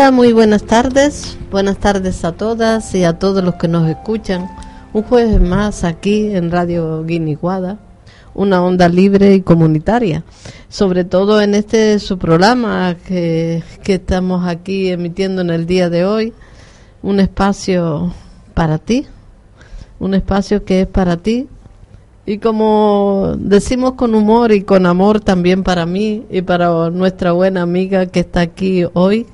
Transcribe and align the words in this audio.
Hola, 0.00 0.12
muy 0.12 0.32
buenas 0.32 0.62
tardes. 0.62 1.36
Buenas 1.50 1.76
tardes 1.76 2.24
a 2.24 2.32
todas 2.32 2.94
y 2.94 3.04
a 3.04 3.18
todos 3.18 3.44
los 3.44 3.56
que 3.56 3.68
nos 3.68 3.86
escuchan. 3.86 4.48
Un 4.94 5.02
jueves 5.02 5.38
más 5.42 5.84
aquí 5.84 6.34
en 6.34 6.50
Radio 6.50 7.04
Guiniguada, 7.04 7.78
una 8.32 8.62
onda 8.62 8.88
libre 8.88 9.34
y 9.34 9.42
comunitaria. 9.42 10.24
Sobre 10.70 11.04
todo 11.04 11.42
en 11.42 11.54
este 11.54 11.98
su 11.98 12.16
programa 12.16 12.96
que, 13.06 13.62
que 13.82 13.96
estamos 13.96 14.48
aquí 14.48 14.88
emitiendo 14.88 15.42
en 15.42 15.50
el 15.50 15.66
día 15.66 15.90
de 15.90 16.06
hoy. 16.06 16.32
Un 17.02 17.20
espacio 17.20 18.14
para 18.54 18.78
ti, 18.78 19.06
un 19.98 20.14
espacio 20.14 20.64
que 20.64 20.80
es 20.80 20.86
para 20.86 21.18
ti. 21.18 21.46
Y 22.24 22.38
como 22.38 23.34
decimos 23.36 23.92
con 23.92 24.14
humor 24.14 24.50
y 24.52 24.62
con 24.62 24.86
amor 24.86 25.20
también 25.20 25.62
para 25.62 25.84
mí 25.84 26.24
y 26.30 26.40
para 26.40 26.88
nuestra 26.88 27.32
buena 27.32 27.60
amiga 27.60 28.06
que 28.06 28.20
está 28.20 28.40
aquí 28.40 28.86
hoy, 28.94 29.26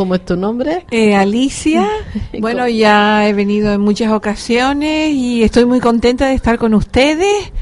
¿Cómo 0.00 0.14
es 0.14 0.24
tu 0.24 0.34
nombre? 0.34 0.86
Eh, 0.90 1.14
Alicia. 1.14 1.86
bueno, 2.40 2.66
ya 2.66 3.28
he 3.28 3.34
venido 3.34 3.74
en 3.74 3.82
muchas 3.82 4.10
ocasiones 4.12 5.12
y 5.12 5.42
estoy 5.42 5.66
muy 5.66 5.78
contenta 5.78 6.26
de 6.26 6.32
estar 6.32 6.56
con 6.56 6.72
ustedes 6.72 7.52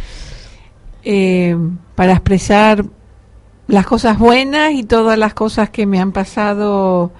eh, 1.02 1.56
para 1.96 2.12
expresar 2.12 2.84
las 3.66 3.86
cosas 3.86 4.20
buenas 4.20 4.72
y 4.72 4.84
todas 4.84 5.18
las 5.18 5.34
cosas 5.34 5.70
que 5.70 5.84
me 5.84 5.98
han 5.98 6.12
pasado 6.12 7.10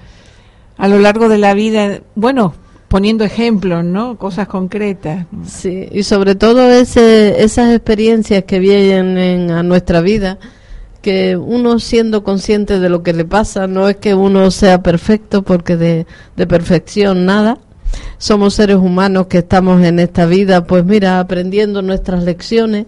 a 0.76 0.86
lo 0.86 1.00
largo 1.00 1.28
de 1.28 1.38
la 1.38 1.52
vida. 1.52 2.00
Bueno, 2.14 2.54
poniendo 2.86 3.24
ejemplos, 3.24 3.84
¿no? 3.84 4.18
Cosas 4.18 4.46
concretas. 4.46 5.26
Sí, 5.44 5.88
y 5.90 6.04
sobre 6.04 6.36
todo 6.36 6.70
ese, 6.70 7.42
esas 7.42 7.74
experiencias 7.74 8.44
que 8.44 8.60
vienen 8.60 9.50
a 9.50 9.64
nuestra 9.64 10.00
vida 10.00 10.38
que 11.02 11.36
uno 11.36 11.78
siendo 11.78 12.24
consciente 12.24 12.80
de 12.80 12.88
lo 12.88 13.02
que 13.02 13.12
le 13.12 13.24
pasa, 13.24 13.66
no 13.66 13.88
es 13.88 13.96
que 13.96 14.14
uno 14.14 14.50
sea 14.50 14.82
perfecto, 14.82 15.42
porque 15.42 15.76
de, 15.76 16.06
de 16.36 16.46
perfección 16.46 17.26
nada. 17.26 17.58
Somos 18.18 18.54
seres 18.54 18.76
humanos 18.76 19.28
que 19.28 19.38
estamos 19.38 19.82
en 19.82 19.98
esta 19.98 20.26
vida, 20.26 20.64
pues 20.64 20.84
mira, 20.84 21.20
aprendiendo 21.20 21.82
nuestras 21.82 22.24
lecciones. 22.24 22.86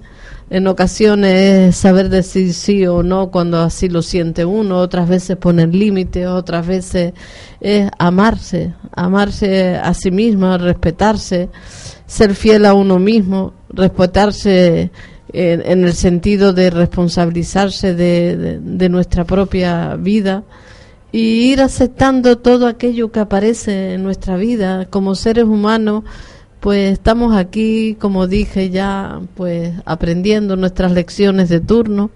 En 0.50 0.66
ocasiones 0.66 1.68
es 1.68 1.76
saber 1.76 2.08
decir 2.08 2.52
sí 2.54 2.84
o 2.84 3.04
no 3.04 3.30
cuando 3.30 3.60
así 3.60 3.88
lo 3.88 4.02
siente 4.02 4.44
uno, 4.44 4.78
otras 4.78 5.08
veces 5.08 5.36
poner 5.36 5.72
límites, 5.72 6.26
otras 6.26 6.66
veces 6.66 7.12
es 7.60 7.88
amarse, 7.98 8.74
amarse 8.90 9.76
a 9.76 9.94
sí 9.94 10.10
mismo, 10.10 10.58
respetarse, 10.58 11.50
ser 12.04 12.34
fiel 12.34 12.66
a 12.66 12.74
uno 12.74 12.98
mismo, 12.98 13.54
respetarse 13.68 14.90
en, 15.32 15.84
el 15.84 15.92
sentido 15.94 16.52
de 16.52 16.70
responsabilizarse 16.70 17.94
de, 17.94 18.88
nuestra 18.88 19.24
propia 19.24 19.96
vida 19.96 20.44
y 21.12 21.52
ir 21.52 21.60
aceptando 21.60 22.38
todo 22.38 22.66
aquello 22.66 23.10
que 23.10 23.20
aparece 23.20 23.94
en 23.94 24.02
nuestra 24.02 24.36
vida. 24.36 24.86
Como 24.86 25.14
seres 25.14 25.44
humanos 25.44 26.04
pues 26.60 26.92
estamos 26.92 27.34
aquí 27.34 27.96
como 27.98 28.26
dije 28.26 28.68
ya 28.68 29.20
pues 29.34 29.72
aprendiendo 29.86 30.56
nuestras 30.56 30.92
lecciones 30.92 31.48
de 31.48 31.60
turno 31.60 32.10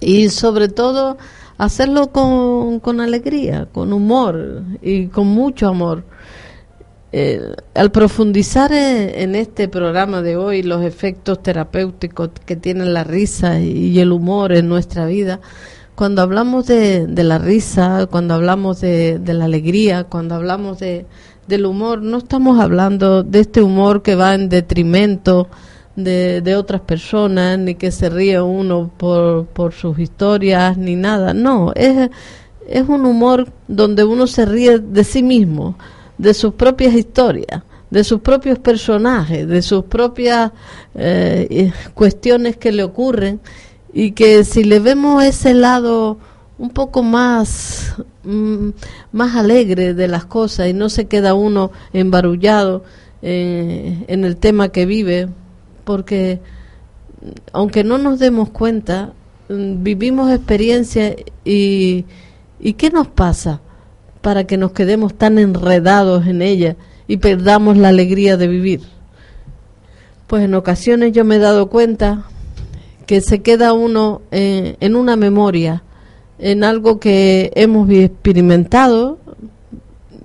y 0.00 0.28
sobre 0.30 0.68
todo 0.68 1.18
hacerlo 1.56 2.10
con, 2.10 2.80
con 2.80 3.00
alegría 3.00 3.68
con 3.70 3.92
humor 3.92 4.62
y 4.82 5.06
con 5.06 5.28
mucho 5.28 5.68
amor 5.68 6.02
eh, 7.14 7.54
al 7.74 7.92
profundizar 7.92 8.72
en, 8.72 9.34
este 9.34 9.68
programa 9.68 10.22
de 10.22 10.36
hoy 10.36 10.62
los 10.62 10.82
efectos 10.82 11.42
terapéuticos 11.42 12.30
que 12.46 12.56
tienen 12.56 12.94
la 12.94 13.04
risa 13.04 13.60
y, 13.60 14.00
el 14.00 14.12
humor 14.12 14.54
en 14.54 14.66
nuestra 14.66 15.04
vida, 15.04 15.40
cuando 15.94 16.22
hablamos 16.22 16.66
de, 16.66 17.06
la 17.14 17.36
risa, 17.36 18.06
cuando 18.10 18.32
hablamos 18.32 18.80
de, 18.80 19.20
la 19.26 19.44
alegría, 19.44 20.04
cuando 20.04 20.36
hablamos 20.36 20.78
de, 20.78 21.04
del 21.46 21.66
humor, 21.66 22.00
no 22.00 22.16
estamos 22.16 22.58
hablando 22.58 23.22
de 23.22 23.40
este 23.40 23.60
humor 23.60 24.00
que 24.00 24.14
va 24.14 24.34
en 24.34 24.48
detrimento 24.48 25.48
de, 25.96 26.56
otras 26.56 26.80
personas, 26.80 27.58
ni 27.58 27.74
que 27.74 27.90
se 27.90 28.08
ríe 28.08 28.40
uno 28.40 28.90
por, 28.96 29.44
por 29.48 29.74
sus 29.74 29.98
historias, 29.98 30.78
ni 30.78 30.96
nada. 30.96 31.34
No, 31.34 31.72
es, 31.74 32.08
es 32.66 32.88
un 32.88 33.04
humor 33.04 33.52
donde 33.68 34.02
uno 34.02 34.26
se 34.26 34.46
ríe 34.46 34.78
de 34.78 35.04
sí 35.04 35.22
mismo 35.22 35.76
de 36.18 36.34
sus 36.34 36.54
propias 36.54 36.94
historias, 36.94 37.62
de 37.90 38.04
sus 38.04 38.20
propios 38.20 38.58
personajes, 38.58 39.46
de 39.46 39.62
sus 39.62 39.84
propias 39.84 40.52
eh, 40.94 41.72
cuestiones 41.94 42.56
que 42.56 42.72
le 42.72 42.84
ocurren 42.84 43.40
y 43.92 44.12
que 44.12 44.44
si 44.44 44.64
le 44.64 44.80
vemos 44.80 45.22
ese 45.22 45.54
lado 45.54 46.18
un 46.58 46.70
poco 46.70 47.02
más 47.02 47.94
mm, 48.24 48.68
más 49.12 49.36
alegre 49.36 49.94
de 49.94 50.08
las 50.08 50.24
cosas 50.24 50.68
y 50.68 50.72
no 50.72 50.88
se 50.88 51.06
queda 51.06 51.34
uno 51.34 51.72
embarullado 51.92 52.84
eh, 53.20 54.04
en 54.08 54.24
el 54.24 54.36
tema 54.36 54.70
que 54.70 54.86
vive 54.86 55.28
porque 55.84 56.40
aunque 57.52 57.84
no 57.84 57.98
nos 57.98 58.18
demos 58.18 58.50
cuenta 58.50 59.12
mm, 59.48 59.82
vivimos 59.82 60.30
experiencias 60.30 61.16
y 61.44 62.04
y 62.60 62.74
qué 62.74 62.90
nos 62.90 63.08
pasa 63.08 63.60
para 64.22 64.44
que 64.44 64.56
nos 64.56 64.72
quedemos 64.72 65.14
tan 65.14 65.38
enredados 65.38 66.26
en 66.26 66.40
ella 66.42 66.76
y 67.06 67.18
perdamos 67.18 67.76
la 67.76 67.88
alegría 67.88 68.36
de 68.36 68.48
vivir. 68.48 68.80
Pues 70.26 70.44
en 70.44 70.54
ocasiones 70.54 71.12
yo 71.12 71.24
me 71.24 71.36
he 71.36 71.38
dado 71.38 71.68
cuenta 71.68 72.24
que 73.06 73.20
se 73.20 73.42
queda 73.42 73.74
uno 73.74 74.22
en, 74.30 74.76
en 74.80 74.96
una 74.96 75.16
memoria, 75.16 75.82
en 76.38 76.64
algo 76.64 76.98
que 76.98 77.52
hemos 77.54 77.90
experimentado. 77.90 79.18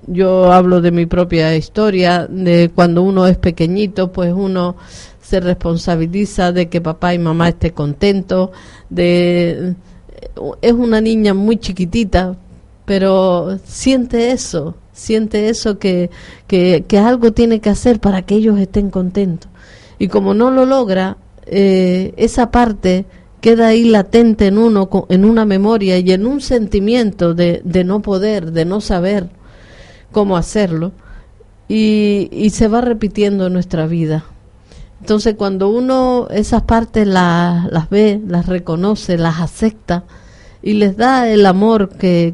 Yo 0.05 0.53
hablo 0.53 0.79
de 0.79 0.91
mi 0.91 1.05
propia 1.05 1.53
historia, 1.57 2.27
de 2.27 2.71
cuando 2.73 3.01
uno 3.01 3.27
es 3.27 3.37
pequeñito, 3.37 4.13
pues 4.13 4.31
uno 4.33 4.77
se 5.21 5.41
responsabiliza 5.41 6.53
de 6.53 6.69
que 6.69 6.79
papá 6.79 7.13
y 7.13 7.19
mamá 7.19 7.49
estén 7.49 7.73
contentos, 7.73 8.51
de 8.89 9.75
es 10.61 10.73
una 10.73 11.01
niña 11.01 11.33
muy 11.33 11.57
chiquitita, 11.57 12.37
pero 12.87 13.59
siente 13.65 14.31
eso, 14.31 14.75
siente 14.93 15.49
eso 15.49 15.77
que, 15.77 16.09
que, 16.47 16.85
algo 16.97 17.33
tiene 17.33 17.59
que 17.59 17.69
hacer 17.69 17.99
para 17.99 18.21
que 18.21 18.35
ellos 18.35 18.57
estén 18.57 18.91
contentos. 18.91 19.51
Y 19.99 20.07
como 20.07 20.33
no 20.33 20.51
lo 20.51 20.65
logra, 20.65 21.17
eh, 21.47 22.13
esa 22.15 22.49
parte 22.49 23.05
queda 23.41 23.67
ahí 23.67 23.83
latente 23.83 24.47
en 24.47 24.57
uno, 24.57 24.89
en 25.09 25.25
una 25.25 25.43
memoria 25.43 25.99
y 25.99 26.13
en 26.13 26.25
un 26.25 26.39
sentimiento 26.39 27.33
de, 27.33 27.61
de 27.65 27.83
no 27.83 28.01
poder, 28.01 28.53
de 28.53 28.63
no 28.63 28.79
saber 28.79 29.27
cómo 30.13 30.37
hacerlo, 30.37 30.93
y, 31.67 32.29
y 32.31 32.51
se 32.51 32.69
va 32.69 32.79
repitiendo 32.79 33.47
en 33.47 33.53
nuestra 33.53 33.85
vida. 33.85 34.23
Entonces 35.01 35.35
cuando 35.35 35.67
uno 35.67 36.29
esas 36.29 36.61
partes 36.61 37.05
las 37.05 37.89
ve, 37.89 38.21
las 38.25 38.45
reconoce, 38.45 39.17
las 39.17 39.41
acepta 39.41 40.05
y 40.67 40.73
les 40.73 40.97
da 40.97 41.29
el 41.29 41.45
amor 41.45 41.87
que, 41.87 42.33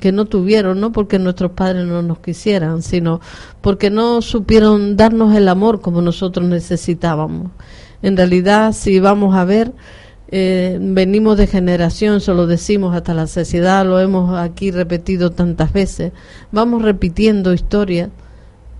que, 0.00 0.12
no 0.12 0.26
tuvieron, 0.26 0.78
no 0.78 0.92
porque 0.92 1.18
nuestros 1.18 1.50
padres 1.50 1.84
no 1.84 2.00
nos 2.00 2.20
quisieran, 2.20 2.80
sino 2.80 3.20
porque 3.60 3.90
no 3.90 4.22
supieron 4.22 4.96
darnos 4.96 5.34
el 5.34 5.48
amor 5.48 5.80
como 5.80 6.00
nosotros 6.00 6.46
necesitábamos. 6.46 7.50
En 8.00 8.16
realidad, 8.16 8.72
si 8.72 9.00
vamos 9.00 9.34
a 9.34 9.44
ver, 9.44 9.72
eh, 10.28 10.78
venimos 10.80 11.36
de 11.36 11.48
generación, 11.48 12.20
solo 12.20 12.46
decimos 12.46 12.94
hasta 12.94 13.14
la 13.14 13.26
sociedad, 13.26 13.84
lo 13.84 13.98
hemos 13.98 14.38
aquí 14.38 14.70
repetido 14.70 15.32
tantas 15.32 15.72
veces, 15.72 16.12
vamos 16.52 16.82
repitiendo 16.82 17.52
historias 17.52 18.10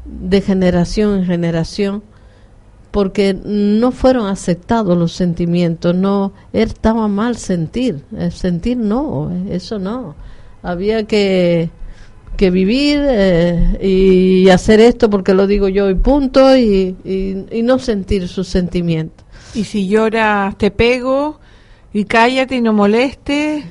de 0.04 0.40
generación 0.42 1.18
en 1.18 1.24
generación 1.24 2.04
porque 2.92 3.34
no 3.42 3.90
fueron 3.90 4.26
aceptados 4.26 4.96
los 4.96 5.12
sentimientos, 5.12 5.96
no 5.96 6.32
estaba 6.52 7.08
mal 7.08 7.36
sentir, 7.36 8.04
sentir 8.30 8.76
no, 8.76 9.32
eso 9.48 9.78
no, 9.78 10.14
había 10.62 11.04
que, 11.04 11.70
que 12.36 12.50
vivir 12.50 13.00
eh, 13.02 13.78
y 13.80 14.50
hacer 14.50 14.78
esto 14.78 15.08
porque 15.08 15.32
lo 15.32 15.46
digo 15.46 15.68
yo 15.68 15.88
y 15.88 15.94
punto 15.94 16.54
y, 16.54 16.94
y, 17.50 17.62
no 17.62 17.78
sentir 17.78 18.28
sus 18.28 18.46
sentimientos. 18.46 19.24
Y 19.54 19.64
si 19.64 19.88
lloras 19.88 20.56
te 20.58 20.70
pego 20.70 21.40
y 21.94 22.04
cállate 22.04 22.56
y 22.56 22.60
no 22.60 22.74
molestes. 22.74 23.64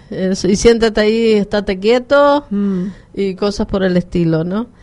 y 0.43 0.55
siéntate 0.55 0.99
ahí, 0.99 1.33
estate 1.33 1.79
quieto 1.79 2.45
mm. 2.49 2.85
y 3.13 3.35
cosas 3.35 3.67
por 3.67 3.83
el 3.83 3.95
estilo, 3.97 4.43
¿no? 4.43 4.80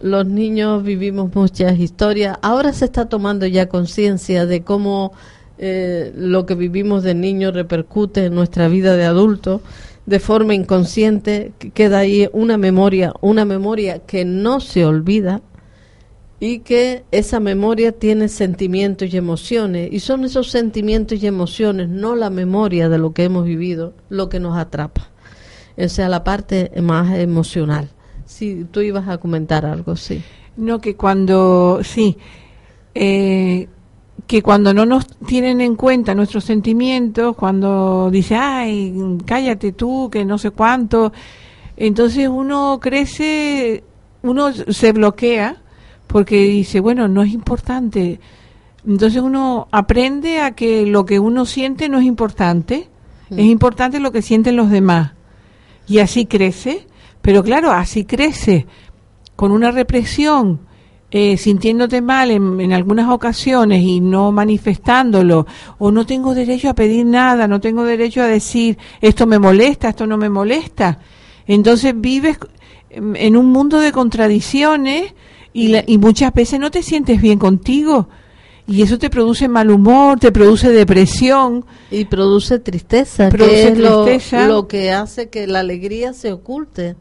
Los 0.00 0.26
niños 0.26 0.82
vivimos 0.82 1.34
muchas 1.34 1.78
historias. 1.78 2.38
Ahora 2.42 2.72
se 2.72 2.86
está 2.86 3.08
tomando 3.08 3.46
ya 3.46 3.68
conciencia 3.68 4.46
de 4.46 4.62
cómo 4.62 5.12
eh, 5.58 6.12
lo 6.16 6.46
que 6.46 6.54
vivimos 6.54 7.02
de 7.02 7.14
niño 7.14 7.50
repercute 7.50 8.26
en 8.26 8.34
nuestra 8.34 8.68
vida 8.68 8.96
de 8.96 9.04
adulto 9.04 9.60
de 10.06 10.20
forma 10.20 10.54
inconsciente. 10.54 11.52
Queda 11.74 11.98
ahí 11.98 12.28
una 12.32 12.58
memoria, 12.58 13.12
una 13.20 13.44
memoria 13.44 14.00
que 14.00 14.24
no 14.24 14.60
se 14.60 14.84
olvida 14.84 15.42
y 16.40 16.60
que 16.60 17.04
esa 17.10 17.40
memoria 17.40 17.92
tiene 17.92 18.28
sentimientos 18.28 19.12
y 19.12 19.16
emociones. 19.16 19.90
Y 19.92 20.00
son 20.00 20.24
esos 20.24 20.50
sentimientos 20.50 21.22
y 21.22 21.26
emociones, 21.26 21.88
no 21.88 22.14
la 22.14 22.30
memoria 22.30 22.88
de 22.88 22.98
lo 22.98 23.12
que 23.12 23.24
hemos 23.24 23.44
vivido, 23.44 23.94
lo 24.08 24.28
que 24.28 24.40
nos 24.40 24.56
atrapa. 24.56 25.08
O 25.76 25.88
sea, 25.88 26.08
la 26.08 26.24
parte 26.24 26.72
más 26.80 27.16
emocional. 27.16 27.90
Sí, 28.28 28.66
tú 28.70 28.82
ibas 28.82 29.08
a 29.08 29.16
comentar 29.16 29.64
algo, 29.64 29.96
sí. 29.96 30.22
No, 30.58 30.82
que 30.82 30.96
cuando, 30.96 31.80
sí, 31.82 32.18
eh, 32.94 33.68
que 34.26 34.42
cuando 34.42 34.74
no 34.74 34.84
nos 34.84 35.06
tienen 35.06 35.62
en 35.62 35.76
cuenta 35.76 36.14
nuestros 36.14 36.44
sentimientos, 36.44 37.34
cuando 37.34 38.10
dice, 38.10 38.36
ay, 38.36 38.94
cállate 39.24 39.72
tú, 39.72 40.10
que 40.12 40.26
no 40.26 40.36
sé 40.36 40.50
cuánto, 40.50 41.10
entonces 41.74 42.28
uno 42.28 42.78
crece, 42.82 43.82
uno 44.22 44.52
se 44.52 44.92
bloquea 44.92 45.62
porque 46.06 46.42
dice, 46.42 46.80
bueno, 46.80 47.08
no 47.08 47.22
es 47.22 47.32
importante. 47.32 48.20
Entonces 48.86 49.22
uno 49.22 49.68
aprende 49.72 50.40
a 50.42 50.50
que 50.50 50.84
lo 50.84 51.06
que 51.06 51.18
uno 51.18 51.46
siente 51.46 51.88
no 51.88 51.98
es 51.98 52.04
importante, 52.04 52.90
es 53.30 53.46
importante 53.46 54.00
lo 54.00 54.12
que 54.12 54.20
sienten 54.20 54.54
los 54.54 54.70
demás. 54.70 55.12
Y 55.86 56.00
así 56.00 56.26
crece 56.26 56.86
pero 57.22 57.42
claro, 57.42 57.70
así 57.70 58.04
crece, 58.04 58.66
con 59.36 59.52
una 59.52 59.70
represión, 59.70 60.60
eh, 61.10 61.38
sintiéndote 61.38 62.02
mal 62.02 62.30
en, 62.30 62.60
en, 62.60 62.72
algunas 62.72 63.08
ocasiones 63.08 63.82
y 63.82 64.00
no 64.00 64.30
manifestándolo, 64.30 65.46
o 65.78 65.90
no 65.90 66.04
tengo 66.04 66.34
derecho 66.34 66.68
a 66.68 66.74
pedir 66.74 67.06
nada, 67.06 67.48
no 67.48 67.60
tengo 67.60 67.84
derecho 67.84 68.20
a 68.20 68.26
decir 68.26 68.76
esto 69.00 69.26
me 69.26 69.38
molesta, 69.38 69.88
esto 69.88 70.06
no 70.06 70.18
me 70.18 70.28
molesta. 70.28 70.98
Entonces 71.46 71.94
vives 71.96 72.38
en 72.90 73.36
un 73.36 73.46
mundo 73.46 73.80
de 73.80 73.90
contradicciones 73.90 75.14
y, 75.54 75.74
y 75.90 75.98
muchas 75.98 76.32
veces 76.34 76.60
no 76.60 76.70
te 76.70 76.82
sientes 76.82 77.22
bien 77.22 77.38
contigo. 77.38 78.08
Y 78.66 78.82
eso 78.82 78.98
te 78.98 79.08
produce 79.08 79.48
mal 79.48 79.70
humor, 79.70 80.20
te 80.20 80.30
produce 80.30 80.68
depresión. 80.68 81.64
Y 81.90 82.04
produce 82.04 82.58
tristeza, 82.58 83.30
que 83.30 83.68
es 83.68 83.78
lo 83.78 84.68
que 84.68 84.92
hace 84.92 85.30
que 85.30 85.46
la 85.46 85.60
alegría 85.60 86.12
se 86.12 86.32
oculte 86.32 86.96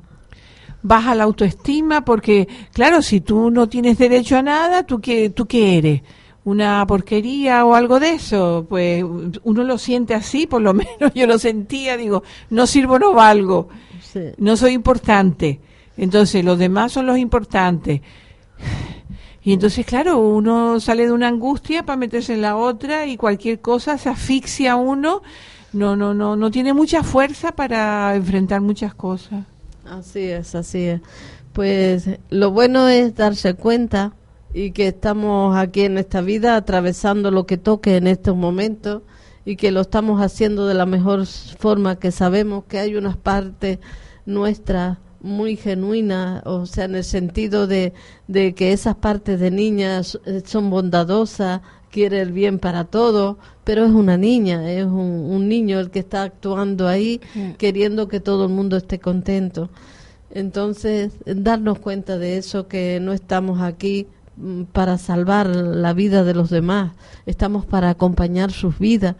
baja 0.82 1.16
la 1.16 1.24
autoestima 1.24 2.06
porque, 2.06 2.48
claro, 2.74 3.02
si 3.02 3.22
tú 3.22 3.52
no 3.52 3.68
tienes 3.68 3.98
derecho 3.98 4.38
a 4.38 4.42
nada, 4.42 4.84
¿tú 4.84 5.00
qué, 5.00 5.30
tú 5.30 5.46
qué 5.46 5.78
eres? 5.78 6.02
una 6.48 6.88
porquería 6.88 7.66
o 7.66 7.76
algo 7.76 8.00
de 8.00 8.12
eso, 8.12 8.66
pues 8.70 9.04
uno 9.44 9.64
lo 9.66 9.78
siente 9.78 10.14
así, 10.14 10.48
por 10.48 10.62
lo 10.62 10.74
menos 10.74 11.14
yo 11.14 11.28
lo 11.28 11.38
sentía, 11.38 11.98
digo, 11.98 12.24
no 12.50 12.66
sirvo, 12.66 12.98
no 12.98 13.14
valgo, 13.14 13.68
no 14.38 14.56
soy 14.56 14.72
importante, 14.72 15.60
entonces 15.98 16.46
los 16.46 16.58
demás 16.58 16.94
son 16.94 17.06
los 17.06 17.18
importantes. 17.18 18.00
Y 19.44 19.52
entonces, 19.52 19.86
claro, 19.86 20.20
uno 20.20 20.80
sale 20.80 21.06
de 21.06 21.12
una 21.12 21.28
angustia 21.28 21.84
para 21.84 21.98
meterse 21.98 22.34
en 22.34 22.42
la 22.42 22.56
otra 22.56 23.06
y 23.08 23.18
cualquier 23.18 23.60
cosa 23.60 23.98
se 23.98 24.08
asfixia 24.08 24.74
a 24.74 24.76
uno, 24.78 25.22
no, 25.74 25.98
no, 25.98 26.14
no, 26.14 26.38
no 26.38 26.50
tiene 26.50 26.72
mucha 26.72 27.04
fuerza 27.04 27.52
para 27.52 28.16
enfrentar 28.16 28.62
muchas 28.62 28.96
cosas. 28.96 29.46
Así 29.90 30.22
es, 30.30 30.56
así 30.56 30.86
es. 30.86 31.02
Pues 31.54 32.10
lo 32.30 32.52
bueno 32.52 32.88
es 32.88 33.16
darse 33.16 33.54
cuenta 33.56 34.14
y 34.54 34.72
que 34.72 34.88
estamos 34.88 35.56
aquí 35.56 35.82
en 35.82 35.98
esta 35.98 36.22
vida 36.22 36.56
atravesando 36.56 37.32
lo 37.32 37.46
que 37.46 37.58
toque 37.58 37.98
en 37.98 38.08
estos 38.08 38.36
momentos 38.36 39.04
y 39.46 39.56
que 39.56 39.72
lo 39.72 39.82
estamos 39.82 40.22
haciendo 40.22 40.68
de 40.68 40.74
la 40.74 40.86
mejor 40.86 41.26
forma 41.26 42.00
que 42.00 42.12
sabemos 42.12 42.66
que 42.66 42.80
hay 42.80 42.96
unas 42.96 43.18
partes 43.18 43.80
nuestras 44.26 44.98
muy 45.22 45.56
genuinas, 45.56 46.44
o 46.46 46.66
sea, 46.66 46.86
en 46.86 46.96
el 46.96 47.04
sentido 47.04 47.66
de, 47.66 47.94
de 48.28 48.54
que 48.54 48.72
esas 48.72 48.96
partes 48.96 49.40
de 49.40 49.50
niñas 49.50 50.20
eh, 50.26 50.44
son 50.46 50.70
bondadosas, 50.70 51.62
quiere 51.92 52.22
el 52.22 52.32
bien 52.32 52.60
para 52.60 52.86
todos, 52.86 53.38
pero 53.64 53.86
es 53.86 53.92
una 53.92 54.18
niña, 54.18 54.72
es 54.72 54.86
un, 54.86 55.48
niño 55.48 55.80
el 55.80 55.90
que 55.90 56.00
está 56.00 56.24
actuando 56.24 56.88
ahí, 56.88 57.22
queriendo 57.58 58.08
que 58.08 58.20
todo 58.20 58.46
el 58.46 58.52
mundo 58.52 58.78
esté 58.78 59.00
contento. 59.00 59.70
Entonces, 60.32 61.14
darnos 61.26 61.80
cuenta 61.80 62.18
de 62.18 62.38
eso, 62.38 62.68
que 62.68 63.00
no 63.00 63.14
estamos 63.14 63.62
aquí 63.62 64.08
mm, 64.36 64.64
para 64.64 64.98
salvar 64.98 65.48
la 65.48 65.94
vida 65.94 66.24
de 66.24 66.34
los 66.34 66.50
demás, 66.50 66.94
estamos 67.26 67.66
para 67.66 67.90
acompañar 67.90 68.52
sus 68.52 68.78
vidas 68.78 69.16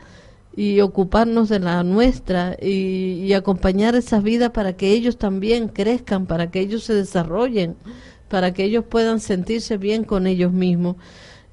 y 0.56 0.82
ocuparnos 0.82 1.50
de 1.50 1.60
la 1.60 1.84
nuestra 1.84 2.58
y, 2.62 3.24
y 3.24 3.34
acompañar 3.34 3.96
esas 3.96 4.24
vidas 4.24 4.52
para 4.52 4.74
que 4.74 4.92
ellos 4.92 5.18
también 5.18 5.70
crezcan, 5.70 6.26
para 6.26 6.52
que 6.52 6.60
ellos 6.60 6.84
se 6.84 6.94
desarrollen, 6.94 7.76
para 8.28 8.54
que 8.54 8.64
ellos 8.64 8.84
puedan 8.84 9.20
sentirse 9.20 9.78
bien 9.78 10.04
con 10.04 10.28
ellos 10.28 10.52
mismos. 10.52 10.98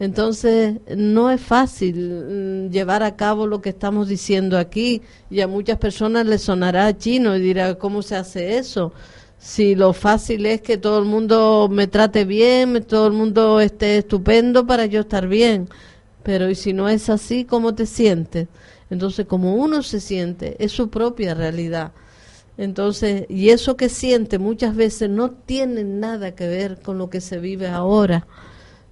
Entonces, 0.00 0.80
no 0.96 1.30
es 1.30 1.40
fácil 1.40 2.66
mm, 2.68 2.70
llevar 2.70 3.02
a 3.02 3.16
cabo 3.16 3.46
lo 3.46 3.60
que 3.60 3.70
estamos 3.70 4.08
diciendo 4.08 4.58
aquí 4.58 5.02
y 5.30 5.40
a 5.40 5.46
muchas 5.46 5.78
personas 5.78 6.26
les 6.26 6.42
sonará 6.42 6.96
chino 6.98 7.36
y 7.36 7.40
dirá, 7.40 7.76
¿cómo 7.76 8.02
se 8.02 8.16
hace 8.16 8.58
eso? 8.58 8.92
Si 9.38 9.74
lo 9.74 9.92
fácil 9.92 10.46
es 10.46 10.62
que 10.62 10.78
todo 10.78 10.98
el 10.98 11.04
mundo 11.04 11.68
me 11.70 11.86
trate 11.86 12.24
bien, 12.24 12.84
todo 12.84 13.06
el 13.06 13.12
mundo 13.12 13.60
esté 13.60 13.98
estupendo 13.98 14.66
para 14.66 14.86
yo 14.86 15.00
estar 15.00 15.28
bien. 15.28 15.68
Pero 16.22 16.50
y 16.50 16.54
si 16.54 16.72
no 16.72 16.88
es 16.88 17.10
así, 17.10 17.44
¿cómo 17.44 17.74
te 17.74 17.86
sientes? 17.86 18.48
Entonces, 18.90 19.26
como 19.26 19.56
uno 19.56 19.82
se 19.82 20.00
siente, 20.00 20.56
es 20.58 20.72
su 20.72 20.88
propia 20.90 21.34
realidad. 21.34 21.92
Entonces, 22.56 23.26
y 23.28 23.50
eso 23.50 23.76
que 23.76 23.88
siente 23.88 24.38
muchas 24.38 24.74
veces 24.76 25.10
no 25.10 25.30
tiene 25.30 25.84
nada 25.84 26.34
que 26.34 26.48
ver 26.48 26.80
con 26.80 26.98
lo 26.98 27.10
que 27.10 27.20
se 27.20 27.38
vive 27.38 27.68
ahora 27.68 28.26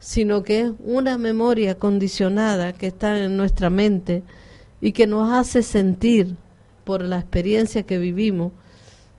sino 0.02 0.42
que 0.42 0.62
es 0.62 0.72
una 0.84 1.16
memoria 1.16 1.76
condicionada 1.78 2.72
que 2.72 2.88
está 2.88 3.22
en 3.22 3.36
nuestra 3.36 3.70
mente 3.70 4.24
y 4.80 4.90
que 4.90 5.06
nos 5.06 5.32
hace 5.32 5.62
sentir, 5.62 6.34
por 6.82 7.02
la 7.02 7.20
experiencia 7.20 7.84
que 7.84 7.98
vivimos, 7.98 8.50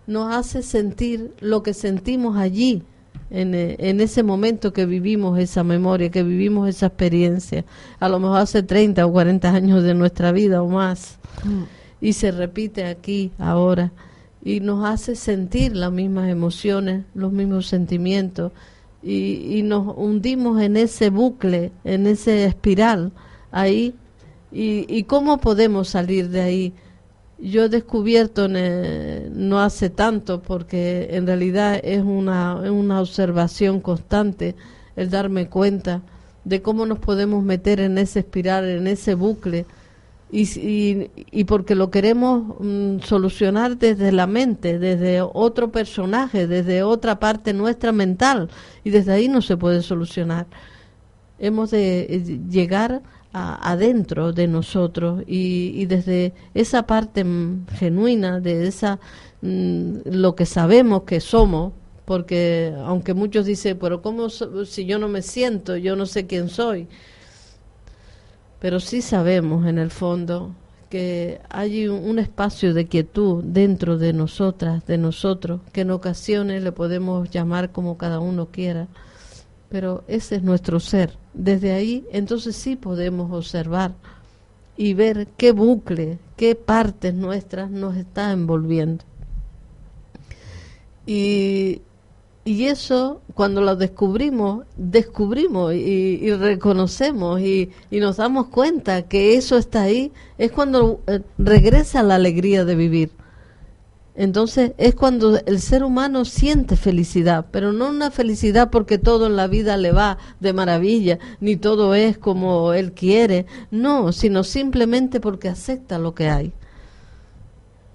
nos 0.08 0.36
hace 0.36 0.62
sentir 0.62 1.34
lo 1.40 1.64
que 1.64 1.74
sentimos 1.74 2.36
allí, 2.36 2.84
en, 3.32 3.56
eh, 3.56 3.78
en, 3.80 4.02
ese 4.02 4.24
momento 4.24 4.74
que 4.74 4.86
vivimos 4.86 5.40
esa 5.40 5.64
memoria, 5.64 6.12
que 6.12 6.22
vivimos 6.22 6.68
esa 6.68 6.88
experiencia, 6.88 7.64
a 8.02 8.10
lo 8.10 8.20
mejor 8.20 8.40
hace 8.40 8.62
30 8.62 9.06
o 9.06 9.12
40 9.14 9.50
años 9.52 9.84
de 9.84 9.94
nuestra 9.94 10.34
vida 10.34 10.62
o 10.62 10.68
más, 10.68 11.18
mm. 11.46 11.64
y 12.02 12.12
se 12.12 12.32
repite 12.32 12.84
aquí, 12.88 13.32
ahora. 13.40 13.94
y 14.44 14.60
nos 14.60 14.84
hace 14.86 15.16
sentir 15.16 15.78
las 15.78 15.94
mismas 15.94 16.30
emociones, 16.30 17.06
los 17.16 17.32
mismos 17.32 17.68
sentimientos 17.68 18.52
y, 19.04 19.58
y 19.58 19.64
nos 19.64 19.96
hundimos 19.98 20.62
en 20.62 20.78
ese 20.78 21.10
bucle, 21.10 21.72
en 21.84 22.08
ese 22.08 22.46
espiral 22.46 23.12
ahí. 23.52 23.96
¿Y, 24.56 25.04
cómo 25.06 25.40
podemos 25.40 25.90
salir 25.90 26.30
de 26.30 26.42
ahí? 26.42 26.74
Yo 27.40 27.64
he 27.64 27.70
descubierto 27.70 28.48
no 28.48 29.60
hace 29.60 29.90
tanto, 29.90 30.44
porque 30.44 31.08
en 31.12 31.26
realidad 31.26 31.80
es 31.84 32.04
una, 32.04 32.56
una 32.72 33.02
observación 33.02 33.82
constante 33.82 34.56
el 34.96 35.10
darme 35.10 35.50
cuenta 35.50 36.02
de 36.44 36.62
cómo 36.62 36.86
nos 36.86 37.00
podemos 37.00 37.44
meter 37.44 37.80
en 37.80 37.98
ese 37.98 38.20
espiral, 38.20 38.70
en 38.70 38.86
ese 38.86 39.16
bucle, 39.16 39.66
y, 40.34 41.12
y, 41.32 41.44
porque 41.44 41.76
lo 41.76 41.92
queremos 41.92 42.56
mm, 42.60 43.02
solucionar 43.02 43.78
desde 43.78 44.12
la 44.12 44.26
mente, 44.26 44.80
desde 44.80 45.22
otro 45.22 45.72
personaje, 45.72 46.48
desde 46.48 46.82
otra 46.82 47.20
parte 47.20 47.54
nuestra 47.54 47.92
mental, 47.92 48.50
y 48.84 48.90
desde 48.90 49.14
ahí 49.14 49.28
no 49.28 49.44
se 49.44 49.58
puede 49.58 49.84
solucionar. 49.84 50.48
Hemos 51.38 51.70
de 51.70 52.02
eh, 52.02 52.40
llegar 52.50 53.04
adentro 53.32 54.32
de 54.32 54.48
nosotros 54.48 55.24
y, 55.28 55.86
desde 55.86 56.34
esa 56.54 56.84
parte 56.88 57.24
mm, 57.24 57.68
genuina, 57.78 58.40
de 58.40 58.68
esa 58.68 59.00
mm, 59.42 59.98
lo 60.06 60.36
que 60.36 60.48
sabemos 60.48 61.04
que 61.04 61.20
somos, 61.20 61.74
porque 62.06 62.74
aunque 62.86 63.14
muchos 63.14 63.46
dicen, 63.46 63.78
pero 63.80 64.02
¿cómo 64.02 64.30
si 64.30 64.86
yo 64.86 64.98
no 64.98 65.08
me 65.10 65.22
siento, 65.22 65.78
yo 65.78 65.96
no 65.96 66.08
sé 66.08 66.26
quién 66.26 66.50
soy? 66.50 66.88
Pero 68.64 68.80
sí 68.80 69.02
sabemos 69.02 69.68
en 69.68 69.78
el 69.78 69.92
fondo 69.92 70.56
que 70.90 71.42
hay 71.50 71.90
un, 71.90 72.18
espacio 72.18 72.74
de 72.74 72.88
quietud 72.88 73.44
dentro 73.44 73.98
de 73.98 74.14
nosotras, 74.14 74.86
de 74.86 74.98
nosotros, 74.98 75.60
que 75.74 75.82
en 75.82 75.92
ocasiones 75.92 76.64
le 76.64 76.72
podemos 76.72 77.30
llamar 77.30 77.74
como 77.74 77.98
cada 77.98 78.22
uno 78.22 78.48
quiera, 78.54 78.88
pero 79.68 80.06
ese 80.08 80.38
es 80.38 80.44
nuestro 80.44 80.80
ser. 80.80 81.18
Desde 81.34 81.74
ahí 81.74 82.06
entonces 82.14 82.56
sí 82.56 82.78
podemos 82.78 83.34
observar 83.34 83.96
y 84.78 84.94
ver 84.94 85.28
qué 85.36 85.52
bucle, 85.52 86.18
qué 86.38 86.56
partes 86.56 87.14
nuestras 87.14 87.70
nos 87.70 87.98
está 87.98 88.32
envolviendo. 88.32 89.04
Y, 91.06 91.82
y 92.46 92.66
eso, 92.66 93.22
cuando 93.36 93.62
lo 93.62 93.78
descubrimos, 93.78 94.66
descubrimos 94.76 95.74
y, 95.74 96.30
reconocemos 96.34 97.40
y, 97.40 97.70
nos 97.92 98.18
damos 98.18 98.48
cuenta 98.48 99.04
que 99.04 99.36
eso 99.36 99.58
está 99.58 99.84
ahí, 99.84 100.12
es 100.38 100.52
cuando 100.52 101.00
eh, 101.08 101.22
regresa 101.38 102.04
la 102.04 102.16
alegría 102.16 102.66
de 102.66 102.76
vivir. 102.76 103.12
Entonces 104.16 104.74
es 104.78 104.94
cuando 104.94 105.40
el 105.46 105.60
ser 105.60 105.84
humano 105.84 106.26
siente 106.26 106.76
felicidad, 106.76 107.48
pero 107.50 107.72
no 107.72 107.90
una 107.90 108.12
felicidad 108.12 108.70
porque 108.70 109.00
todo 109.00 109.26
en 109.26 109.36
la 109.36 109.48
vida 109.48 109.76
le 109.78 109.92
va 109.92 110.20
de 110.40 110.54
maravilla, 110.54 111.18
ni 111.40 111.56
todo 111.56 111.96
es 111.96 112.18
como 112.18 112.74
él 112.74 112.92
quiere, 112.92 113.48
no, 113.72 114.12
sino 114.12 114.44
simplemente 114.44 115.20
porque 115.20 115.50
acepta 115.50 115.98
lo 115.98 116.14
que 116.14 116.30
hay, 116.30 116.54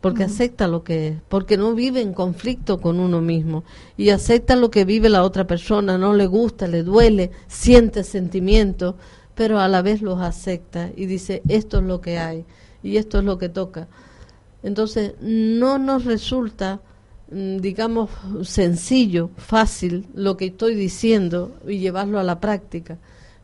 porque 0.00 0.24
acepta 0.24 0.68
lo 0.68 0.84
que 0.84 1.08
es, 1.08 1.16
porque 1.28 1.56
no 1.56 1.74
vive 1.74 2.00
en 2.00 2.12
conflicto 2.12 2.80
con 2.80 3.00
uno 3.00 3.20
mismo 3.20 3.64
y 3.96 4.10
acepta 4.10 4.56
lo 4.56 4.70
que 4.70 4.84
vive 4.84 5.08
la 5.08 5.24
otra 5.24 5.46
persona, 5.46 5.98
no 5.98 6.14
le 6.14 6.26
gusta, 6.26 6.66
le 6.66 6.82
duele, 6.82 7.30
siente 7.48 8.04
sentimientos, 8.04 8.94
pero 9.34 9.58
a 9.58 9.68
la 9.68 9.82
vez 9.82 10.02
los 10.02 10.20
acepta 10.20 10.90
y 10.96 11.06
dice, 11.06 11.42
esto 11.48 11.78
es 11.78 11.84
lo 11.84 12.00
que 12.00 12.18
hay 12.18 12.44
y 12.82 12.96
esto 12.96 13.18
es 13.18 13.24
lo 13.24 13.38
que 13.38 13.48
toca 13.48 13.88
entonces, 14.62 15.14
no 15.20 15.78
nos 15.78 16.04
resulta, 16.04 16.80
mm, 17.30 17.58
digamos, 17.58 18.10
sencillo, 18.42 19.30
fácil 19.36 20.06
lo 20.14 20.36
que 20.36 20.46
estoy 20.46 20.74
diciendo 20.74 21.56
y 21.66 21.78
llevarlo 21.78 22.18
a 22.18 22.24
la 22.24 22.40
práctica, 22.40 22.98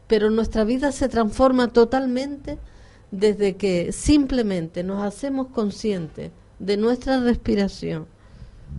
pero 0.06 0.30
nuestra 0.30 0.64
vida 0.64 0.92
se 0.92 1.08
transforma 1.08 1.68
totalmente 1.68 2.58
desde 3.10 3.56
que 3.56 3.92
simplemente 3.92 4.82
nos 4.82 5.02
hacemos 5.04 5.48
conscientes 5.48 6.32
de 6.64 6.76
nuestra 6.76 7.20
respiración, 7.20 8.06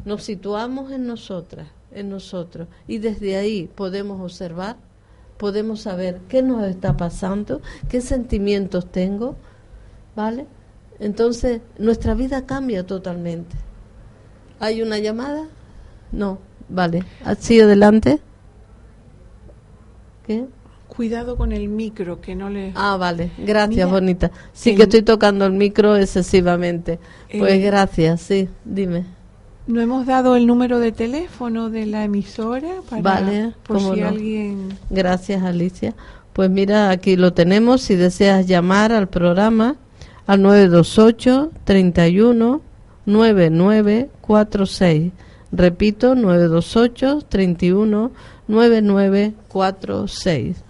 nos 0.06 0.24
situamos 0.24 0.92
en 0.92 1.06
nosotras, 1.06 1.68
en 1.92 2.10
nosotros, 2.10 2.68
y 2.88 2.98
desde 2.98 3.38
ahí 3.38 3.70
podemos 3.76 4.20
observar, 4.22 4.78
podemos 5.38 5.82
saber 5.82 6.20
qué 6.28 6.42
nos 6.42 6.64
está 6.64 6.98
pasando, 6.98 7.62
qué 7.88 8.02
sentimientos 8.02 8.92
tengo, 8.92 9.36
¿vale? 10.16 10.48
Entonces, 11.00 11.62
nuestra 11.78 12.16
vida 12.16 12.46
cambia 12.46 12.86
totalmente. 12.86 13.56
¿Hay 14.60 14.82
una 14.82 14.98
llamada? 14.98 15.48
No, 16.12 16.40
vale. 16.70 17.04
Así 17.24 17.60
adelante. 17.60 18.20
¿Qué? 20.26 20.48
Cuidado 20.96 21.36
con 21.36 21.52
el 21.52 21.68
micro, 21.68 22.22
que 22.22 22.36
no 22.36 22.50
le... 22.50 22.72
Ah, 22.76 22.96
vale. 22.98 23.32
Gracias, 23.38 23.90
bonita. 23.90 24.32
Sí 24.54 24.76
que 24.76 24.84
estoy 24.84 25.02
tocando 25.02 25.46
el 25.46 25.52
micro 25.52 25.98
excesivamente. 25.98 27.00
Pues 27.38 27.62
gracias, 27.62 28.22
sí, 28.22 28.48
dime. 28.64 29.04
No 29.68 29.82
hemos 29.82 30.06
dado 30.06 30.36
el 30.36 30.48
número 30.48 30.80
de 30.80 30.92
teléfono 30.92 31.70
de 31.70 31.86
la 31.86 32.04
emisora 32.04 32.82
para 32.90 33.02
vale, 33.02 33.54
por 33.64 33.80
si 33.82 34.02
alguien... 34.02 34.78
Gracias, 34.90 35.44
Alicia. 35.44 35.96
Pues 36.34 36.50
mira, 36.50 36.90
aquí 36.92 37.16
lo 37.16 37.34
tenemos. 37.34 37.82
Si 37.82 37.96
deseas 37.96 38.48
llamar 38.48 38.92
al 38.92 39.08
programa, 39.08 39.78
al 40.28 40.42
928 40.42 41.52
31 41.64 42.62
9946. 43.06 45.14
Repito, 45.52 46.16
928 46.16 47.22
31 47.28 48.12
9946. 48.48 50.65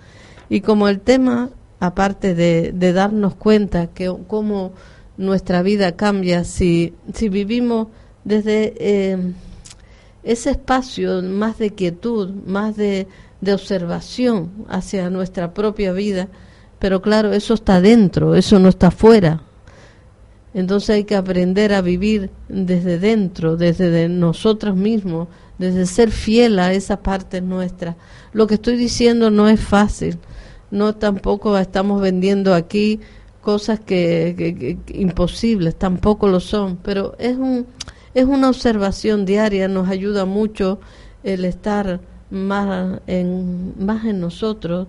Y 0.49 0.61
como 0.61 0.87
el 0.87 0.99
tema, 0.99 1.49
aparte 1.79 2.35
de, 2.35 2.93
darnos 2.93 3.35
cuenta 3.35 3.87
que 3.87 4.13
cómo 4.27 4.73
nuestra 5.17 5.61
vida 5.61 5.95
cambia 5.95 6.43
si, 6.43 6.93
si 7.13 7.29
vivimos 7.29 7.87
desde 8.23 8.73
eh, 8.77 9.33
ese 10.23 10.51
espacio 10.51 11.21
más 11.21 11.57
de 11.57 11.71
quietud, 11.71 12.31
más 12.45 12.75
de, 12.75 13.07
de 13.41 13.53
observación 13.53 14.51
hacia 14.67 15.09
nuestra 15.09 15.53
propia 15.53 15.93
vida, 15.93 16.27
pero 16.79 17.01
claro, 17.01 17.31
eso 17.31 17.53
está 17.53 17.81
dentro, 17.81 18.35
eso 18.35 18.59
no 18.59 18.69
está 18.69 18.91
fuera. 18.91 19.41
Entonces 20.53 20.89
hay 20.91 21.03
que 21.03 21.15
aprender 21.15 21.73
a 21.73 21.81
vivir 21.81 22.29
desde 22.47 22.97
dentro, 22.97 23.57
desde 23.57 23.89
de 23.89 24.07
nosotros 24.07 24.75
mismos, 24.75 25.27
desde 25.57 25.85
ser 25.85 26.11
fiel 26.11 26.59
a 26.59 26.73
esa 26.73 27.01
parte 27.01 27.41
nuestra. 27.41 27.97
Lo 28.33 28.47
que 28.47 28.55
estoy 28.55 28.77
diciendo 28.77 29.29
no 29.29 29.49
es 29.49 29.59
fácil, 29.59 30.17
no 30.71 30.95
tampoco 30.95 31.57
estamos 31.57 32.01
vendiendo 32.01 32.53
aquí 32.53 32.99
cosas 33.41 33.79
que, 33.79 34.77
imposibles, 34.87 35.75
tampoco 35.75 36.27
lo 36.27 36.39
son, 36.39 36.77
pero 36.77 37.15
es 37.19 37.37
un 37.37 37.67
es 38.15 38.23
una 38.23 38.47
observación 38.47 39.25
diaria, 39.25 39.67
nos 39.67 39.89
ayuda 39.89 40.23
mucho 40.23 40.79
el 41.21 41.43
estar 41.43 41.99
más 42.29 43.01
en 43.07 43.73
más 43.77 44.05
en 44.05 44.21
nosotros, 44.21 44.87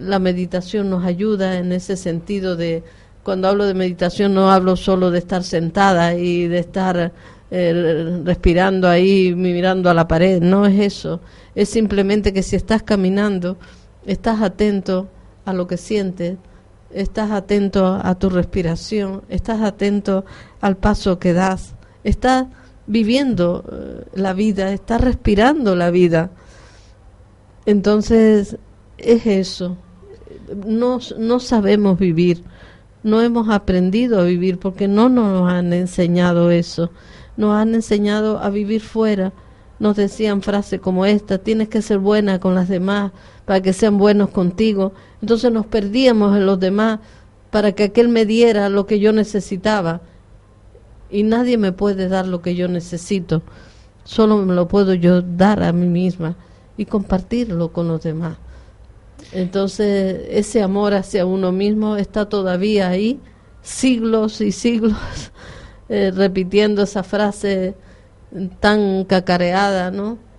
la 0.00 0.18
meditación 0.18 0.90
nos 0.90 1.04
ayuda 1.04 1.58
en 1.58 1.72
ese 1.72 1.96
sentido 1.96 2.56
de, 2.56 2.82
cuando 3.22 3.48
hablo 3.48 3.66
de 3.66 3.74
meditación 3.74 4.32
no 4.34 4.50
hablo 4.50 4.76
solo 4.76 5.10
de 5.10 5.18
estar 5.18 5.42
sentada 5.42 6.14
y 6.14 6.46
de 6.48 6.58
estar 6.58 7.12
eh, 7.50 8.20
respirando 8.24 8.88
ahí, 8.88 9.34
mirando 9.34 9.90
a 9.90 9.94
la 9.94 10.06
pared, 10.08 10.40
no 10.40 10.66
es 10.66 10.80
eso, 10.80 11.20
es 11.54 11.68
simplemente 11.68 12.32
que 12.32 12.42
si 12.42 12.56
estás 12.56 12.82
caminando, 12.82 13.58
estás 14.10 14.42
atento 14.42 15.08
a 15.44 15.52
lo 15.52 15.68
que 15.68 15.76
sientes, 15.76 16.36
estás 16.90 17.30
atento 17.30 17.86
a 18.02 18.16
tu 18.16 18.28
respiración, 18.28 19.22
estás 19.28 19.60
atento 19.60 20.24
al 20.60 20.76
paso 20.76 21.20
que 21.20 21.32
das, 21.32 21.76
estás 22.02 22.48
viviendo 22.88 23.64
eh, 23.70 24.04
la 24.14 24.32
vida, 24.32 24.72
estás 24.72 25.00
respirando 25.00 25.76
la 25.76 25.92
vida. 25.92 26.32
Entonces, 27.66 28.56
es 28.98 29.26
eso. 29.26 29.76
No, 30.66 30.98
no 31.16 31.38
sabemos 31.38 31.96
vivir, 31.96 32.42
no 33.04 33.22
hemos 33.22 33.48
aprendido 33.48 34.20
a 34.20 34.24
vivir 34.24 34.58
porque 34.58 34.88
no 34.88 35.08
nos 35.08 35.48
han 35.48 35.72
enseñado 35.72 36.50
eso. 36.50 36.90
Nos 37.36 37.54
han 37.54 37.76
enseñado 37.76 38.40
a 38.40 38.50
vivir 38.50 38.80
fuera. 38.80 39.32
Nos 39.78 39.96
decían 39.96 40.42
frases 40.42 40.80
como 40.80 41.06
esta, 41.06 41.38
tienes 41.38 41.68
que 41.68 41.80
ser 41.80 42.00
buena 42.00 42.40
con 42.40 42.56
las 42.56 42.68
demás 42.68 43.12
para 43.50 43.62
que 43.62 43.72
sean 43.72 43.98
buenos 43.98 44.30
contigo. 44.30 44.92
Entonces 45.20 45.50
nos 45.50 45.66
perdíamos 45.66 46.36
en 46.36 46.46
los 46.46 46.60
demás 46.60 47.00
para 47.50 47.72
que 47.72 47.82
aquel 47.82 48.08
me 48.08 48.24
diera 48.24 48.68
lo 48.68 48.86
que 48.86 49.00
yo 49.00 49.12
necesitaba. 49.12 50.02
Y 51.10 51.24
nadie 51.24 51.58
me 51.58 51.72
puede 51.72 52.08
dar 52.08 52.28
lo 52.28 52.42
que 52.42 52.54
yo 52.54 52.68
necesito. 52.68 53.42
Solo 54.04 54.36
me 54.36 54.54
lo 54.54 54.68
puedo 54.68 54.94
yo 54.94 55.20
dar 55.20 55.64
a 55.64 55.72
mí 55.72 55.88
misma 55.88 56.36
y 56.76 56.84
compartirlo 56.84 57.72
con 57.72 57.88
los 57.88 58.04
demás. 58.04 58.36
Entonces, 59.32 60.28
ese 60.30 60.62
amor 60.62 60.94
hacia 60.94 61.26
uno 61.26 61.50
mismo 61.50 61.96
está 61.96 62.28
todavía 62.28 62.88
ahí, 62.88 63.18
siglos 63.62 64.40
y 64.42 64.52
siglos 64.52 64.96
eh, 65.88 66.12
repitiendo 66.14 66.84
esa 66.84 67.02
frase 67.02 67.74
tan 68.60 69.04
cacareada, 69.06 69.90
¿no? 69.90 70.29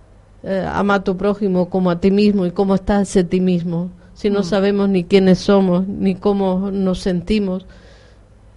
Eh, 0.44 0.66
ama 0.72 0.94
a 0.94 1.04
tu 1.04 1.16
prójimo 1.16 1.70
como 1.70 1.90
a 1.90 2.00
ti 2.00 2.10
mismo 2.10 2.44
y 2.46 2.50
cómo 2.50 2.74
estás 2.74 3.08
ese 3.08 3.24
ti 3.24 3.40
mismo. 3.40 3.90
Si 4.14 4.28
no 4.28 4.40
mm. 4.40 4.44
sabemos 4.44 4.88
ni 4.88 5.04
quiénes 5.04 5.38
somos, 5.38 5.86
ni 5.86 6.14
cómo 6.14 6.70
nos 6.70 7.00
sentimos. 7.00 7.66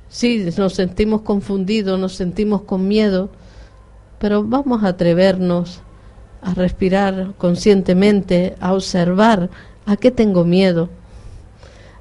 Sí, 0.10 0.50
nos 0.58 0.74
sentimos 0.74 1.22
confundidos, 1.22 2.00
nos 2.00 2.14
sentimos 2.14 2.62
con 2.62 2.88
miedo, 2.88 3.30
pero 4.20 4.44
vamos 4.44 4.84
a 4.84 4.90
atrevernos 4.90 5.82
a 6.42 6.54
respirar 6.54 7.34
conscientemente, 7.38 8.56
a 8.60 8.74
observar 8.74 9.50
a 9.86 9.98
qué 9.98 10.12
tengo 10.12 10.44
miedo, 10.46 10.90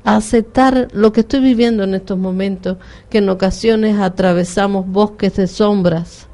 a 0.05 0.17
aceptar 0.17 0.89
lo 0.93 1.13
que 1.13 1.21
estoy 1.21 1.41
viviendo 1.41 1.83
en 1.83 1.95
estos 1.95 2.19
momentos, 2.19 2.77
que 3.09 3.19
en 3.19 3.29
ocasiones 3.31 3.99
atravesamos 3.99 4.87
bosques 4.87 5.37
de 5.37 5.47
sombras. 5.47 6.29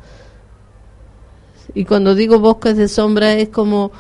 Y 1.75 1.85
cuando 1.85 2.15
digo 2.15 2.39
bosques 2.39 2.77
de 2.77 2.89
sombras 2.89 3.37
es 3.37 3.49
como, 3.49 3.93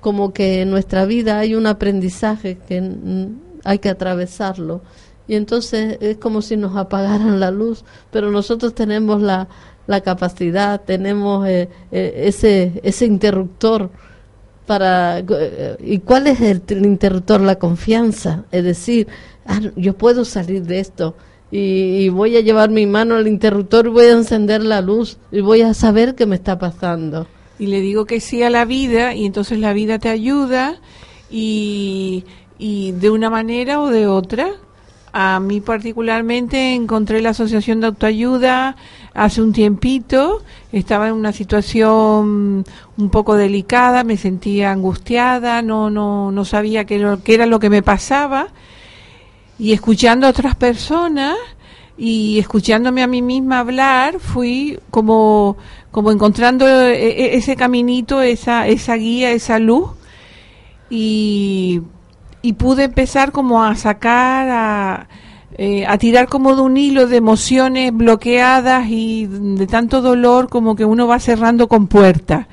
como 0.00 0.32
que 0.32 0.62
en 0.62 0.70
nuestra 0.70 1.04
vida 1.04 1.38
hay 1.38 1.54
un 1.54 1.66
aprendizaje 1.66 2.58
que 2.68 3.28
hay 3.64 3.78
que 3.78 3.88
atravesarlo. 3.88 4.82
Y 5.28 5.34
entonces 5.34 5.98
es 6.00 6.18
como 6.18 6.40
si 6.40 6.56
nos 6.56 6.76
apagaran 6.76 7.40
la 7.40 7.50
luz, 7.50 7.84
pero 8.10 8.30
nosotros 8.30 8.74
tenemos 8.74 9.20
la, 9.20 9.48
la 9.86 10.00
capacidad, 10.00 10.80
tenemos 10.80 11.46
eh, 11.48 11.68
eh, 11.90 12.22
ese, 12.24 12.80
ese 12.82 13.06
interruptor 13.06 13.90
para... 14.66 15.20
Eh, 15.20 15.76
¿Y 15.80 15.98
cuál 16.00 16.26
es 16.26 16.40
el, 16.40 16.62
interruptor? 16.84 17.40
La 17.40 17.56
confianza. 17.56 18.44
Es 18.50 18.64
decir, 18.64 19.08
ah, 19.46 19.60
yo 19.76 19.96
puedo 19.96 20.24
salir 20.24 20.64
de 20.64 20.80
esto 20.80 21.16
y, 21.50 22.08
voy 22.08 22.36
a 22.36 22.40
llevar 22.40 22.70
mi 22.70 22.86
mano 22.86 23.16
al 23.16 23.28
interruptor, 23.28 23.90
voy 23.90 24.06
a 24.06 24.12
encender 24.12 24.62
la 24.62 24.80
luz 24.80 25.18
y 25.30 25.40
voy 25.40 25.62
a 25.62 25.74
saber 25.74 26.14
qué 26.14 26.26
me 26.26 26.36
está 26.36 26.58
pasando. 26.58 27.26
Y 27.58 27.66
le 27.66 27.80
digo 27.80 28.04
que 28.04 28.20
sí 28.20 28.42
a 28.42 28.50
la 28.50 28.64
vida 28.64 29.14
y 29.14 29.24
entonces 29.24 29.58
la 29.58 29.72
vida 29.72 29.98
te 29.98 30.08
ayuda 30.08 30.80
y, 31.30 32.24
y 32.58 32.92
de 32.92 33.10
una 33.10 33.30
manera 33.30 33.80
o 33.80 33.88
de 33.88 34.06
otra 34.06 34.50
a 35.18 35.40
mí 35.40 35.62
particularmente 35.62 36.74
encontré 36.74 37.22
la 37.22 37.30
Asociación 37.30 37.80
de 37.80 37.86
Autoayuda 37.86 38.76
hace 39.14 39.40
un 39.40 39.54
tiempito, 39.54 40.42
estaba 40.72 41.08
en 41.08 41.14
una 41.14 41.32
situación 41.32 42.66
un 42.98 43.10
poco 43.10 43.34
delicada, 43.34 44.04
me 44.04 44.18
sentía 44.18 44.72
angustiada, 44.72 45.62
no, 45.62 45.88
no, 45.88 46.32
no 46.32 46.44
sabía 46.44 46.84
qué, 46.84 47.16
qué 47.24 47.32
era 47.32 47.46
lo 47.46 47.60
que 47.60 47.70
me 47.70 47.82
pasaba 47.82 48.48
y 49.58 49.72
escuchando 49.72 50.26
a 50.26 50.30
otras 50.30 50.54
personas 50.54 51.36
y 51.98 52.38
escuchándome 52.38 53.02
a 53.02 53.06
mí 53.06 53.22
misma 53.22 53.60
hablar, 53.60 54.20
fui 54.20 54.78
como, 54.90 55.56
como 55.90 56.12
encontrando 56.12 56.66
e, 56.68 56.94
e, 56.94 57.36
ese 57.36 57.56
caminito, 57.56 58.20
esa, 58.22 58.68
esa 58.68 58.94
guía, 58.96 59.30
esa 59.32 59.58
luz 59.58 59.90
y 60.90 61.80
y 62.46 62.52
pude 62.52 62.84
empezar 62.84 63.32
como 63.32 63.64
a 63.64 63.74
sacar, 63.74 64.48
a, 64.48 65.08
eh, 65.58 65.84
a 65.84 65.98
tirar 65.98 66.28
como 66.28 66.54
de 66.54 66.62
un 66.62 66.76
hilo 66.76 67.08
de 67.08 67.16
emociones 67.16 67.92
bloqueadas 67.92 68.86
y 68.88 69.26
de 69.26 69.66
tanto 69.66 70.00
dolor 70.00 70.48
como 70.48 70.76
que 70.76 70.84
uno 70.84 71.08
va 71.08 71.18
cerrando 71.18 71.66
con 71.66 71.88
puertas. 71.88 72.46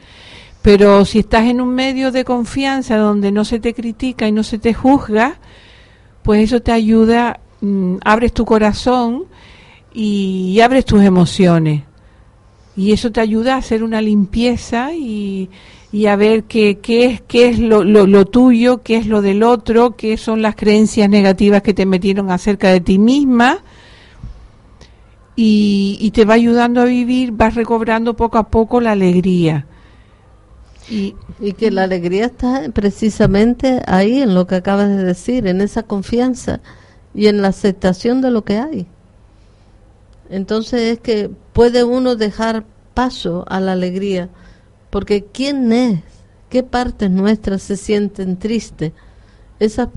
Pero 0.64 1.06
si 1.06 1.20
estás 1.20 1.46
en 1.46 1.62
un 1.62 1.76
medio 1.76 2.12
de 2.12 2.26
confianza 2.26 2.98
donde 2.98 3.32
no 3.32 3.46
se 3.46 3.60
te 3.60 3.76
critica 3.76 4.28
y 4.28 4.32
no 4.32 4.42
se 4.42 4.58
te 4.58 4.74
juzga, 4.74 5.36
pues 6.24 6.44
eso 6.44 6.62
te 6.62 6.72
ayuda, 6.72 7.40
mm, 7.62 7.98
abres 8.04 8.34
tu 8.34 8.46
corazón 8.46 9.26
y 9.94 10.60
abres 10.62 10.86
tus 10.86 11.04
emociones. 11.04 11.84
Y 12.76 12.92
eso 12.92 13.12
te 13.12 13.22
ayuda 13.22 13.56
a 13.56 13.58
hacer 13.58 13.84
una 13.84 14.02
limpieza 14.02 14.94
y, 14.94 15.50
y 15.92 16.08
a 16.08 16.16
ver 16.16 16.46
qué, 16.46 16.80
qué 16.80 17.06
es, 17.06 17.22
qué 17.22 17.50
es 17.50 17.60
lo, 17.60 17.84
lo, 17.84 18.26
tuyo, 18.26 18.82
qué 18.82 18.98
es 18.98 19.06
lo 19.06 19.22
del 19.22 19.44
otro, 19.44 19.96
qué 19.96 20.18
son 20.18 20.42
las 20.42 20.56
creencias 20.56 21.08
negativas 21.08 21.62
que 21.62 21.76
te 21.76 21.86
metieron 21.86 22.32
acerca 22.32 22.70
de 22.70 22.82
ti 22.82 22.98
misma. 22.98 23.60
Y, 25.36 25.98
y 26.02 26.12
te 26.12 26.26
va 26.26 26.34
ayudando 26.34 26.82
a 26.82 26.86
vivir, 26.86 27.32
vas 27.32 27.54
recobrando 27.54 28.16
poco 28.16 28.40
a 28.40 28.50
poco 28.50 28.82
la 28.82 28.92
alegría. 28.92 29.68
Y, 30.90 31.16
y, 31.40 31.54
que 31.54 31.72
la 31.72 31.84
alegría 31.84 32.26
está 32.26 32.70
precisamente 32.74 33.82
ahí, 33.88 34.22
en 34.22 34.36
lo 34.36 34.48
que 34.48 34.56
acabas 34.56 34.90
de 34.90 35.04
decir, 35.04 35.48
en 35.48 35.62
esa 35.62 35.84
confianza 35.84 36.60
y 37.16 37.28
en 37.28 37.42
la 37.42 37.50
aceptación 37.50 38.22
de 38.22 38.32
lo 38.32 38.44
que 38.44 38.58
hay. 38.58 38.88
Entonces 40.30 40.94
es 40.94 41.00
que 41.00 41.30
puede 41.54 41.84
uno 41.86 42.16
dejar 42.16 42.66
paso 42.94 43.46
a 43.48 43.60
la 43.60 43.72
alegría 43.72 44.30
porque 44.94 45.26
¿quién 45.26 45.72
es? 45.72 46.02
¿Qué 46.50 46.62
partes 46.62 47.10
nuestras 47.10 47.64
se 47.64 47.78
sienten 47.78 48.38
tristes? 48.38 48.92
Esas, 49.60 49.90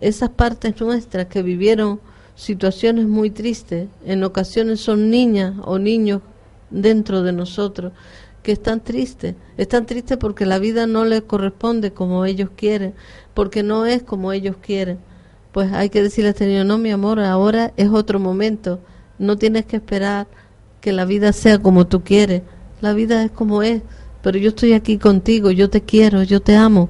esas 0.00 0.30
partes 0.30 0.80
nuestras 0.80 1.26
que 1.26 1.44
vivieron 1.44 2.00
situaciones 2.34 3.06
muy 3.06 3.30
tristes, 3.30 3.86
en 4.04 4.24
ocasiones 4.24 4.80
son 4.80 5.10
niñas 5.10 5.54
o 5.62 5.78
niños 5.78 6.22
dentro 6.70 7.22
de 7.22 7.30
nosotros 7.30 7.92
que 8.42 8.52
están 8.52 8.80
tristes. 8.80 9.34
Están 9.56 9.86
tristes 9.86 10.16
porque 10.18 10.46
la 10.46 10.58
vida 10.58 10.86
no 10.86 11.04
les 11.04 11.22
corresponde 11.22 11.92
como 11.92 12.24
ellos 12.24 12.50
quieren, 12.56 12.94
porque 13.34 13.62
no 13.62 13.86
es 13.86 14.02
como 14.02 14.32
ellos 14.32 14.56
quieren. 14.60 14.98
Pues 15.52 15.72
hay 15.72 15.90
que 15.90 16.02
decirle 16.02 16.30
al 16.30 16.36
Señor, 16.36 16.66
no 16.66 16.78
mi 16.78 16.90
amor, 16.90 17.20
ahora 17.20 17.72
es 17.76 17.90
otro 17.90 18.18
momento. 18.18 18.80
No 19.18 19.36
tienes 19.36 19.66
que 19.66 19.76
esperar 19.76 20.26
que 20.80 20.92
la 20.92 21.04
vida 21.04 21.32
sea 21.32 21.58
como 21.58 21.86
tú 21.86 22.02
quieres. 22.02 22.42
La 22.80 22.92
vida 22.92 23.22
es 23.22 23.30
como 23.30 23.62
es 23.62 23.82
pero 24.22 24.38
yo 24.38 24.50
estoy 24.50 24.72
aquí 24.72 24.98
contigo, 24.98 25.50
yo 25.50 25.68
te 25.68 25.82
quiero, 25.82 26.22
yo 26.22 26.40
te 26.40 26.56
amo, 26.56 26.88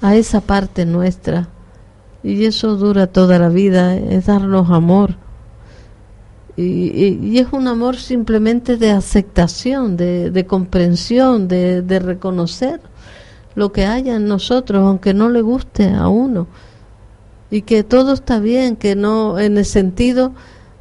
a 0.00 0.14
esa 0.14 0.42
parte 0.42 0.84
nuestra. 0.84 1.48
Y 2.22 2.44
eso 2.44 2.76
dura 2.76 3.06
toda 3.06 3.38
la 3.38 3.48
vida, 3.48 3.96
es 3.96 4.26
darnos 4.26 4.70
amor. 4.70 5.16
Y, 6.60 7.38
es 7.38 7.46
un 7.52 7.68
amor 7.68 7.96
simplemente 7.96 8.76
de 8.76 8.90
aceptación, 8.90 9.96
de, 9.96 10.44
comprensión, 10.48 11.46
de, 11.46 11.82
de, 11.82 12.00
reconocer 12.00 12.80
lo 13.54 13.70
que 13.70 13.86
haya 13.86 14.16
en 14.16 14.26
nosotros, 14.26 14.82
aunque 14.82 15.14
no 15.14 15.28
le 15.30 15.40
guste 15.40 15.90
a 15.90 16.08
uno. 16.08 16.48
Y 17.50 17.62
que 17.62 17.84
todo 17.84 18.12
está 18.12 18.40
bien, 18.40 18.74
que 18.74 18.96
no, 18.96 19.38
en 19.38 19.56
el 19.56 19.64
sentido 19.64 20.32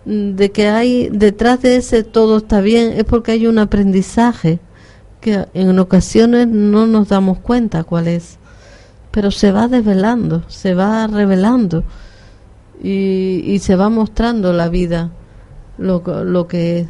de 0.08 0.52
que 0.52 0.70
hay 0.70 1.10
detrás 1.10 1.62
de 1.62 1.76
ese 1.76 2.04
todo 2.04 2.38
está 2.38 2.62
bien, 2.62 2.94
es 2.94 3.04
porque 3.04 3.34
hay 3.34 3.46
un 3.46 3.60
aprendizaje 3.60 4.60
que 5.20 5.46
en 5.54 5.78
ocasiones 5.80 6.48
no 6.48 6.88
nos 6.88 7.10
damos 7.10 7.40
cuenta 7.40 7.84
cuál 7.84 8.08
es, 8.08 8.38
pero 9.12 9.32
se 9.32 9.52
va 9.52 9.68
desvelando, 9.68 10.44
se 10.48 10.74
va 10.74 11.08
revelando 11.08 11.84
y, 12.82 13.60
se 13.60 13.76
va 13.76 13.90
mostrando 13.90 14.54
la 14.54 14.70
vida, 14.70 15.12
lo, 15.78 16.02
lo 16.24 16.48
que 16.48 16.88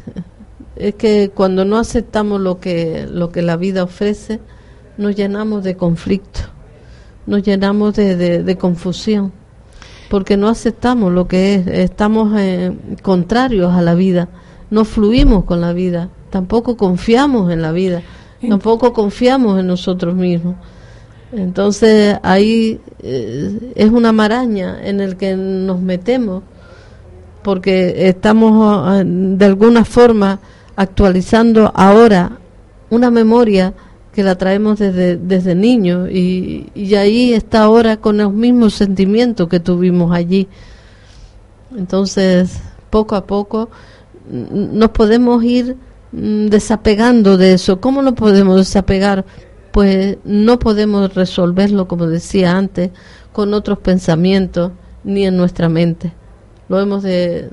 es. 0.76 0.94
Que 0.94 1.30
cuando 1.34 1.64
no 1.64 1.76
aceptamos 1.76 2.40
lo 2.40 2.60
que, 2.60 3.06
lo 3.10 3.32
que 3.32 3.42
la 3.42 3.56
vida 3.56 3.82
ofrece, 3.82 4.40
nos 4.96 5.16
llenamos 5.16 5.64
de 5.64 5.76
conflicto, 5.76 6.40
nos 7.26 7.42
llenamos 7.42 7.94
de, 7.94 8.16
de, 8.42 8.56
confusión, 8.56 9.32
porque 10.08 10.36
no 10.36 10.48
aceptamos 10.48 11.12
lo 11.12 11.26
que 11.26 11.56
es, 11.56 11.66
estamos 11.66 12.32
eh, 12.38 12.72
contrarios 13.02 13.74
a 13.74 13.82
la 13.82 13.94
vida, 13.94 14.28
no 14.70 14.84
fluimos 14.84 15.44
con 15.44 15.60
la 15.60 15.72
vida, 15.72 16.10
tampoco 16.30 16.76
confiamos 16.76 17.50
en 17.50 17.60
la 17.60 17.72
vida 17.72 18.02
tampoco 18.46 18.92
confiamos 18.92 19.58
en 19.58 19.66
nosotros 19.66 20.14
mismos. 20.14 20.56
Entonces 21.32 22.18
ahí 22.22 22.80
eh, 23.02 23.72
es 23.74 23.90
una 23.90 24.12
maraña 24.12 24.78
en 24.82 25.00
el 25.00 25.16
que 25.16 25.36
nos 25.36 25.80
metemos 25.80 26.42
porque 27.42 28.08
estamos 28.08 28.84
ah, 28.86 29.02
de 29.04 29.44
alguna 29.44 29.84
forma 29.84 30.40
actualizando 30.76 31.72
ahora 31.74 32.38
una 32.90 33.10
memoria 33.10 33.74
que 34.12 34.22
la 34.22 34.36
traemos 34.36 34.78
desde, 34.78 35.16
desde 35.16 35.54
y, 35.54 36.70
y 36.74 36.94
ahí 36.94 37.32
está 37.32 37.62
ahora 37.62 37.98
con 37.98 38.16
los 38.16 38.32
mismos 38.32 38.74
sentimientos 38.74 39.48
que 39.48 39.60
tuvimos 39.60 40.12
allí. 40.12 40.48
Entonces, 41.76 42.60
poco 42.90 43.14
a 43.14 43.26
poco 43.26 43.68
nos 44.30 44.90
podemos 44.90 45.44
ir 45.44 45.76
Mm, 46.12 46.46
desapegando 46.46 47.36
de 47.36 47.52
eso. 47.54 47.80
¿Cómo 47.80 48.02
lo 48.02 48.14
podemos 48.14 48.56
desapegar? 48.56 49.24
Pues 49.72 50.16
no 50.24 50.58
podemos 50.58 51.14
resolverlo, 51.14 51.86
como 51.86 52.06
decía 52.06 52.56
antes, 52.56 52.90
con 53.32 53.52
otros 53.54 53.78
pensamientos 53.78 54.72
ni 55.04 55.26
en 55.26 55.36
nuestra 55.36 55.68
mente. 55.68 56.12
Lo 56.68 56.80
hemos 56.80 57.02
de, 57.02 57.50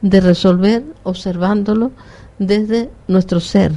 de 0.00 0.20
resolver 0.20 0.84
observándolo 1.02 1.90
desde 2.38 2.90
nuestro 3.08 3.40
ser, 3.40 3.72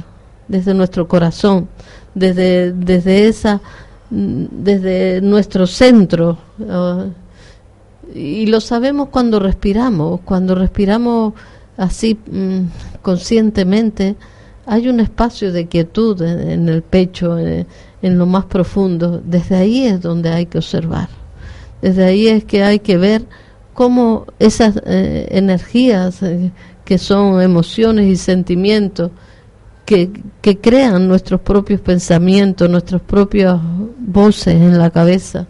desde 0.48 0.74
nuestro 0.74 1.08
corazón, 1.08 1.68
desde, 2.14 2.72
desde 2.72 3.28
esa 3.28 3.60
desde 4.14 5.22
nuestro 5.22 5.66
centro 5.66 6.36
y 8.14 8.44
lo 8.44 8.60
sabemos 8.60 9.08
cuando 9.08 9.40
respiramos 9.40 10.20
cuando 10.20 10.54
respiramos 10.54 11.32
así 11.76 12.18
mm, 12.30 12.60
conscientemente, 13.02 14.16
hay 14.66 14.88
un 14.88 15.00
espacio 15.00 15.52
de 15.52 15.66
quietud 15.66 16.20
en, 16.22 16.68
el 16.68 16.82
pecho, 16.82 17.38
en, 17.38 17.66
lo 18.02 18.26
más 18.26 18.44
profundo. 18.44 19.20
Desde 19.24 19.56
ahí 19.56 19.86
es 19.86 20.00
donde 20.00 20.30
hay 20.30 20.46
que 20.46 20.58
observar. 20.58 21.08
Desde 21.80 22.04
ahí 22.04 22.28
es 22.28 22.44
que 22.44 22.62
hay 22.62 22.78
que 22.78 22.96
ver 22.96 23.24
cómo 23.74 24.26
esas 24.38 24.80
eh, 24.84 25.28
energías 25.30 26.22
eh, 26.22 26.50
que 26.84 26.98
son 26.98 27.40
emociones 27.40 28.06
y 28.06 28.16
sentimientos 28.16 29.10
que, 29.84 30.10
que, 30.40 30.58
crean 30.58 31.08
nuestros 31.08 31.40
propios 31.40 31.80
pensamientos, 31.80 32.70
nuestras 32.70 33.02
propias 33.02 33.60
voces 33.98 34.54
en 34.54 34.78
la 34.78 34.90
cabeza. 34.90 35.46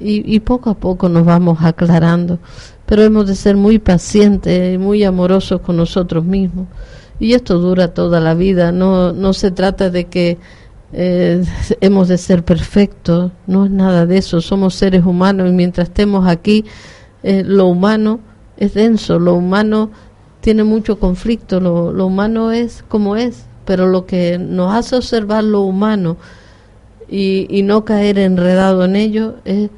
Y, 0.00 0.34
y 0.34 0.40
poco 0.40 0.70
a 0.70 0.74
poco 0.74 1.08
nos 1.08 1.24
vamos 1.24 1.58
aclarando. 1.62 2.38
Pero 2.86 3.02
hemos 3.02 3.26
de 3.26 3.34
ser 3.34 3.56
muy 3.56 3.78
pacientes 3.78 4.74
y 4.74 4.78
muy 4.78 5.04
amorosos 5.04 5.60
con 5.60 5.76
nosotros 5.76 6.24
mismos 6.24 6.66
y 7.18 7.34
esto 7.34 7.58
dura 7.58 7.94
toda 7.94 8.20
la 8.20 8.34
vida, 8.34 8.72
no, 8.72 9.12
no 9.12 9.32
se 9.32 9.50
trata 9.50 9.90
de 9.90 10.04
que 10.06 10.38
eh, 10.92 11.44
hemos 11.80 12.08
de 12.08 12.18
ser 12.18 12.44
perfectos, 12.44 13.32
no 13.46 13.64
es 13.64 13.70
nada 13.70 14.06
de 14.06 14.18
eso, 14.18 14.40
somos 14.40 14.74
seres 14.74 15.04
humanos 15.04 15.48
y 15.48 15.52
mientras 15.52 15.88
estemos 15.88 16.26
aquí, 16.26 16.64
eh, 17.24 17.42
lo 17.44 17.66
humano 17.66 18.20
es 18.56 18.74
denso, 18.74 19.18
lo 19.18 19.34
humano 19.34 19.90
tiene 20.40 20.62
mucho 20.62 21.00
conflicto, 21.00 21.58
lo, 21.58 21.90
lo 21.90 22.06
humano 22.06 22.52
es 22.52 22.84
como 22.86 23.16
es, 23.16 23.46
pero 23.64 23.86
lo 23.86 24.04
que 24.04 24.38
nos 24.38 24.74
hace 24.74 24.96
observar 24.96 25.42
lo 25.42 25.62
humano 25.62 26.18
y, 27.08 27.46
y 27.48 27.62
no 27.62 27.84
caer 27.84 28.18
enredado 28.18 28.84
en 28.84 28.94
ello 28.94 29.36
es 29.46 29.70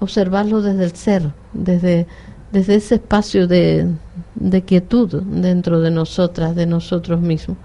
observarlo 0.00 0.62
desde 0.62 0.84
el 0.84 0.96
ser, 0.96 1.30
desde, 1.52 2.06
desde 2.52 2.76
ese 2.76 2.94
espacio 2.94 3.46
de, 3.46 3.88
de 4.34 4.62
quietud 4.62 5.22
dentro 5.24 5.80
de 5.80 5.90
nosotras, 5.90 6.56
de 6.56 6.64
nosotros 6.64 7.20
mismos. 7.20 7.58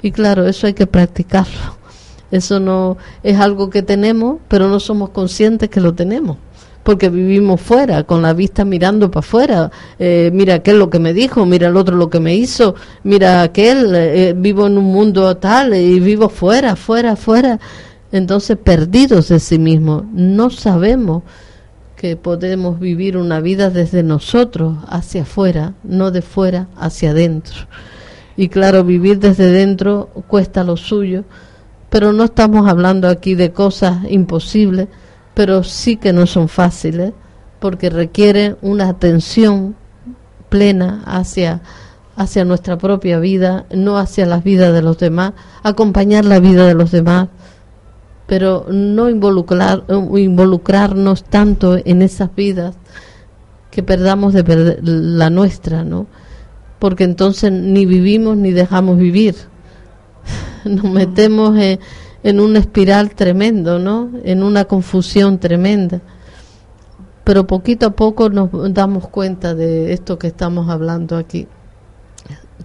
Y 0.00 0.12
claro, 0.12 0.46
eso 0.46 0.66
hay 0.66 0.72
que 0.72 0.86
practicarlo. 0.86 1.76
Eso 2.30 2.58
no 2.58 2.96
es 3.22 3.38
algo 3.38 3.70
que 3.70 3.82
tenemos, 3.82 4.38
pero 4.48 4.68
no 4.68 4.80
somos 4.80 5.10
conscientes 5.10 5.68
que 5.68 5.80
lo 5.80 5.94
tenemos, 5.94 6.38
porque 6.86 7.08
vivimos 7.08 7.60
fuera, 7.60 8.04
con 8.04 8.22
la 8.22 8.32
vista 8.32 8.64
mirando 8.64 9.10
para 9.10 9.26
afuera. 9.26 9.72
Eh, 9.98 10.30
mira 10.32 10.54
aquel 10.54 10.78
lo 10.78 10.88
que 10.88 11.00
me 11.00 11.12
dijo, 11.12 11.44
mira 11.44 11.66
el 11.66 11.76
otro 11.76 11.96
lo 11.96 12.08
que 12.08 12.20
me 12.20 12.36
hizo, 12.36 12.76
mira 13.02 13.42
aquel, 13.42 13.92
eh, 13.92 14.34
vivo 14.36 14.68
en 14.68 14.78
un 14.78 14.84
mundo 14.84 15.36
tal 15.36 15.74
y 15.74 15.98
vivo 15.98 16.28
fuera, 16.28 16.76
fuera, 16.76 17.16
fuera. 17.16 17.58
Entonces, 18.12 18.56
perdidos 18.56 19.30
de 19.30 19.40
sí 19.40 19.58
mismos, 19.58 20.04
no 20.12 20.48
sabemos 20.48 21.24
que 21.96 22.14
podemos 22.14 22.78
vivir 22.78 23.16
una 23.16 23.40
vida 23.40 23.68
desde 23.68 24.04
nosotros 24.04 24.76
hacia 24.86 25.22
afuera, 25.22 25.74
no 25.82 26.12
de 26.12 26.22
fuera 26.22 26.68
hacia 26.76 27.10
adentro. 27.10 27.66
Y 28.36 28.48
claro, 28.48 28.84
vivir 28.84 29.18
desde 29.18 29.50
dentro 29.50 30.10
cuesta 30.28 30.62
lo 30.62 30.76
suyo, 30.76 31.24
pero 31.90 32.12
no 32.12 32.22
estamos 32.22 32.68
hablando 32.68 33.08
aquí 33.08 33.34
de 33.34 33.50
cosas 33.50 34.08
imposibles, 34.08 34.86
pero 35.36 35.62
sí 35.62 35.98
que 35.98 36.14
no 36.14 36.26
son 36.26 36.48
fáciles, 36.48 37.12
porque 37.60 37.90
requieren 37.90 38.56
una 38.62 38.88
atención 38.88 39.76
plena 40.48 41.02
hacia 41.04 41.60
hacia 42.16 42.46
nuestra 42.46 42.78
propia 42.78 43.18
vida, 43.18 43.66
no 43.70 43.98
hacia 43.98 44.24
las 44.24 44.42
vidas 44.42 44.72
de 44.72 44.80
los 44.80 44.96
demás, 44.96 45.34
acompañar 45.62 46.24
la 46.24 46.40
vida 46.40 46.66
de 46.66 46.72
los 46.72 46.90
demás, 46.90 47.28
pero 48.26 48.64
no 48.70 49.10
involucrar, 49.10 49.84
involucrarnos 50.16 51.22
tanto 51.24 51.76
en 51.84 52.00
esas 52.00 52.34
vidas 52.34 52.74
que 53.70 53.82
perdamos 53.82 54.32
de 54.32 54.78
la 54.82 55.28
nuestra, 55.28 55.84
¿no? 55.84 56.06
Porque 56.78 57.04
entonces 57.04 57.52
ni 57.52 57.84
vivimos 57.84 58.38
ni 58.38 58.52
dejamos 58.52 58.96
vivir. 58.96 59.34
Nos 60.64 60.84
metemos 60.84 61.58
en, 61.58 61.78
en 62.26 62.40
una 62.40 62.58
espiral 62.58 63.14
tremendo, 63.14 63.78
¿no? 63.78 64.10
En 64.24 64.42
una 64.42 64.64
confusión 64.64 65.38
tremenda. 65.38 66.00
Pero 67.22 67.46
poquito 67.46 67.86
a 67.86 67.90
poco 67.90 68.28
nos 68.30 68.50
damos 68.74 69.06
cuenta 69.06 69.54
de 69.54 69.92
esto 69.92 70.18
que 70.18 70.26
estamos 70.26 70.68
hablando 70.68 71.16
aquí. 71.16 71.46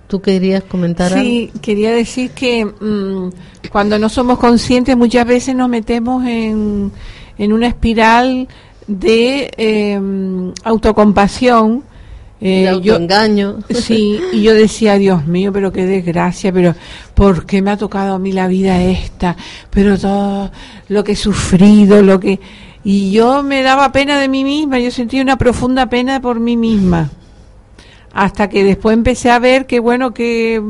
¿Tú 0.08 0.20
querías 0.20 0.64
comentar 0.64 1.14
algo? 1.14 1.24
Sí, 1.24 1.52
quería 1.62 1.92
decir 1.92 2.32
que 2.32 2.66
mm, 2.66 3.30
cuando 3.72 4.00
no 4.00 4.10
somos 4.10 4.40
conscientes 4.40 4.98
muchas 4.98 5.28
veces 5.28 5.56
nos 5.56 5.70
metemos 5.70 6.26
en, 6.26 6.92
en 7.38 7.54
una 7.54 7.68
espiral 7.68 8.48
de 8.88 9.52
em, 9.58 10.54
autocompasión. 10.64 11.84
Eh, 12.42 12.62
de 12.62 12.70
autoengaño. 12.70 13.60
sí, 13.70 14.20
y 14.34 14.42
yo 14.42 14.56
decía, 14.56 14.96
Dios 14.98 15.28
mío, 15.28 15.54
pero 15.54 15.72
qué 15.72 15.86
desgracia, 15.86 16.52
pero 16.52 16.74
¿por 17.22 17.46
qué 17.46 17.62
me 17.62 17.70
ha 17.70 17.78
tocado 17.78 18.16
a 18.16 18.18
mí 18.18 18.32
la 18.32 18.48
vida 18.48 18.82
esta? 18.82 19.38
Pero 19.70 19.96
todo 19.96 20.50
lo 20.88 21.04
que 21.04 21.12
he 21.12 21.16
sufrido, 21.16 22.02
lo 22.02 22.20
que... 22.20 22.40
Y 22.84 23.12
yo 23.12 23.44
me 23.44 23.62
daba 23.62 23.92
pena 23.92 24.20
de 24.20 24.28
mí 24.28 24.44
misma, 24.44 24.80
yo 24.80 24.90
sentía 24.90 25.22
una 25.22 25.38
profunda 25.38 25.86
pena 25.86 26.20
por 26.20 26.40
mí 26.40 26.58
misma 26.58 27.12
hasta 28.12 28.50
que 28.50 28.64
después 28.64 28.96
empecé 28.96 29.30
a 29.30 29.38
ver 29.38 29.68
que 29.68 29.80
bueno 29.80 30.16
que 30.16 30.62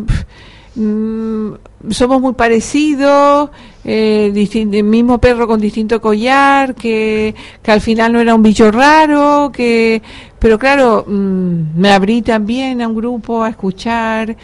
mm, 0.75 1.53
somos 1.89 2.21
muy 2.21 2.33
parecidos 2.33 3.49
eh, 3.85 4.31
el 4.53 4.83
mismo 4.83 5.19
perro 5.19 5.47
con 5.47 5.59
distinto 5.59 6.01
collar 6.01 6.75
que, 6.75 7.33
que 7.63 7.71
al 7.71 7.81
final 7.81 8.11
no 8.11 8.19
era 8.19 8.35
un 8.35 8.43
bicho 8.43 8.69
raro 8.71 9.51
que 9.51 10.03
pero 10.37 10.59
claro 10.59 11.05
mm, 11.07 11.79
me 11.79 11.91
abrí 11.91 12.21
también 12.21 12.81
a 12.81 12.89
un 12.89 12.95
grupo 12.95 13.41
a 13.41 13.49
escuchar 13.49 14.35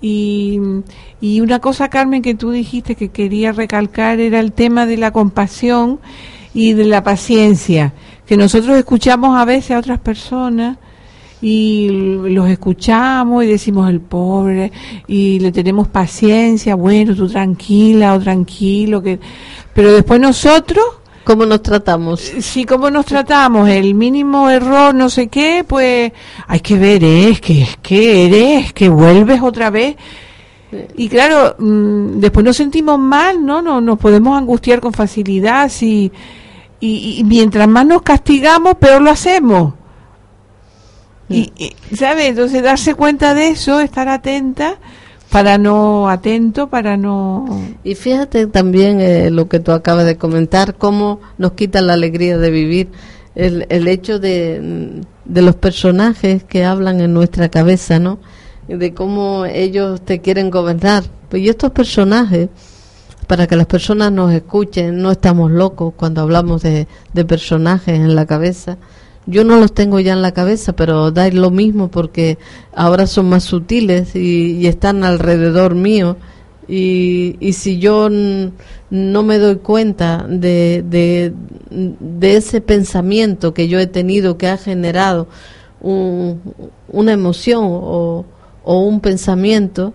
y, 0.00 0.60
y 1.20 1.40
una 1.40 1.60
cosa 1.60 1.88
Carmen 1.88 2.22
que 2.22 2.34
tú 2.34 2.50
dijiste 2.50 2.94
que 2.94 3.08
quería 3.08 3.52
recalcar 3.52 4.20
era 4.20 4.40
el 4.40 4.52
tema 4.52 4.86
de 4.86 4.96
la 4.96 5.12
compasión 5.12 6.00
y 6.52 6.72
de 6.74 6.84
la 6.84 7.02
paciencia 7.02 7.92
que 8.26 8.36
nosotros 8.36 8.76
escuchamos 8.76 9.36
a 9.36 9.44
veces 9.44 9.72
a 9.72 9.78
otras 9.78 10.00
personas 10.00 10.78
y 11.42 11.88
los 11.90 12.48
escuchamos 12.48 13.44
y 13.44 13.48
decimos 13.48 13.90
el 13.90 14.00
pobre 14.00 14.72
y 15.06 15.40
le 15.40 15.52
tenemos 15.52 15.88
paciencia, 15.88 16.74
bueno, 16.74 17.14
tú 17.14 17.28
tranquila 17.28 18.14
o 18.14 18.20
tranquilo, 18.20 19.02
que 19.02 19.18
pero 19.74 19.92
después 19.92 20.20
nosotros 20.20 20.84
¿Cómo 21.24 21.46
nos 21.46 21.62
tratamos? 21.62 22.20
Sí, 22.20 22.64
¿cómo 22.64 22.90
nos 22.90 23.06
tratamos? 23.06 23.68
El 23.68 23.94
mínimo 23.94 24.50
error, 24.50 24.94
no 24.94 25.08
sé 25.08 25.28
qué, 25.28 25.64
pues 25.66 26.12
hay 26.46 26.60
que 26.60 26.78
ver, 26.78 27.02
es 27.02 27.40
que, 27.40 27.62
es 27.62 27.76
que 27.78 28.26
eres, 28.26 28.72
que 28.74 28.88
vuelves 28.90 29.40
otra 29.40 29.70
vez. 29.70 29.96
Y 30.96 31.08
claro, 31.08 31.56
mm, 31.58 32.20
después 32.20 32.44
nos 32.44 32.56
sentimos 32.56 32.98
mal, 32.98 33.44
¿no? 33.44 33.62
no 33.62 33.80
nos 33.80 33.98
podemos 33.98 34.36
angustiar 34.36 34.80
con 34.80 34.92
facilidad. 34.92 35.70
Si, 35.70 36.12
y, 36.80 37.16
y 37.18 37.24
mientras 37.24 37.68
más 37.68 37.86
nos 37.86 38.02
castigamos, 38.02 38.74
peor 38.74 39.00
lo 39.00 39.10
hacemos. 39.10 39.74
Y, 41.28 41.52
¿sabe? 41.96 42.28
Entonces 42.28 42.62
darse 42.62 42.94
cuenta 42.94 43.34
de 43.34 43.48
eso, 43.48 43.80
estar 43.80 44.08
atenta 44.08 44.76
para 45.34 45.58
no 45.58 46.08
atento, 46.08 46.68
para 46.68 46.96
no... 46.96 47.44
Y 47.82 47.96
fíjate 47.96 48.46
también 48.46 49.00
eh, 49.00 49.30
lo 49.32 49.48
que 49.48 49.58
tú 49.58 49.72
acabas 49.72 50.06
de 50.06 50.16
comentar, 50.16 50.76
cómo 50.76 51.18
nos 51.38 51.54
quita 51.54 51.80
la 51.80 51.94
alegría 51.94 52.38
de 52.38 52.50
vivir, 52.52 52.88
el, 53.34 53.66
el 53.68 53.88
hecho 53.88 54.20
de, 54.20 55.02
de 55.24 55.42
los 55.42 55.56
personajes 55.56 56.44
que 56.44 56.64
hablan 56.64 57.00
en 57.00 57.12
nuestra 57.12 57.48
cabeza, 57.48 57.98
¿no? 57.98 58.20
De 58.68 58.94
cómo 58.94 59.44
ellos 59.44 60.02
te 60.02 60.20
quieren 60.20 60.52
gobernar. 60.52 61.02
Pues 61.28 61.42
y 61.42 61.48
estos 61.48 61.72
personajes, 61.72 62.48
para 63.26 63.48
que 63.48 63.56
las 63.56 63.66
personas 63.66 64.12
nos 64.12 64.32
escuchen, 64.32 65.02
no 65.02 65.10
estamos 65.10 65.50
locos 65.50 65.94
cuando 65.96 66.20
hablamos 66.20 66.62
de, 66.62 66.86
de 67.12 67.24
personajes 67.24 67.98
en 67.98 68.14
la 68.14 68.24
cabeza, 68.24 68.78
yo 69.26 69.44
no 69.44 69.56
los 69.58 69.72
tengo 69.72 70.00
ya 70.00 70.12
en 70.12 70.22
la 70.22 70.32
cabeza, 70.32 70.74
pero 70.74 71.10
da 71.10 71.28
lo 71.30 71.50
mismo 71.50 71.88
porque 71.88 72.38
ahora 72.74 73.06
son 73.06 73.28
más 73.28 73.44
sutiles 73.44 74.14
y, 74.14 74.66
están 74.66 75.04
alrededor 75.04 75.74
mío. 75.74 76.16
Y, 76.66 77.36
y 77.40 77.52
si 77.54 77.78
yo 77.78 78.08
no 78.10 79.22
me 79.22 79.38
doy 79.38 79.56
cuenta 79.56 80.26
de, 80.28 80.82
de, 80.86 82.36
ese 82.36 82.60
pensamiento 82.60 83.52
que 83.52 83.68
yo 83.68 83.78
he 83.78 83.86
tenido, 83.86 84.38
que 84.38 84.48
ha 84.48 84.56
generado 84.56 85.26
una 85.80 87.12
emoción 87.12 87.64
o, 87.66 88.24
o 88.62 88.80
un 88.80 89.00
pensamiento, 89.00 89.92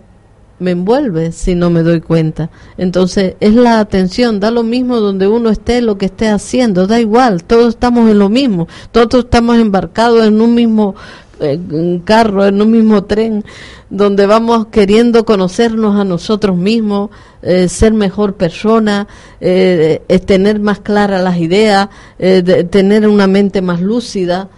me 0.59 0.71
envuelve 0.71 1.31
si 1.31 1.55
no 1.55 1.69
me 1.69 1.83
doy 1.83 2.01
cuenta. 2.01 2.49
Entonces 2.77 3.35
es 3.39 3.53
la 3.53 3.79
atención, 3.79 4.39
da 4.39 4.51
lo 4.51 4.63
mismo 4.63 4.99
donde 4.99 5.27
uno 5.27 5.49
esté, 5.49 5.81
lo 5.81 5.97
que 5.97 6.07
esté 6.07 6.29
haciendo, 6.29 6.87
da 6.87 6.99
igual, 6.99 7.43
todos 7.43 7.69
estamos 7.69 8.09
en 8.09 8.19
lo 8.19 8.29
mismo, 8.29 8.67
todos 8.91 9.25
estamos 9.25 9.57
embarcados 9.57 10.25
en 10.25 10.41
un 10.41 10.55
mismo 10.55 10.95
eh, 11.39 12.01
carro, 12.03 12.45
en 12.45 12.61
un 12.61 12.71
mismo 12.71 13.05
tren, 13.05 13.43
donde 13.89 14.25
vamos 14.25 14.67
queriendo 14.67 15.25
conocernos 15.25 15.99
a 15.99 16.03
nosotros 16.03 16.57
mismos, 16.57 17.09
eh, 17.41 17.69
ser 17.69 17.93
mejor 17.93 18.35
persona, 18.35 19.07
eh, 19.39 20.01
tener 20.25 20.59
más 20.59 20.79
claras 20.79 21.23
las 21.23 21.37
ideas, 21.37 21.89
tener 22.17 23.07
una 23.07 23.27
mente 23.27 23.61
más 23.61 23.81
lúcida 23.81 24.49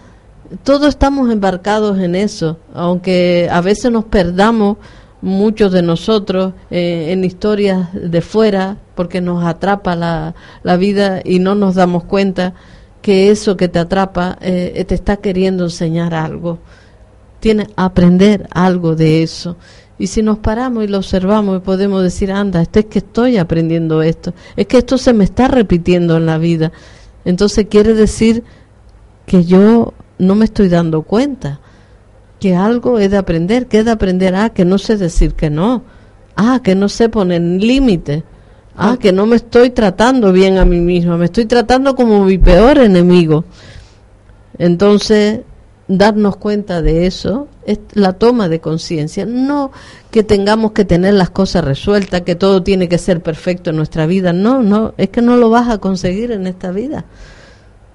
todos 0.64 0.88
estamos 0.88 1.30
embarcados 1.30 1.98
en 1.98 2.14
eso, 2.14 2.58
aunque 2.74 3.48
a 3.50 3.60
veces 3.60 3.90
nos 3.90 4.04
perdamos 4.04 4.76
muchos 5.22 5.72
de 5.72 5.82
nosotros 5.82 6.52
eh, 6.70 7.06
en 7.10 7.24
historias 7.24 7.88
de 7.94 8.20
fuera 8.20 8.76
porque 8.94 9.20
nos 9.20 9.44
atrapa 9.44 9.96
la, 9.96 10.34
la, 10.62 10.76
vida 10.76 11.22
y 11.24 11.38
no 11.38 11.54
nos 11.54 11.76
damos 11.76 12.04
cuenta 12.04 12.54
que 13.00 13.30
eso 13.30 13.56
que 13.56 13.68
te 13.68 13.78
atrapa 13.78 14.36
eh, 14.40 14.84
te 14.86 14.94
está 14.94 15.16
queriendo 15.16 15.64
enseñar 15.64 16.12
algo. 16.12 16.58
Tienes 17.40 17.68
aprender 17.76 18.48
algo 18.50 18.94
de 18.94 19.22
eso. 19.22 19.56
Y 19.98 20.08
si 20.08 20.22
nos 20.22 20.38
paramos 20.38 20.84
y 20.84 20.88
lo 20.88 20.98
observamos 20.98 21.62
podemos 21.62 22.02
decir, 22.02 22.32
anda, 22.32 22.60
esto 22.60 22.80
es 22.80 22.86
que 22.86 22.98
estoy 22.98 23.36
aprendiendo 23.36 24.02
esto, 24.02 24.34
es 24.56 24.66
que 24.66 24.78
esto 24.78 24.98
se 24.98 25.12
me 25.12 25.24
está 25.24 25.48
repitiendo 25.48 26.16
en 26.16 26.26
la 26.26 26.38
vida. 26.38 26.72
Entonces 27.24 27.66
quiere 27.70 27.94
decir 27.94 28.42
que 29.26 29.44
yo 29.44 29.94
no 30.18 30.34
me 30.34 30.44
estoy 30.44 30.68
dando 30.68 31.02
cuenta 31.02 31.60
que 32.42 32.56
algo 32.56 32.98
he 32.98 33.08
de 33.08 33.18
aprender, 33.18 33.68
que 33.68 33.78
he 33.78 33.84
de 33.84 33.92
aprender, 33.92 34.34
ah, 34.34 34.50
que 34.50 34.64
no 34.64 34.76
sé 34.76 34.96
decir 34.96 35.34
que 35.34 35.48
no, 35.48 35.84
ah, 36.34 36.58
que 36.60 36.74
no 36.74 36.88
sé 36.88 37.08
poner 37.08 37.40
límite, 37.40 38.24
ah, 38.76 38.96
que 38.98 39.12
no 39.12 39.26
me 39.26 39.36
estoy 39.36 39.70
tratando 39.70 40.32
bien 40.32 40.58
a 40.58 40.64
mí 40.64 40.80
misma, 40.80 41.16
me 41.16 41.26
estoy 41.26 41.44
tratando 41.44 41.94
como 41.94 42.24
mi 42.24 42.38
peor 42.38 42.78
enemigo. 42.78 43.44
Entonces, 44.58 45.42
darnos 45.86 46.36
cuenta 46.36 46.82
de 46.82 47.06
eso 47.06 47.46
es 47.64 47.78
la 47.92 48.14
toma 48.14 48.48
de 48.48 48.58
conciencia, 48.58 49.24
no 49.24 49.70
que 50.10 50.24
tengamos 50.24 50.72
que 50.72 50.84
tener 50.84 51.14
las 51.14 51.30
cosas 51.30 51.64
resueltas, 51.64 52.22
que 52.22 52.34
todo 52.34 52.64
tiene 52.64 52.88
que 52.88 52.98
ser 52.98 53.22
perfecto 53.22 53.70
en 53.70 53.76
nuestra 53.76 54.06
vida, 54.06 54.32
no, 54.32 54.64
no, 54.64 54.94
es 54.96 55.10
que 55.10 55.22
no 55.22 55.36
lo 55.36 55.48
vas 55.48 55.68
a 55.68 55.78
conseguir 55.78 56.32
en 56.32 56.48
esta 56.48 56.72
vida. 56.72 57.04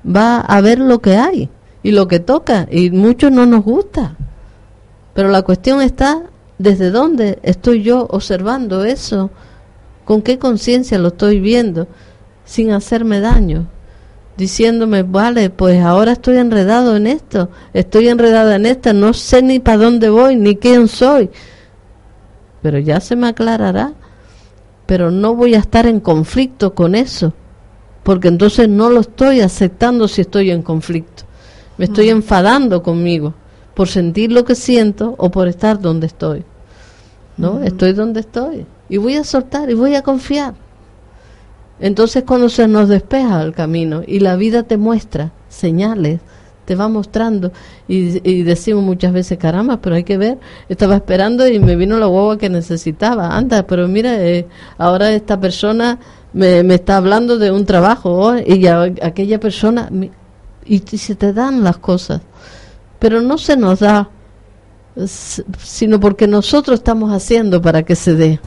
Va 0.08 0.40
a 0.40 0.62
ver 0.62 0.80
lo 0.80 1.02
que 1.02 1.18
hay 1.18 1.50
y 1.84 1.92
lo 1.92 2.08
que 2.08 2.22
toca 2.22 2.66
y 2.72 2.92
mucho 2.92 3.30
no 3.30 3.46
nos 3.46 3.66
gusta. 3.66 4.16
Pero 5.18 5.30
la 5.30 5.42
cuestión 5.42 5.82
está 5.82 6.30
desde 6.60 6.92
dónde 6.92 7.40
estoy 7.42 7.82
yo 7.82 8.06
observando 8.12 8.86
eso, 8.86 9.32
con 10.06 10.22
qué 10.22 10.38
conciencia 10.38 11.00
lo 11.00 11.08
estoy 11.08 11.40
viendo, 11.40 11.88
sin 12.46 12.70
hacerme 12.70 13.20
daño, 13.20 13.66
diciéndome, 14.38 15.02
vale, 15.02 15.50
pues 15.50 15.84
ahora 15.84 16.12
estoy 16.12 16.38
enredado 16.38 16.96
en 16.96 17.08
esto, 17.08 17.50
estoy 17.74 18.10
enredada 18.10 18.58
en 18.58 18.68
esta, 18.68 18.94
no 18.94 19.12
sé 19.16 19.42
ni 19.42 19.58
para 19.58 19.80
dónde 19.80 20.10
voy, 20.10 20.36
ni 20.36 20.56
quién 20.56 20.88
soy, 20.88 21.32
pero 22.62 22.78
ya 22.78 23.00
se 23.00 23.16
me 23.16 23.30
aclarará, 23.30 23.94
pero 24.86 25.10
no 25.10 25.34
voy 25.34 25.56
a 25.56 25.60
estar 25.62 25.88
en 25.88 26.00
conflicto 26.00 26.76
con 26.76 26.94
eso, 26.94 27.34
porque 28.04 28.28
entonces 28.28 28.70
no 28.70 28.92
lo 28.92 29.00
estoy 29.00 29.42
aceptando 29.42 30.08
si 30.08 30.22
estoy 30.22 30.52
en 30.52 30.62
conflicto, 30.62 31.24
me 31.80 31.86
estoy 31.86 32.14
mm. 32.14 32.18
enfadando 32.18 32.84
conmigo 32.84 33.34
por 33.78 33.90
sentir 33.90 34.32
lo 34.32 34.44
que 34.44 34.56
siento 34.56 35.13
o 35.20 35.30
por 35.30 35.48
estar 35.48 35.80
donde 35.80 36.08
estoy. 36.08 36.44
¿No? 37.38 37.62
Estoy 37.62 37.94
donde 37.94 38.22
estoy. 38.22 38.66
Y 38.90 38.98
voy 38.98 39.18
a 39.18 39.24
soltar 39.24 39.70
y 39.70 39.76
voy 39.76 39.94
a 39.94 40.02
confiar. 40.02 40.56
Entonces 41.80 42.24
cuando 42.24 42.50
se 42.50 42.68
nos 42.68 42.90
despeja 42.90 43.40
el 43.44 43.54
camino 43.54 44.02
y 44.04 44.20
la 44.20 44.36
vida 44.36 44.63
te 44.63 44.78
muestra 44.78 45.32
señales, 45.48 46.22
te 46.66 46.74
va 46.74 46.88
mostrando 46.88 47.52
y, 47.88 48.42
decimos 48.42 48.84
muchas 48.84 49.13
veces, 49.13 49.38
caramba, 49.38 49.80
pero 49.80 49.96
hay 49.96 50.04
que 50.04 50.18
ver, 50.18 50.40
estaba 50.70 50.96
esperando 50.96 51.48
y 51.48 51.60
me 51.60 51.76
vino 51.76 52.00
la 52.00 52.08
guagua 52.08 52.40
que 52.40 52.50
necesitaba, 52.50 53.38
anda, 53.38 53.68
pero 53.68 53.88
mira, 53.88 54.16
eh, 54.26 54.48
ahora 54.80 55.12
esta 55.12 55.40
persona 55.40 56.00
me, 56.34 56.63
me, 56.63 56.74
está 56.74 56.98
hablando 56.98 57.38
de 57.38 57.52
un 57.52 57.63
trabajo 57.63 58.10
oh, 58.10 58.38
y 58.38 58.66
aquella 58.66 59.40
persona, 59.40 59.88
y, 60.66 60.82
y 60.92 60.98
se 60.98 61.13
te 61.13 61.32
dan 61.32 61.63
las 61.63 61.78
cosas 61.78 62.22
pero 63.00 63.22
no 63.22 63.38
se 63.38 63.56
nos 63.58 63.80
da, 63.80 64.10
sino 65.60 66.00
porque 66.00 66.28
nosotros 66.28 66.80
estamos 66.80 67.12
haciendo 67.12 67.62
para 67.62 67.84
que 67.84 67.96
se 67.96 68.16
dé. 68.16 68.40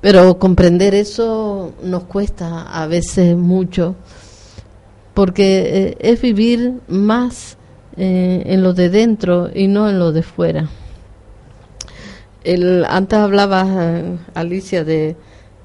Pero 0.00 0.38
comprender 0.38 0.94
eso 0.94 1.74
nos 1.82 2.04
cuesta 2.04 2.62
a 2.62 2.86
veces 2.86 3.36
mucho, 3.36 3.96
porque 5.12 5.88
eh, 5.88 5.96
es 6.00 6.22
vivir 6.22 6.80
más 6.88 7.58
eh, 7.96 8.44
en 8.46 8.62
lo 8.62 8.72
de 8.72 8.88
dentro 8.88 9.50
y 9.52 9.68
no 9.68 9.90
en 9.90 9.98
lo 9.98 10.12
de 10.12 10.22
fuera. 10.22 10.68
El, 12.44 12.86
antes 12.86 13.18
hablaba 13.18 13.66
eh, 13.68 14.16
Alicia 14.32 14.84
de, 14.84 15.16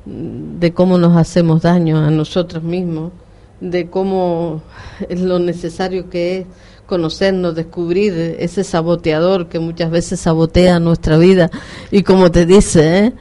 de 0.06 0.74
cómo 0.74 0.98
nos 0.98 1.16
hacemos 1.16 1.62
daño 1.62 2.00
a 2.00 2.12
nosotros 2.12 2.62
mismos 2.62 3.14
de 3.62 3.90
cómo 3.90 4.62
es 5.10 5.22
lo 5.22 5.40
necesario 5.40 6.10
que 6.10 6.40
es 6.40 6.46
conocernos, 6.86 7.56
descubrir 7.56 8.36
ese 8.40 8.64
saboteador 8.64 9.48
que 9.48 9.60
muchas 9.60 9.90
veces 9.90 10.20
sabotea 10.20 10.80
nuestra 10.80 11.18
vida 11.18 11.50
y 11.92 12.04
como 12.04 12.32
te 12.32 12.46
dice, 12.46 13.06
¿eh? 13.06 13.14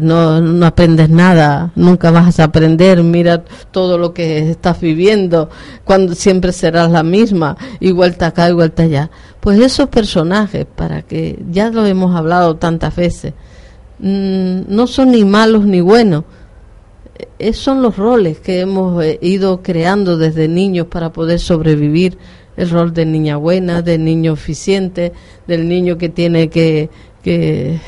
no, 0.00 0.40
no 0.40 0.66
aprendes 0.66 1.10
nada, 1.10 1.72
nunca 1.74 2.10
vas 2.10 2.38
a 2.38 2.44
aprender, 2.44 3.02
mira 3.02 3.44
todo 3.72 3.98
lo 3.98 4.14
que 4.14 4.50
estás 4.50 4.80
viviendo, 4.80 5.50
cuando 5.84 6.14
siempre 6.14 6.52
serás 6.52 6.90
la 6.90 7.02
misma, 7.02 7.56
igual 7.80 8.10
vuelta 8.10 8.28
acá, 8.28 8.48
igual 8.48 8.68
vuelta 8.68 8.84
allá. 8.84 9.10
Pues 9.40 9.58
esos 9.60 9.88
personajes, 9.88 10.64
para 10.64 11.02
que 11.02 11.38
ya 11.50 11.70
lo 11.70 11.84
hemos 11.84 12.14
hablado 12.16 12.56
tantas 12.56 12.96
veces, 12.96 13.34
mm, 13.98 14.62
no 14.68 14.86
son 14.86 15.10
ni 15.10 15.24
malos 15.24 15.66
ni 15.66 15.80
buenos, 15.80 16.24
esos 17.38 17.62
son 17.62 17.82
los 17.82 17.96
roles 17.96 18.40
que 18.40 18.60
hemos 18.60 19.02
eh, 19.02 19.18
ido 19.22 19.62
creando 19.62 20.16
desde 20.16 20.48
niños 20.48 20.86
para 20.86 21.12
poder 21.12 21.38
sobrevivir. 21.38 22.18
El 22.56 22.68
rol 22.68 22.92
de 22.92 23.06
niña 23.06 23.36
buena, 23.36 23.80
del 23.80 24.04
niño 24.04 24.34
eficiente, 24.34 25.12
del 25.46 25.66
niño 25.66 25.96
que 25.96 26.10
tiene 26.10 26.50
que, 26.50 26.90
que, 27.22 27.80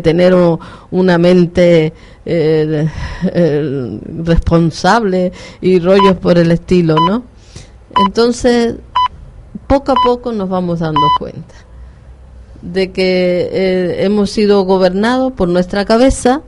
tener 0.00 0.34
una 0.90 1.18
mente 1.18 1.92
eh, 2.24 2.88
eh, 3.24 4.00
responsable 4.22 5.32
y 5.60 5.80
rollos 5.80 6.16
por 6.18 6.38
el 6.38 6.52
estilo, 6.52 6.94
¿no? 6.94 7.24
Entonces, 8.06 8.76
poco 9.66 9.92
a 9.92 9.96
poco 10.04 10.30
nos 10.30 10.48
vamos 10.48 10.78
dando 10.78 11.00
cuenta 11.18 11.54
de 12.62 12.92
que 12.92 13.96
hemos 13.98 14.30
sido 14.30 14.62
gobernados 14.64 15.32
por 15.32 15.48
nuestra 15.48 15.84
cabeza, 15.84 16.42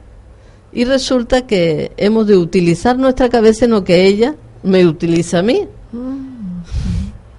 y 0.77 0.85
resulta 0.85 1.47
que 1.47 1.93
hemos 1.97 2.27
de 2.27 2.37
utilizar 2.37 2.99
nuestra 2.99 3.31
cabeza 3.31 3.65
en 3.65 3.71
lo 3.71 3.83
que 3.83 4.07
ella 4.07 4.35
me 4.62 4.85
utiliza 4.85 5.39
a 5.39 5.43
mí. 5.43 5.67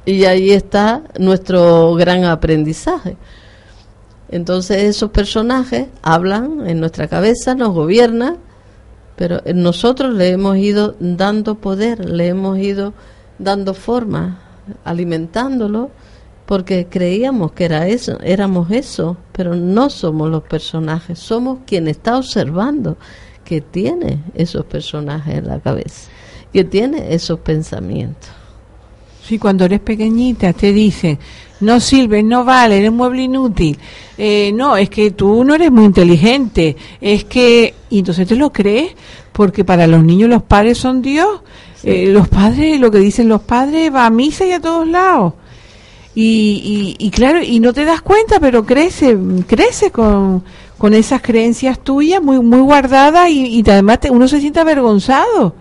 Y 0.07 0.25
ahí 0.25 0.49
está 0.49 1.03
nuestro 1.19 1.93
gran 1.93 2.23
aprendizaje. 2.23 3.15
Entonces 4.29 4.85
esos 4.85 5.11
personajes 5.11 5.85
hablan 6.01 6.67
en 6.67 6.79
nuestra 6.79 7.07
cabeza, 7.07 7.53
nos 7.53 7.75
gobiernan, 7.75 8.37
pero 9.15 9.43
nosotros 9.53 10.15
le 10.15 10.29
hemos 10.29 10.57
ido 10.57 10.95
dando 10.99 11.59
poder, 11.59 12.09
le 12.09 12.29
hemos 12.29 12.57
ido 12.57 12.95
dando 13.37 13.75
forma, 13.75 14.39
alimentándolo, 14.83 15.91
porque 16.47 16.87
creíamos 16.89 17.51
que 17.51 17.65
era 17.65 17.87
eso, 17.87 18.17
éramos 18.23 18.71
eso, 18.71 19.15
pero 19.31 19.53
no 19.53 19.91
somos 19.91 20.27
los 20.27 20.41
personajes, 20.41 21.19
somos 21.19 21.59
quien 21.67 21.87
está 21.87 22.17
observando 22.17 22.97
que 23.47 23.61
tiene 23.61 24.19
esos 24.35 24.65
personajes 24.65 25.35
en 25.35 25.47
la 25.47 25.61
cabeza, 25.61 26.09
que 26.51 26.65
tiene 26.65 27.13
esos 27.13 27.39
pensamientos. 27.39 28.29
Sí, 29.25 29.39
cuando 29.39 29.63
eres 29.63 29.79
pequeñita 29.79 30.51
te 30.51 30.73
dicen, 30.73 31.17
no 31.61 31.79
sirve, 31.79 32.23
no 32.23 32.43
vale, 32.43 32.77
eres 32.77 32.91
mueble 32.91 33.23
inútil. 33.23 33.77
Eh, 34.17 34.51
no, 34.53 34.75
es 34.75 34.89
que 34.89 35.11
tú 35.11 35.45
no 35.45 35.55
eres 35.55 35.71
muy 35.71 35.85
inteligente. 35.85 36.75
Es 36.99 37.23
que, 37.23 37.73
y 37.89 37.99
entonces 37.99 38.27
te 38.27 38.35
lo 38.35 38.51
crees, 38.51 38.91
porque 39.31 39.63
para 39.63 39.87
los 39.87 40.03
niños 40.03 40.29
los 40.29 40.43
padres 40.43 40.77
son 40.77 41.01
Dios. 41.01 41.39
Eh, 41.83 42.07
los 42.07 42.27
padres, 42.27 42.79
lo 42.81 42.91
que 42.91 42.99
dicen 42.99 43.29
los 43.29 43.41
padres, 43.41 43.93
va 43.93 44.05
a 44.05 44.09
misa 44.09 44.45
y 44.45 44.51
a 44.51 44.59
todos 44.59 44.85
lados. 44.85 45.35
Y, 46.15 46.95
y, 46.99 47.05
y 47.05 47.11
claro, 47.11 47.41
y 47.41 47.61
no 47.61 47.71
te 47.71 47.85
das 47.85 48.01
cuenta, 48.01 48.41
pero 48.41 48.65
crece, 48.65 49.17
crece 49.47 49.91
con, 49.91 50.43
con 50.77 50.93
esas 50.93 51.21
creencias 51.21 51.79
tuyas 51.79 52.21
muy 52.21 52.39
muy 52.39 52.59
guardadas 52.59 53.29
y, 53.29 53.59
y 53.59 53.69
además 53.69 53.99
uno 54.09 54.27
se 54.27 54.39
siente 54.39 54.59
avergonzado 54.59 55.55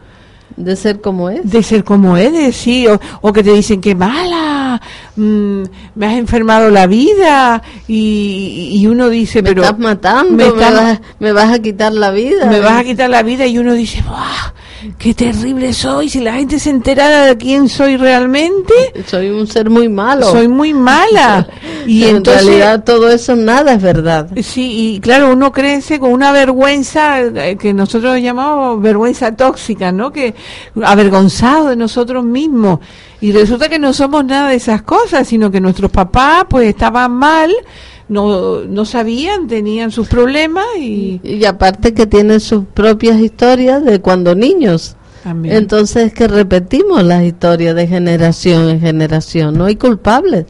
de 0.57 0.75
ser 0.75 1.01
como 1.01 1.29
es. 1.29 1.51
de 1.51 1.63
ser 1.63 1.85
como 1.85 2.17
es 2.17 2.57
sí 2.57 2.87
o, 3.21 3.33
que 3.33 3.43
te 3.43 3.53
dicen 3.53 3.81
que 3.81 3.95
mala 3.95 4.81
mm, 5.17 5.63
me 5.95 6.07
has 6.07 6.15
enfermado 6.15 6.71
la 6.71 6.87
vida 6.87 7.63
y, 7.87 8.71
y 8.73 8.87
uno 8.87 9.11
dice 9.11 9.43
me 9.43 9.51
pero 9.51 9.63
estás 9.63 9.79
matando 9.79 10.33
me, 10.33 11.33
vas, 11.33 11.53
a 11.53 11.59
quitar 11.61 11.93
la 11.93 12.11
vida 12.11 12.47
me 12.47 12.61
vas 12.61 12.81
a 12.81 12.85
quitar 12.85 13.11
la 13.11 13.23
vida 13.23 13.47
y 13.47 13.59
uno 13.59 13.75
dice 13.75 14.03
Buah, 14.03 14.55
qué 14.99 15.15
terrible 15.15 15.73
soy, 15.73 16.09
si 16.09 16.21
la 16.21 16.35
gente 16.35 16.59
se 16.59 16.71
enterara 16.71 17.27
de 17.27 17.37
quién 17.37 17.69
soy 17.69 17.97
realmente. 17.97 18.75
Soy 19.07 19.31
un 19.31 19.47
ser 19.47 19.71
muy 19.71 19.89
malo. 19.89 20.31
Soy 20.31 20.49
muy 20.49 20.75
mala. 20.75 21.47
y 21.87 22.05
en 22.05 22.25
realidad 22.25 22.85
todo 22.85 23.11
eso 23.11 23.37
nada 23.37 23.75
es 23.75 23.83
verdad. 23.83 24.29
Sí, 24.43 24.95
y 24.95 25.01
claro, 25.01 25.33
uno 25.33 25.53
crece 25.53 25.99
con 25.99 26.12
una 26.12 26.33
vergüenza 26.33 27.21
eh, 27.21 27.57
que 27.57 27.73
nosotros 27.73 28.21
llamamos 28.21 28.81
vergüenza 28.81 29.35
tóxica, 29.35 29.93
¿no? 29.93 30.12
Que 30.12 30.35
avergonzado 30.83 31.69
de 31.69 31.77
nosotros 31.77 32.25
mismos. 32.25 32.81
Y 33.21 33.33
resulta 33.33 33.69
que 33.69 33.79
no 33.79 33.93
somos 33.93 34.25
nada 34.25 34.51
de 34.51 34.57
esas 34.57 34.83
cosas, 34.83 35.27
sino 35.27 35.51
que 35.51 35.61
nuestros 35.61 35.91
papás 35.91 36.45
pues 36.49 36.69
estaban 36.69 37.12
mal 37.12 37.51
no, 38.09 38.62
no 38.62 38.85
sabían, 38.85 39.49
tenían 39.49 39.90
sus 39.90 40.09
problemas 40.09 40.66
y... 40.79 41.21
Y 41.23 41.45
aparte 41.45 41.95
que 41.95 42.07
tienen 42.07 42.40
sus 42.40 42.64
propias 42.64 43.19
historias 43.19 43.85
de 43.85 44.01
cuando 44.01 44.35
niños. 44.35 44.97
Entonces 45.42 46.12
que 46.12 46.29
repetimos 46.29 47.03
las 47.03 47.25
historias 47.25 47.75
de 47.75 47.88
generación 47.88 48.69
en 48.69 48.81
generación. 48.81 49.59
No 49.59 49.64
hay 49.64 49.75
culpables. 49.75 50.47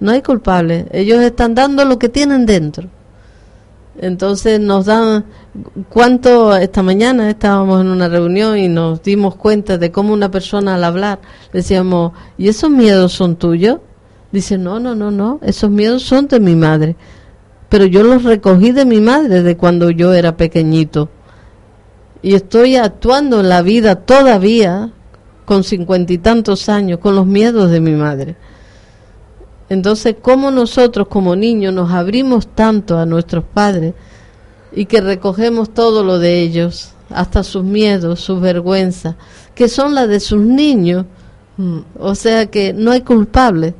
No 0.00 0.12
hay 0.12 0.22
culpables. 0.22 0.86
Ellos 0.92 1.20
están 1.20 1.54
dando 1.54 1.84
lo 1.84 1.98
que 1.98 2.08
tienen 2.08 2.46
dentro. 2.46 2.88
Entonces 4.00 4.58
nos 4.58 4.86
dan 4.86 5.26
cuánto 5.90 6.56
esta 6.56 6.82
mañana 6.82 7.28
estábamos 7.28 7.82
en 7.82 7.88
una 7.88 8.08
reunión 8.08 8.56
y 8.56 8.68
nos 8.68 9.02
dimos 9.02 9.34
cuenta 9.36 9.76
de 9.76 9.92
cómo 9.92 10.14
una 10.14 10.30
persona 10.30 10.76
al 10.76 10.84
hablar 10.84 11.20
decíamos, 11.52 12.12
¿y 12.38 12.48
esos 12.48 12.70
miedos 12.70 13.12
son 13.12 13.36
tuyos? 13.36 13.78
Dice, 14.32 14.56
no, 14.56 14.80
no, 14.80 14.94
no, 14.94 15.10
no, 15.10 15.38
esos 15.42 15.70
miedos 15.70 16.02
son 16.02 16.26
de 16.26 16.40
mi 16.40 16.56
madre. 16.56 16.96
Pero 17.68 17.84
yo 17.84 18.02
los 18.02 18.24
recogí 18.24 18.72
de 18.72 18.86
mi 18.86 19.00
madre 19.00 19.42
de 19.42 19.56
cuando 19.58 19.90
yo 19.90 20.14
era 20.14 20.36
pequeñito. 20.36 21.10
Y 22.22 22.34
estoy 22.34 22.76
actuando 22.76 23.40
en 23.40 23.50
la 23.50 23.60
vida 23.62 23.96
todavía, 23.96 24.90
con 25.44 25.64
cincuenta 25.64 26.12
y 26.14 26.18
tantos 26.18 26.68
años, 26.70 26.98
con 26.98 27.14
los 27.14 27.26
miedos 27.26 27.70
de 27.70 27.80
mi 27.80 27.92
madre. 27.92 28.36
Entonces, 29.68 30.16
¿cómo 30.20 30.50
nosotros 30.50 31.08
como 31.08 31.36
niños 31.36 31.74
nos 31.74 31.90
abrimos 31.90 32.46
tanto 32.46 32.98
a 32.98 33.06
nuestros 33.06 33.44
padres 33.44 33.94
y 34.72 34.86
que 34.86 35.00
recogemos 35.00 35.74
todo 35.74 36.04
lo 36.04 36.18
de 36.18 36.40
ellos, 36.40 36.92
hasta 37.10 37.42
sus 37.42 37.64
miedos, 37.64 38.20
sus 38.20 38.40
vergüenzas, 38.40 39.16
que 39.54 39.68
son 39.68 39.94
las 39.94 40.08
de 40.08 40.20
sus 40.20 40.40
niños? 40.40 41.06
Mm, 41.56 41.80
o 41.98 42.14
sea 42.14 42.46
que 42.46 42.72
no 42.72 42.92
hay 42.92 43.02
culpable 43.02 43.74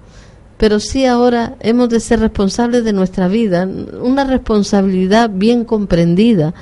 pero 0.62 0.78
sí 0.78 1.06
ahora 1.06 1.56
hemos 1.58 1.88
de 1.88 1.98
ser 1.98 2.20
responsables 2.20 2.84
de 2.84 2.92
nuestra 2.92 3.26
vida, 3.26 3.68
una 4.00 4.22
responsabilidad 4.22 5.28
bien 5.28 5.64
comprendida. 5.64 6.54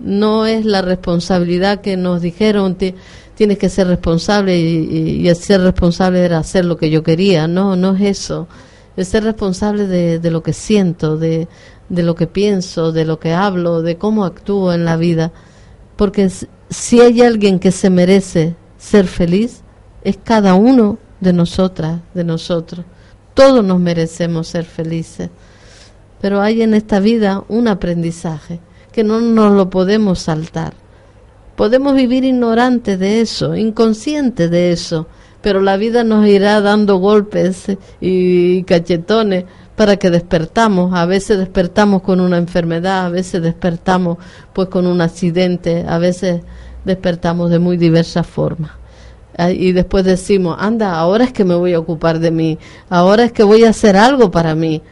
No 0.00 0.46
es 0.46 0.64
la 0.64 0.80
responsabilidad 0.80 1.82
que 1.82 1.98
nos 1.98 2.22
dijeron, 2.22 2.78
tienes 3.34 3.58
que 3.58 3.68
ser 3.68 3.86
responsable 3.86 4.58
y, 4.58 5.30
ser 5.34 5.60
responsable 5.60 6.24
era 6.24 6.38
hacer 6.38 6.64
lo 6.64 6.78
que 6.78 6.88
yo 6.88 7.02
quería. 7.02 7.46
No, 7.46 7.76
no 7.76 7.96
es 7.96 8.00
eso. 8.00 8.48
Es 8.96 9.08
ser 9.08 9.24
responsable 9.24 9.86
de, 9.86 10.30
lo 10.30 10.42
que 10.42 10.54
siento, 10.54 11.18
de, 11.18 11.48
de 11.90 12.02
lo 12.02 12.14
que 12.14 12.28
pienso, 12.28 12.92
de 12.92 13.04
lo 13.04 13.20
que 13.20 13.34
hablo, 13.34 13.82
de 13.82 13.98
cómo 13.98 14.24
actúo 14.24 14.72
en 14.72 14.86
la 14.86 14.96
vida. 14.96 15.32
Porque 15.96 16.30
si 16.70 17.00
hay 17.02 17.20
alguien 17.20 17.58
que 17.58 17.72
se 17.72 17.90
merece 17.90 18.54
ser 18.78 19.06
feliz, 19.06 19.60
es 20.02 20.16
cada 20.16 20.54
uno 20.54 20.96
de 21.20 21.34
nosotras, 21.34 22.00
de 22.14 22.24
nosotros. 22.24 22.86
Todos 23.34 23.64
nos 23.64 23.80
merecemos 23.80 24.48
ser 24.48 24.64
felices. 24.64 25.30
Pero 26.20 26.40
hay 26.40 26.62
en 26.62 26.74
esta 26.74 27.00
vida 27.00 27.44
un 27.48 27.68
aprendizaje 27.68 28.60
que 28.92 29.04
no 29.04 29.20
nos 29.20 29.52
lo 29.52 29.70
podemos 29.70 30.18
saltar. 30.18 30.74
Podemos 31.54 31.94
vivir 31.94 32.24
ignorantes 32.24 32.98
de 32.98 33.20
eso, 33.20 33.56
inconscientes 33.56 34.50
de 34.50 34.72
eso, 34.72 35.06
pero 35.40 35.60
la 35.60 35.76
vida 35.76 36.04
nos 36.04 36.26
irá 36.26 36.60
dando 36.60 36.98
golpes 36.98 37.66
y 38.00 38.62
cachetones 38.64 39.44
para 39.76 39.96
que 39.96 40.10
despertamos. 40.10 40.94
A 40.94 41.06
veces 41.06 41.38
despertamos 41.38 42.02
con 42.02 42.20
una 42.20 42.38
enfermedad, 42.38 43.06
a 43.06 43.10
veces 43.10 43.42
despertamos 43.42 44.18
pues 44.52 44.68
con 44.68 44.86
un 44.86 45.00
accidente, 45.00 45.84
a 45.88 45.98
veces 45.98 46.42
despertamos 46.84 47.50
de 47.50 47.58
muy 47.58 47.76
diversas 47.76 48.26
formas 48.26 48.77
y 49.46 49.72
después 49.72 50.04
decimos, 50.04 50.56
anda, 50.58 50.98
ahora 50.98 51.24
es 51.24 51.32
que 51.32 51.44
me 51.44 51.54
voy 51.54 51.72
a 51.72 51.78
ocupar 51.78 52.18
de 52.18 52.30
mí, 52.30 52.58
ahora 52.90 53.24
es 53.24 53.32
que 53.32 53.44
voy 53.44 53.64
a 53.64 53.70
hacer 53.70 53.96
algo 53.96 54.30
para 54.30 54.54
mí, 54.54 54.82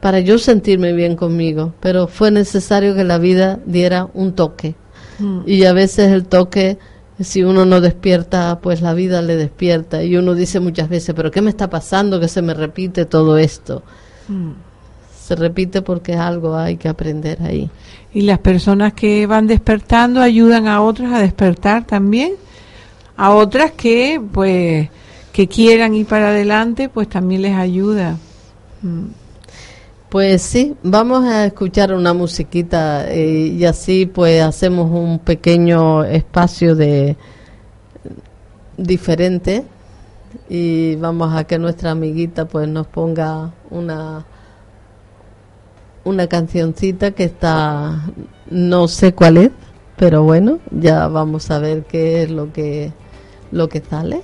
para 0.00 0.20
yo 0.20 0.38
sentirme 0.38 0.92
bien 0.92 1.16
conmigo, 1.16 1.74
pero 1.80 2.08
fue 2.08 2.30
necesario 2.30 2.94
que 2.94 3.04
la 3.04 3.18
vida 3.18 3.60
diera 3.66 4.08
un 4.14 4.32
toque. 4.32 4.74
Mm. 5.18 5.40
Y 5.46 5.64
a 5.64 5.72
veces 5.72 6.10
el 6.10 6.26
toque, 6.26 6.78
si 7.20 7.42
uno 7.42 7.64
no 7.64 7.80
despierta, 7.80 8.58
pues 8.60 8.80
la 8.80 8.94
vida 8.94 9.22
le 9.22 9.36
despierta. 9.36 10.02
Y 10.02 10.16
uno 10.16 10.34
dice 10.34 10.60
muchas 10.60 10.88
veces, 10.88 11.14
pero 11.14 11.30
¿qué 11.30 11.42
me 11.42 11.50
está 11.50 11.68
pasando 11.68 12.20
que 12.20 12.28
se 12.28 12.42
me 12.42 12.54
repite 12.54 13.04
todo 13.06 13.38
esto? 13.38 13.82
Mm. 14.28 14.52
Se 15.20 15.34
repite 15.34 15.82
porque 15.82 16.14
algo 16.14 16.56
hay 16.56 16.76
que 16.76 16.88
aprender 16.88 17.42
ahí. 17.42 17.70
¿Y 18.14 18.22
las 18.22 18.38
personas 18.38 18.94
que 18.94 19.26
van 19.26 19.46
despertando 19.46 20.20
ayudan 20.20 20.66
a 20.66 20.80
otras 20.80 21.12
a 21.12 21.18
despertar 21.18 21.84
también? 21.86 22.32
A 23.18 23.34
otras 23.34 23.72
que 23.72 24.22
pues 24.32 24.88
que 25.32 25.48
quieran 25.48 25.92
ir 25.94 26.06
para 26.06 26.28
adelante 26.28 26.88
pues 26.88 27.08
también 27.08 27.42
les 27.42 27.54
ayuda 27.54 28.16
mm. 28.80 29.06
pues 30.08 30.40
sí 30.40 30.76
vamos 30.84 31.24
a 31.24 31.44
escuchar 31.46 31.92
una 31.92 32.14
musiquita 32.14 33.10
eh, 33.10 33.54
y 33.58 33.64
así 33.64 34.06
pues 34.06 34.40
hacemos 34.40 34.88
un 34.90 35.18
pequeño 35.18 36.04
espacio 36.04 36.76
de 36.76 37.16
diferente 38.76 39.64
y 40.48 40.94
vamos 40.94 41.34
a 41.34 41.42
que 41.42 41.58
nuestra 41.58 41.90
amiguita 41.90 42.46
pues 42.46 42.68
nos 42.68 42.86
ponga 42.86 43.52
una 43.70 44.24
una 46.04 46.28
cancioncita 46.28 47.10
que 47.10 47.24
está 47.24 48.00
no 48.48 48.86
sé 48.86 49.12
cuál 49.12 49.38
es 49.38 49.50
pero 49.96 50.22
bueno 50.22 50.60
ya 50.70 51.08
vamos 51.08 51.50
a 51.50 51.58
ver 51.58 51.82
qué 51.82 52.22
es 52.22 52.30
lo 52.30 52.52
que 52.52 52.92
lo 53.50 53.68
que 53.68 53.80
sale. 53.80 54.22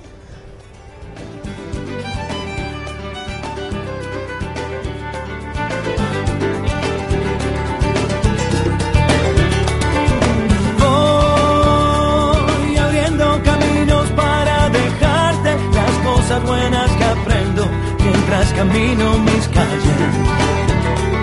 Voy 10.79 12.77
abriendo 12.77 13.41
caminos 13.43 14.07
para 14.11 14.69
dejarte 14.69 15.57
las 15.73 15.91
cosas 16.03 16.43
buenas 16.45 16.91
que 16.91 17.03
aprendo 17.03 17.67
mientras 18.03 18.53
camino 18.53 19.17
mis 19.19 19.47
calles. 19.49 21.14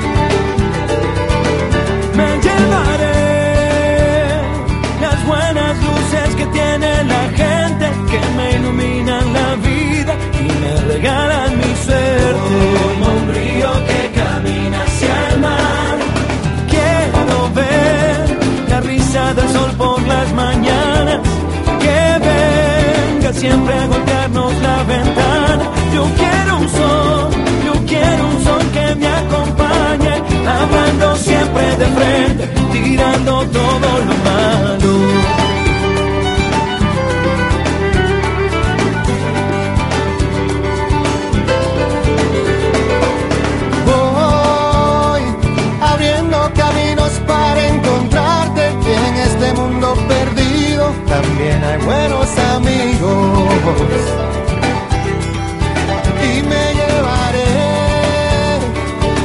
Y 10.40 10.46
me 10.60 10.72
regalan 10.92 11.56
mi 11.56 11.72
suerte. 11.84 12.54
Como 12.82 13.06
un 13.20 13.34
río 13.34 13.70
que 13.88 14.00
camina 14.20 14.82
hacia 14.82 15.28
el 15.30 15.40
mar. 15.40 15.96
Quiero 16.72 17.50
ver 17.54 18.38
la 18.68 18.80
risa 18.80 19.34
del 19.34 19.48
sol 19.50 19.70
por 19.76 20.02
las 20.02 20.32
mañanas. 20.32 21.20
Que 21.82 22.00
venga 22.28 23.32
siempre 23.32 23.74
a 23.74 23.86
golpearnos 23.86 24.52
la 24.62 24.82
ventana. 24.84 25.64
Yo 25.94 26.04
quiero 26.20 26.56
un 26.58 26.68
sol, 26.68 27.30
yo 27.66 27.74
quiero 27.86 28.26
un 28.28 28.44
sol 28.44 28.62
que 28.72 28.94
me 28.96 29.08
acompañe. 29.22 30.14
Hablando 30.58 31.16
siempre 31.16 31.76
de 31.76 31.86
frente, 31.96 32.44
tirando 32.72 33.32
todo 33.46 33.88
lo 34.08 34.14
malo. 34.30 35.41
También 51.06 51.62
hay 51.64 51.78
buenos 51.84 52.28
amigos. 52.54 53.40
Y 56.22 56.42
me 56.42 56.64
llevaré 56.78 57.54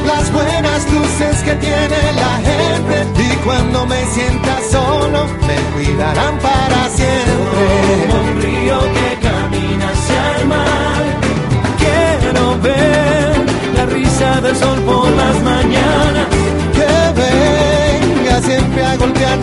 las 0.05 0.31
buenas 0.31 0.91
luces 0.91 1.35
que 1.43 1.55
tiene 1.55 1.99
la 2.23 2.33
gente. 2.49 3.23
Y 3.23 3.35
cuando 3.45 3.85
me 3.85 4.05
sienta 4.07 4.59
solo, 4.71 5.25
me 5.47 5.55
cuidarán 5.73 6.37
para 6.39 6.89
siempre. 6.89 8.07
Como 8.09 8.23
un 8.23 8.41
río 8.41 8.79
que 8.97 9.09
camina 9.27 9.89
hacia 9.89 10.21
el 10.37 10.47
mar. 10.47 11.03
Quiero 11.83 12.43
ver 12.61 13.45
la 13.75 13.85
risa 13.85 14.41
del 14.41 14.55
sol 14.55 14.79
por 14.81 14.96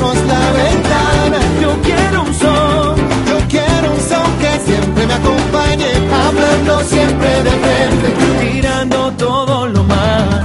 la 0.03 0.53
ventana. 0.53 1.39
Yo 1.61 1.71
quiero 1.83 2.23
un 2.23 2.35
sol. 2.35 2.95
yo 3.29 3.39
quiero 3.49 3.93
un 3.93 4.01
sol 4.01 4.29
que 4.41 4.53
siempre 4.71 5.07
me 5.07 5.15
acompañe, 5.15 5.91
hablando 6.27 6.81
siempre 6.85 7.43
de 7.43 7.51
frente, 7.65 8.07
mirando 8.45 9.13
todo 9.13 9.67
lo 9.69 9.83
malo. 9.85 10.45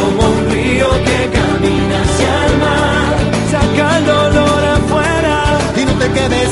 Como 0.00 0.28
un 0.28 0.50
río 0.50 0.88
que 1.06 1.18
camina 1.38 1.96
hacia 2.04 2.32
el 2.46 2.54
mar, 2.64 3.14
saca 3.50 3.98
el 3.98 4.06
dolor 4.06 4.64
afuera 4.76 5.36
y 5.76 5.84
no 5.84 5.92
te 5.92 6.08
quedes 6.10 6.43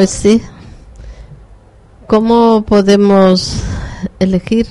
Pues 0.00 0.08
sí. 0.08 0.40
¿Cómo 2.06 2.64
podemos 2.66 3.62
elegir? 4.18 4.66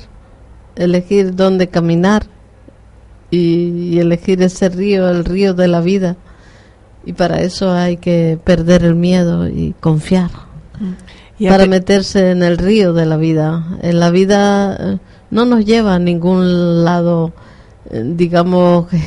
Elegir 0.75 1.35
dónde 1.35 1.67
caminar 1.67 2.25
y, 3.29 3.37
y 3.93 3.99
elegir 3.99 4.41
ese 4.41 4.69
río, 4.69 5.07
el 5.07 5.25
río 5.25 5.53
de 5.53 5.67
la 5.67 5.81
vida. 5.81 6.17
Y 7.05 7.13
para 7.13 7.41
eso 7.41 7.71
hay 7.71 7.97
que 7.97 8.39
perder 8.43 8.83
el 8.83 8.95
miedo 8.95 9.47
y 9.47 9.75
confiar. 9.79 10.31
Y 11.37 11.47
para 11.47 11.67
meterse 11.67 12.31
en 12.31 12.41
el 12.41 12.57
río 12.57 12.93
de 12.93 13.05
la 13.05 13.17
vida. 13.17 13.77
En 13.83 13.99
la 13.99 14.09
vida 14.09 14.77
eh, 14.79 14.97
no 15.29 15.45
nos 15.45 15.63
lleva 15.63 15.93
a 15.93 15.99
ningún 15.99 16.83
lado, 16.83 17.33
eh, 17.91 18.01
digamos, 18.03 18.87
que, 18.87 18.99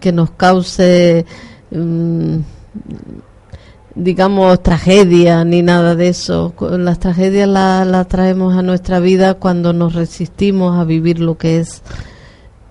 que 0.00 0.12
nos 0.12 0.32
cause, 0.32 1.24
mm, 1.70 2.36
digamos, 3.94 4.62
tragedia 4.62 5.44
ni 5.44 5.62
nada 5.62 5.94
de 5.94 6.08
eso. 6.08 6.54
Las 6.60 6.98
tragedias 6.98 7.48
las 7.48 8.08
traemos 8.08 8.56
a 8.56 8.62
nuestra 8.62 9.00
vida 9.00 9.34
cuando 9.34 9.72
nos 9.72 9.94
resistimos 9.94 10.78
a 10.78 10.84
vivir 10.84 11.20
lo 11.20 11.38
que 11.38 11.60
es 11.60 11.82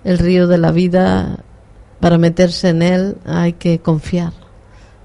el 0.04 0.18
río 0.18 0.46
de 0.46 0.58
la 0.58 0.70
vida. 0.70 1.38
Para 2.00 2.18
meterse 2.18 2.70
en 2.70 2.82
él 2.82 3.16
hay 3.24 3.52
que 3.52 3.78
confiar. 3.78 4.32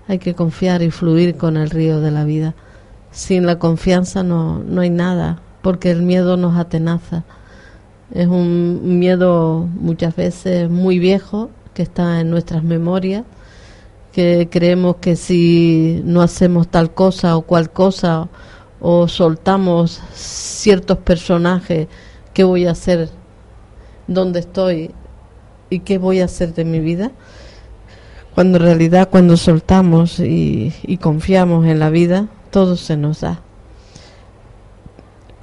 Hay 0.07 0.19
que 0.19 0.33
confiar 0.33 0.81
y 0.81 0.91
fluir 0.91 1.37
con 1.37 1.57
el 1.57 1.69
río 1.69 2.01
de 2.01 2.11
la 2.11 2.23
vida 2.23 2.55
sin 3.17 3.47
la 3.47 3.57
confianza 3.57 4.21
no, 4.21 4.59
no 4.59 4.81
hay 4.81 4.91
nada, 4.91 5.39
porque 5.63 5.89
el 5.89 6.03
miedo 6.03 6.37
nos 6.37 6.55
atenaza. 6.55 7.23
Es 8.13 8.27
un 8.27 8.99
miedo 8.99 9.67
muchas 9.73 10.15
veces 10.15 10.69
muy 10.69 10.99
viejo 10.99 11.49
que 11.73 11.81
está 11.81 12.21
en 12.21 12.29
nuestras 12.29 12.63
memorias, 12.63 13.23
que 14.17 14.47
creemos 14.49 14.95
que 14.95 15.15
si 15.15 16.01
no 16.03 16.23
hacemos 16.23 16.67
tal 16.69 16.91
cosa 16.91 17.37
o 17.37 17.43
cual 17.43 17.69
cosa 17.69 18.27
o 18.79 19.07
soltamos 19.07 20.01
ciertos 20.15 20.97
personajes, 20.97 21.87
¿qué 22.33 22.43
voy 22.43 22.65
a 22.65 22.71
hacer? 22.71 23.11
¿Dónde 24.07 24.39
estoy? 24.39 24.89
¿Y 25.69 25.81
qué 25.81 25.99
voy 25.99 26.21
a 26.21 26.25
hacer 26.25 26.55
de 26.55 26.65
mi 26.65 26.79
vida? 26.79 27.11
Cuando 28.33 28.57
en 28.57 28.63
realidad 28.63 29.07
cuando 29.11 29.37
soltamos 29.37 30.19
y, 30.19 30.73
confiamos 30.99 31.67
en 31.67 31.77
la 31.77 31.91
vida, 31.91 32.25
todo 32.49 32.75
se 32.75 32.97
nos 32.97 33.21
da. 33.21 33.41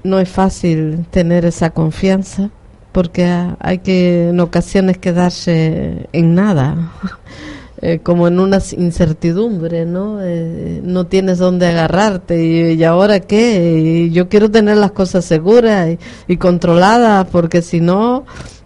No 0.03 0.19
es 0.19 0.29
fácil 0.29 1.07
tener 1.13 1.45
esa 1.45 1.71
confianza 1.71 2.51
porque 2.91 3.27
ha- 3.27 3.57
hay 3.61 3.79
que 3.79 4.31
en 4.31 4.41
ocasiones 4.41 4.99
quedarse 4.99 6.09
en 6.13 6.35
nada, 6.35 6.91
eh, 7.87 7.99
como 8.03 8.27
en 8.29 8.41
una 8.41 8.61
incertidumbre, 8.79 9.85
¿no? 9.85 10.19
Eh, 10.23 10.81
no 10.83 11.07
tienes 11.07 11.37
dónde 11.37 11.67
agarrarte 11.67 12.43
y, 12.43 12.73
y 12.81 12.85
ahora 12.85 13.21
qué, 13.21 13.79
y 13.79 14.11
yo 14.11 14.31
quiero 14.31 14.51
tener 14.51 14.79
las 14.79 14.93
cosas 14.93 15.27
seguras 15.27 15.99
y, 16.27 16.37
controladas 16.39 17.27
porque 17.31 17.61
si 17.61 17.83
no, 17.83 18.25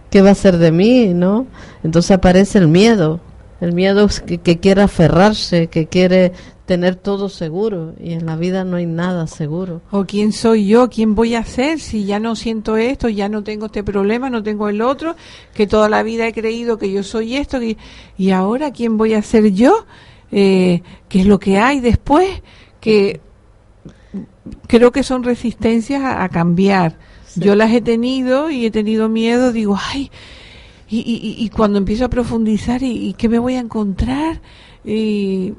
¿qué 0.09 0.21
va 0.21 0.29
a 0.29 0.35
ser 0.35 0.57
de 0.57 0.71
mí, 0.71 1.13
no? 1.13 1.47
Entonces 1.83 2.11
aparece 2.11 2.59
el 2.59 2.69
miedo, 2.69 3.19
el 3.59 3.73
miedo 3.73 4.07
que, 4.25 4.37
que 4.37 4.59
quiere 4.59 4.83
aferrarse, 4.83 5.67
que 5.67 5.87
quiere 5.87 6.31
tener 6.69 6.95
todo 6.95 7.29
seguro 7.29 7.95
y 7.99 8.13
en 8.13 8.27
la 8.27 8.35
vida 8.35 8.63
no 8.63 8.77
hay 8.77 8.85
nada 8.85 9.25
seguro. 9.25 9.81
O 9.89 10.05
quién 10.05 10.31
soy 10.31 10.67
yo, 10.67 10.87
quién 10.87 11.15
voy 11.15 11.33
a 11.33 11.43
ser 11.43 11.79
si 11.79 12.05
ya 12.05 12.19
no 12.19 12.35
siento 12.35 12.77
esto, 12.77 13.09
ya 13.09 13.27
no 13.27 13.43
tengo 13.43 13.65
este 13.65 13.83
problema, 13.83 14.29
no 14.29 14.43
tengo 14.43 14.69
el 14.69 14.83
otro, 14.83 15.15
que 15.55 15.65
toda 15.65 15.89
la 15.89 16.03
vida 16.03 16.27
he 16.27 16.31
creído 16.31 16.77
que 16.77 16.91
yo 16.91 17.01
soy 17.01 17.37
esto 17.37 17.59
y, 17.63 17.75
y 18.19 18.29
ahora 18.29 18.71
quién 18.71 18.99
voy 18.99 19.15
a 19.15 19.23
ser 19.23 19.51
yo, 19.51 19.87
eh, 20.31 20.83
qué 21.07 21.21
es 21.21 21.25
lo 21.25 21.39
que 21.39 21.57
hay 21.57 21.79
después, 21.79 22.43
que 22.79 23.19
creo 24.67 24.91
que 24.91 25.01
son 25.01 25.23
resistencias 25.23 26.03
a, 26.03 26.23
a 26.23 26.29
cambiar. 26.29 26.99
Yo 27.35 27.55
las 27.55 27.73
he 27.73 27.81
tenido 27.81 28.51
y 28.51 28.67
he 28.67 28.69
tenido 28.69 29.09
miedo, 29.09 29.51
digo, 29.51 29.75
ay, 29.75 30.11
y, 30.87 30.99
y, 30.99 31.43
y 31.43 31.49
cuando 31.49 31.79
empiezo 31.79 32.05
a 32.05 32.09
profundizar, 32.09 32.83
¿y, 32.83 33.09
y 33.09 33.13
qué 33.13 33.27
me 33.27 33.39
voy 33.39 33.55
a 33.55 33.59
encontrar? 33.59 34.39
Y 34.85 35.53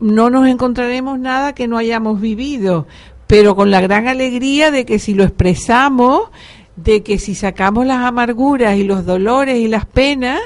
no 0.00 0.30
nos 0.30 0.46
encontraremos 0.48 1.18
nada 1.18 1.54
que 1.54 1.68
no 1.68 1.76
hayamos 1.78 2.20
vivido, 2.20 2.86
pero 3.26 3.54
con 3.54 3.70
la 3.70 3.80
gran 3.80 4.08
alegría 4.08 4.70
de 4.70 4.84
que 4.84 4.98
si 4.98 5.14
lo 5.14 5.24
expresamos, 5.24 6.30
de 6.76 7.02
que 7.02 7.18
si 7.18 7.34
sacamos 7.34 7.86
las 7.86 7.98
amarguras 8.04 8.76
y 8.76 8.84
los 8.84 9.04
dolores 9.04 9.56
y 9.58 9.68
las 9.68 9.84
penas, 9.86 10.40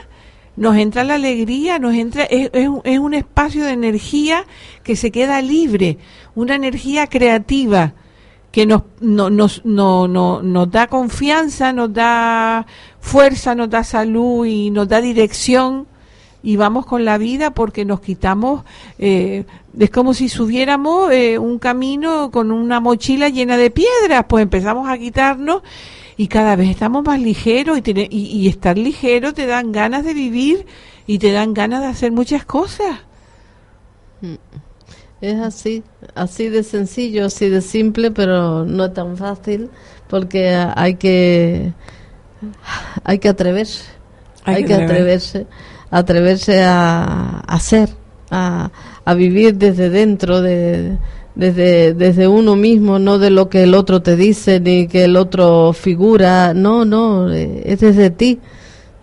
nos 0.57 0.77
entra 0.77 1.03
la 1.05 1.15
alegría, 1.15 1.79
nos 1.79 1.95
entra, 1.95 2.25
es, 2.25 2.51
un- 2.69 2.81
es 2.85 2.99
un 2.99 3.15
espacio 3.15 3.65
de 3.65 3.73
energía 3.73 4.45
que 4.83 4.97
se 4.97 5.11
queda 5.11 5.41
libre, 5.43 5.99
una 6.35 6.55
energía 6.55 7.07
creativa 7.09 7.95
que 8.53 8.67
nos, 8.67 8.83
no- 9.01 9.31
nos, 9.31 9.65
no- 9.65 10.07
no- 10.07 10.43
nos 10.43 10.71
da 10.71 10.87
confianza, 10.87 11.73
nos 11.73 11.93
da 11.93 12.67
fuerza, 13.01 13.55
nos 13.57 13.69
da 13.71 13.83
salud 13.83 14.47
y 14.47 14.71
nos 14.71 14.87
da 14.89 15.01
dirección 15.01 15.87
y 16.45 16.57
vamos 16.57 16.87
con 16.87 17.05
la 17.05 17.19
vida 17.19 17.53
porque 17.53 17.85
nos 17.85 18.01
quitamos, 18.01 18.65
eh, 18.99 19.45
es 19.79 19.91
como 19.91 20.15
si 20.15 20.29
subiéramos 20.29 21.11
eh, 21.11 21.39
un 21.39 21.59
camino 21.59 22.31
con 22.31 22.53
una 22.53 22.79
mochila 22.81 23.31
llena 23.31 23.57
de 23.57 23.71
piedras, 23.71 24.27
pues 24.29 24.43
empezamos 24.43 24.89
a 24.89 24.99
quitarnos 24.99 25.63
y 26.17 26.29
cada 26.29 26.55
vez 26.55 26.69
estamos 26.71 27.03
más 27.05 27.19
ligeros 27.21 27.79
y, 27.79 27.83
tener- 27.83 28.09
y, 28.13 28.27
y 28.27 28.49
estar 28.49 28.79
ligero 28.79 29.35
te 29.35 29.47
dan 29.47 29.73
ganas 29.73 30.05
de 30.05 30.15
vivir 30.15 30.67
y 31.07 31.19
te 31.19 31.33
dan 31.33 31.55
ganas 31.55 31.81
de 31.81 31.89
hacer 31.89 32.13
muchas 32.13 32.45
cosas. 32.45 33.01
Es 35.21 35.41
así, 35.41 35.83
así 36.15 36.49
de 36.49 36.63
sencillo, 36.63 37.27
así 37.27 37.49
de 37.49 37.63
simple, 37.63 38.11
pero 38.11 38.65
no 38.67 38.93
tan 38.93 39.17
fácil 39.17 39.71
porque 40.09 40.51
hay 40.77 40.97
que 40.97 41.73
hay 43.05 43.19
que 43.19 43.29
atreverse, 43.29 43.85
Hay 44.45 44.57
hay, 44.57 44.63
que 44.63 44.69
que 44.69 44.75
atrever- 44.75 44.85
atreverse 44.85 45.47
atreverse 45.95 46.65
a, 46.65 47.39
hacer, 47.47 47.89
a, 48.29 48.73
a, 49.05 49.15
vivir 49.15 49.55
desde 49.55 49.91
dentro, 49.91 50.43
de, 50.43 50.99
desde, 51.37 51.95
desde 51.95 52.27
uno 52.27 52.57
mismo, 52.57 52.99
no 52.99 53.21
de 53.21 53.31
lo 53.31 53.49
que 53.49 53.63
el 53.63 53.75
otro 53.75 54.03
te 54.03 54.17
dice 54.17 54.59
ni 54.59 54.89
que 54.89 55.05
el 55.05 55.17
otro 55.17 55.73
figura, 55.73 56.53
no, 56.53 56.85
no, 56.85 57.33
eh, 57.33 57.63
es 57.65 57.79
desde 57.79 58.11
ti. 58.11 58.41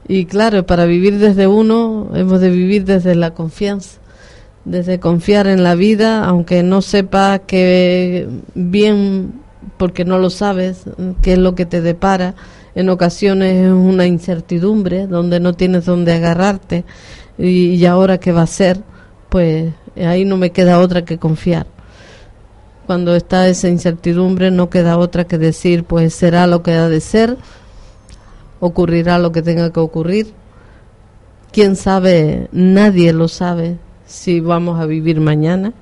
Y 0.05 0.25
claro, 0.25 0.65
para 0.65 0.83
vivir 0.83 1.17
desde 1.17 1.47
uno 1.47 2.09
hemos 2.13 2.41
de 2.41 2.49
vivir 2.49 2.83
desde 2.83 3.15
la 3.15 3.33
confianza, 3.33 4.01
desde 4.65 4.99
confiar 4.99 5.47
en 5.47 5.63
la 5.63 5.75
vida, 5.75 6.25
aunque 6.25 6.61
no 6.61 6.81
sepa 6.81 7.39
que 7.39 8.27
bien, 8.53 9.31
porque 9.77 10.03
no 10.03 10.19
lo 10.19 10.29
sabes, 10.29 10.83
qué 11.21 11.33
es 11.33 11.39
lo 11.39 11.55
que 11.55 11.65
te 11.65 11.79
depara. 11.79 12.35
En 12.75 12.89
ocasiones 12.89 13.65
es 13.65 13.71
una 13.71 14.05
incertidumbre 14.05 15.07
donde 15.07 15.39
no 15.39 15.53
tienes 15.53 15.85
dónde 15.85 16.13
agarrarte 16.13 16.85
y, 17.37 17.83
ahora 17.85 18.19
qué 18.19 18.31
va 18.31 18.43
a 18.43 18.47
ser, 18.47 18.81
pues 19.29 19.73
ahí 19.97 20.25
no 20.25 20.37
me 20.37 20.51
queda 20.51 20.79
otra 20.79 21.03
que 21.03 21.17
confiar. 21.17 21.67
Cuando 22.85 23.15
está 23.15 23.47
esa 23.47 23.67
incertidumbre 23.67 24.51
no 24.51 24.69
queda 24.69 24.97
otra 24.97 25.25
que 25.25 25.37
decir, 25.37 25.83
pues 25.83 26.13
será 26.13 26.47
lo 26.47 26.63
que 26.63 26.73
ha 26.73 26.89
de 26.89 26.99
ser 26.99 27.37
ocurrirá 28.61 29.17
lo 29.17 29.33
que 29.33 29.41
tenga 29.41 29.73
que 29.73 29.81
ocurrir. 29.81 30.33
¿Quién 31.51 31.75
sabe? 31.75 32.47
Nadie 32.53 33.11
lo 33.11 33.27
sabe 33.27 33.77
si 34.05 34.39
vamos 34.39 34.79
a 34.79 34.85
vivir 34.85 35.19
mañana. 35.19 35.73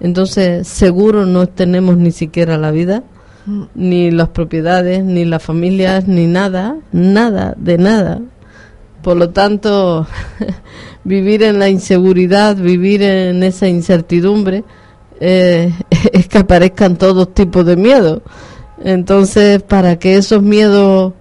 Entonces, 0.00 0.66
seguro 0.66 1.26
no 1.26 1.46
tenemos 1.46 1.96
ni 1.96 2.10
siquiera 2.10 2.58
la 2.58 2.72
vida, 2.72 3.04
ni 3.74 4.10
las 4.10 4.28
propiedades, 4.28 5.04
ni 5.04 5.24
las 5.24 5.42
familias, 5.42 6.06
ni 6.06 6.26
nada, 6.26 6.76
nada, 6.92 7.54
de 7.56 7.78
nada. 7.78 8.20
Por 9.02 9.16
lo 9.16 9.30
tanto, 9.30 10.06
vivir 11.04 11.42
en 11.42 11.58
la 11.58 11.68
inseguridad, 11.68 12.56
vivir 12.56 13.02
en 13.02 13.42
esa 13.42 13.68
incertidumbre, 13.68 14.64
eh, 15.20 15.72
es 16.12 16.28
que 16.28 16.38
aparezcan 16.38 16.96
todos 16.96 17.34
tipos 17.34 17.64
de 17.66 17.76
miedos. 17.76 18.22
Entonces, 18.82 19.62
para 19.62 19.98
que 19.98 20.16
esos 20.16 20.42
miedos 20.42 21.12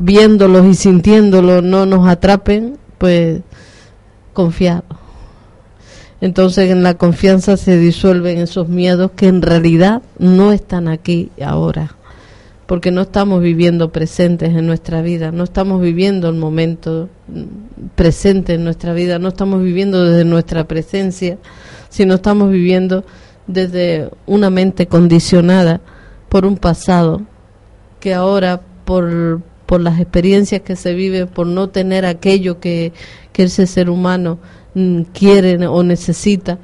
viéndolos 0.00 0.66
y 0.66 0.74
sintiéndolos 0.74 1.62
no 1.62 1.86
nos 1.86 2.08
atrapen, 2.08 2.78
pues 2.98 3.40
confiar. 4.32 4.84
Entonces 6.22 6.70
en 6.70 6.84
la 6.84 6.94
confianza 6.94 7.56
se 7.56 7.76
disuelven 7.76 8.38
esos 8.38 8.68
miedos 8.68 9.10
que 9.16 9.26
en 9.26 9.42
realidad 9.42 10.02
no 10.20 10.52
están 10.52 10.86
aquí 10.86 11.32
ahora, 11.44 11.96
porque 12.66 12.92
no 12.92 13.02
estamos 13.02 13.42
viviendo 13.42 13.90
presentes 13.90 14.50
en 14.50 14.64
nuestra 14.64 15.02
vida, 15.02 15.32
no 15.32 15.42
estamos 15.42 15.82
viviendo 15.82 16.28
el 16.28 16.36
momento 16.36 17.08
presente 17.96 18.54
en 18.54 18.62
nuestra 18.62 18.92
vida, 18.92 19.18
no 19.18 19.30
estamos 19.30 19.64
viviendo 19.64 20.04
desde 20.04 20.24
nuestra 20.24 20.62
presencia, 20.68 21.38
sino 21.88 22.14
estamos 22.14 22.52
viviendo 22.52 23.04
desde 23.48 24.08
una 24.24 24.48
mente 24.48 24.86
condicionada 24.86 25.80
por 26.28 26.46
un 26.46 26.56
pasado 26.56 27.22
que 27.98 28.14
ahora 28.14 28.60
por, 28.84 29.40
por 29.66 29.80
las 29.80 29.98
experiencias 29.98 30.62
que 30.62 30.76
se 30.76 30.94
viven, 30.94 31.26
por 31.26 31.48
no 31.48 31.70
tener 31.70 32.06
aquello 32.06 32.60
que, 32.60 32.92
ese 33.34 33.66
ser 33.66 33.90
humano 33.90 34.38
mm, 34.74 35.02
quiere 35.12 35.66
o 35.66 35.82
necesita 35.82 36.58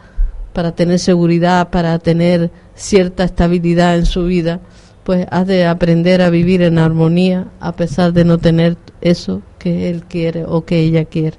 para 0.52 0.72
tener 0.72 0.98
seguridad, 0.98 1.70
para 1.70 1.98
tener 1.98 2.50
cierta 2.74 3.24
estabilidad 3.24 3.96
en 3.96 4.06
su 4.06 4.24
vida, 4.24 4.60
pues 5.04 5.26
ha 5.30 5.44
de 5.44 5.66
aprender 5.66 6.20
a 6.22 6.30
vivir 6.30 6.62
en 6.62 6.78
armonía 6.78 7.48
a 7.60 7.72
pesar 7.72 8.12
de 8.12 8.24
no 8.24 8.38
tener 8.38 8.76
eso 9.00 9.42
que 9.58 9.90
él 9.90 10.04
quiere 10.04 10.44
o 10.44 10.64
que 10.64 10.80
ella 10.80 11.04
quiere. 11.04 11.38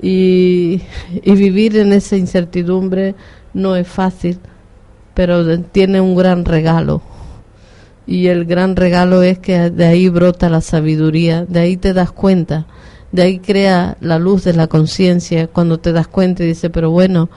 Y, 0.00 0.82
y 1.22 1.32
vivir 1.32 1.76
en 1.76 1.92
esa 1.92 2.16
incertidumbre 2.16 3.14
no 3.54 3.76
es 3.76 3.86
fácil, 3.86 4.38
pero 5.14 5.60
tiene 5.60 6.00
un 6.00 6.16
gran 6.16 6.44
regalo 6.44 7.02
y 8.06 8.26
el 8.26 8.44
gran 8.44 8.76
regalo 8.76 9.22
es 9.22 9.38
que 9.38 9.70
de 9.70 9.86
ahí 9.86 10.08
brota 10.08 10.48
la 10.48 10.60
sabiduría, 10.60 11.44
de 11.44 11.60
ahí 11.60 11.76
te 11.76 11.92
das 11.92 12.12
cuenta, 12.12 12.66
de 13.12 13.22
ahí 13.22 13.38
crea 13.38 13.96
la 14.00 14.18
luz 14.18 14.44
de 14.44 14.54
la 14.54 14.66
conciencia 14.66 15.46
cuando 15.46 15.78
te 15.78 15.92
das 15.92 16.08
cuenta 16.08 16.42
y 16.42 16.48
dices, 16.48 16.70
pero 16.72 16.90
bueno, 16.90 17.28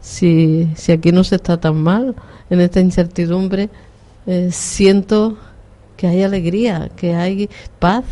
si, 0.00 0.68
si 0.76 0.92
aquí 0.92 1.10
no 1.10 1.24
se 1.24 1.36
está 1.36 1.58
tan 1.58 1.82
mal, 1.82 2.14
en 2.50 2.60
esta 2.60 2.80
incertidumbre, 2.80 3.70
eh, 4.26 4.50
siento 4.52 5.38
que 5.96 6.06
hay 6.06 6.22
alegría, 6.22 6.90
que 6.94 7.14
hay 7.14 7.48
paz, 7.78 8.04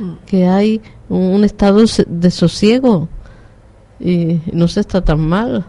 mm. 0.00 0.12
que 0.26 0.46
hay 0.46 0.82
un, 1.08 1.44
estado 1.44 1.84
de 2.06 2.30
sosiego 2.30 3.08
y 4.00 4.40
no 4.52 4.66
se 4.66 4.80
está 4.80 5.02
tan 5.02 5.20
mal. 5.20 5.64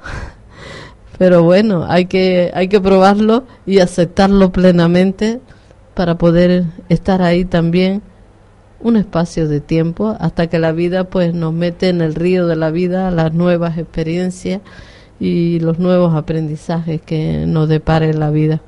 Pero 1.19 1.43
bueno, 1.43 1.85
hay 1.87 2.07
que, 2.07 2.51
hay 2.53 2.67
que 2.67 2.81
probarlo 2.81 3.45
y 3.65 3.79
aceptarlo 3.79 4.51
plenamente 4.51 5.39
para 5.93 6.17
poder 6.17 6.65
estar 6.89 7.21
ahí 7.21 7.45
también 7.45 8.01
un 8.85 8.97
espacio 8.97 9.47
de 9.47 9.61
tiempo 9.61 10.15
hasta 10.19 10.45
que 10.45 10.59
la 10.59 10.71
vida 10.71 11.05
pues 11.05 11.33
nos 11.33 11.51
mete 11.51 11.89
en 11.89 12.01
el 12.01 12.13
río 12.13 12.45
de 12.45 12.55
la 12.55 12.69
vida 12.69 13.09
las 13.09 13.33
nuevas 13.33 13.79
experiencias 13.79 14.61
y 15.19 15.59
los 15.59 15.79
nuevos 15.79 16.13
aprendizajes 16.13 17.01
que 17.01 17.45
nos 17.47 17.67
depare 17.67 18.13
la 18.13 18.29
vida. 18.29 18.61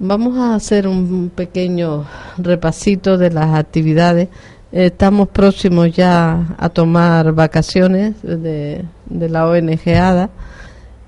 Vamos 0.00 0.36
a 0.36 0.56
hacer 0.56 0.88
un 0.88 1.30
pequeño 1.32 2.06
repasito 2.38 3.18
de 3.18 3.30
las 3.30 3.54
actividades. 3.54 4.30
Estamos 4.72 5.28
próximos 5.28 5.92
ya 5.92 6.56
a 6.58 6.70
tomar 6.70 7.32
vacaciones 7.32 8.20
de, 8.20 8.84
de 9.06 9.28
la 9.28 9.46
ONG 9.46 9.88
ADA 9.90 10.28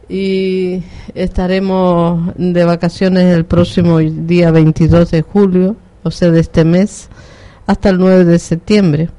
y 0.08 0.84
estaremos 1.16 2.34
de 2.36 2.64
vacaciones 2.64 3.34
el 3.34 3.46
próximo 3.46 3.98
día 3.98 4.52
22 4.52 5.10
de 5.10 5.22
julio, 5.22 5.74
o 6.04 6.10
sea, 6.12 6.30
de 6.30 6.38
este 6.38 6.64
mes, 6.64 7.08
hasta 7.66 7.90
el 7.90 7.98
9 7.98 8.24
de 8.24 8.38
septiembre. 8.38 9.10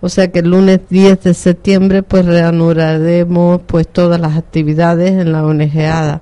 O 0.00 0.08
sea 0.08 0.32
que 0.32 0.40
el 0.40 0.50
lunes 0.50 0.80
10 0.90 1.22
de 1.22 1.34
septiembre 1.34 2.02
pues 2.02 2.26
reanudaremos 2.26 3.60
pues 3.66 3.86
todas 3.86 4.20
las 4.20 4.36
actividades 4.36 5.12
en 5.12 5.30
la 5.32 5.44
ONG 5.44 6.20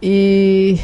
Y, 0.00 0.80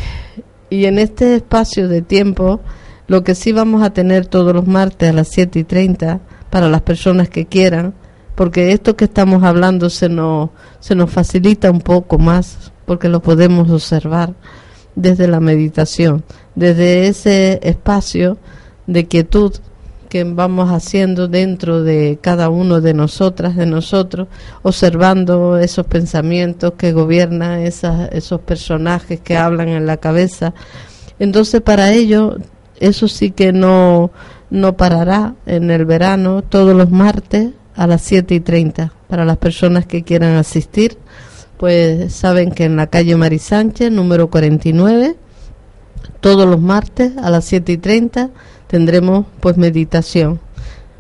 y 0.70 0.84
en 0.84 0.98
este 0.98 1.34
espacio 1.34 1.88
de 1.88 2.00
tiempo, 2.00 2.60
lo 3.08 3.24
que 3.24 3.34
sí 3.34 3.50
vamos 3.50 3.82
a 3.82 3.90
tener 3.90 4.26
todos 4.26 4.54
los 4.54 4.68
martes 4.68 5.10
a 5.10 5.12
las 5.12 5.28
7 5.28 5.58
y 5.58 5.64
30 5.64 6.20
para 6.48 6.68
las 6.68 6.82
personas 6.82 7.28
que 7.28 7.46
quieran, 7.46 7.92
porque 8.36 8.70
esto 8.70 8.96
que 8.96 9.06
estamos 9.06 9.42
hablando 9.42 9.90
se 9.90 10.08
nos, 10.08 10.50
se 10.78 10.94
nos 10.94 11.10
facilita 11.10 11.72
un 11.72 11.80
poco 11.80 12.18
más, 12.18 12.72
porque 12.86 13.08
lo 13.08 13.20
podemos 13.20 13.68
observar 13.68 14.34
desde 14.94 15.26
la 15.26 15.40
meditación, 15.40 16.24
desde 16.54 17.08
ese 17.08 17.58
espacio 17.62 18.38
de 18.90 19.06
quietud 19.06 19.52
que 20.08 20.24
vamos 20.24 20.70
haciendo 20.70 21.28
dentro 21.28 21.84
de 21.84 22.18
cada 22.20 22.48
uno 22.48 22.80
de 22.80 22.92
nosotras, 22.92 23.54
de 23.54 23.64
nosotros, 23.64 24.26
observando 24.62 25.56
esos 25.56 25.86
pensamientos 25.86 26.72
que 26.76 26.92
gobiernan 26.92 27.60
esos 27.60 28.40
personajes 28.40 29.20
que 29.20 29.36
hablan 29.36 29.68
en 29.68 29.86
la 29.86 29.98
cabeza. 29.98 30.52
Entonces, 31.20 31.60
para 31.60 31.92
ello, 31.92 32.38
eso 32.80 33.06
sí 33.06 33.30
que 33.30 33.52
no, 33.52 34.10
no 34.50 34.76
parará 34.76 35.34
en 35.46 35.70
el 35.70 35.84
verano, 35.84 36.42
todos 36.42 36.76
los 36.76 36.90
martes 36.90 37.50
a 37.76 37.86
las 37.86 38.02
7 38.02 38.34
y 38.34 38.40
30. 38.40 38.92
Para 39.08 39.24
las 39.24 39.36
personas 39.36 39.86
que 39.86 40.02
quieran 40.02 40.34
asistir, 40.34 40.98
pues 41.56 42.12
saben 42.12 42.50
que 42.50 42.64
en 42.64 42.74
la 42.74 42.88
calle 42.88 43.14
Mari 43.14 43.38
Sánchez, 43.38 43.92
número 43.92 44.28
49, 44.28 45.14
todos 46.20 46.48
los 46.48 46.60
martes 46.60 47.12
a 47.16 47.30
las 47.30 47.44
7 47.44 47.72
y 47.72 47.78
30 47.78 48.30
tendremos 48.70 49.26
pues 49.40 49.56
meditación. 49.56 50.38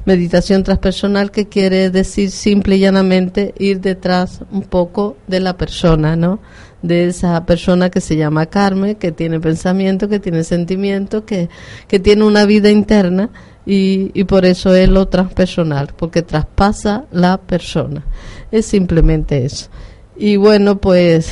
Meditación 0.04 0.64
transpersonal 0.64 1.30
que 1.30 1.46
quiere 1.46 1.90
decir 1.90 2.30
simple 2.32 2.76
y 2.76 2.80
llanamente 2.80 3.54
ir 3.58 3.80
detrás 3.80 4.40
un 4.50 4.62
poco 4.62 5.16
de 5.28 5.38
la 5.38 5.56
persona, 5.56 6.16
¿no? 6.16 6.40
De 6.82 7.06
esa 7.06 7.46
persona 7.46 7.90
que 7.90 8.00
se 8.00 8.16
llama 8.16 8.46
Carmen, 8.46 8.96
que 8.96 9.12
tiene 9.12 9.38
pensamiento, 9.38 10.08
que 10.08 10.18
tiene 10.18 10.42
sentimiento, 10.42 11.24
que, 11.24 11.48
que 11.86 12.00
tiene 12.00 12.24
una 12.24 12.44
vida 12.44 12.70
interna 12.70 13.30
y, 13.64 14.10
y 14.14 14.24
por 14.24 14.46
eso 14.46 14.74
es 14.74 14.88
lo 14.88 15.06
transpersonal, 15.06 15.90
porque 15.96 16.22
traspasa 16.22 17.04
la 17.12 17.38
persona. 17.38 18.04
Es 18.50 18.66
simplemente 18.66 19.44
eso. 19.44 19.68
Y 20.16 20.36
bueno, 20.36 20.78
pues 20.78 21.30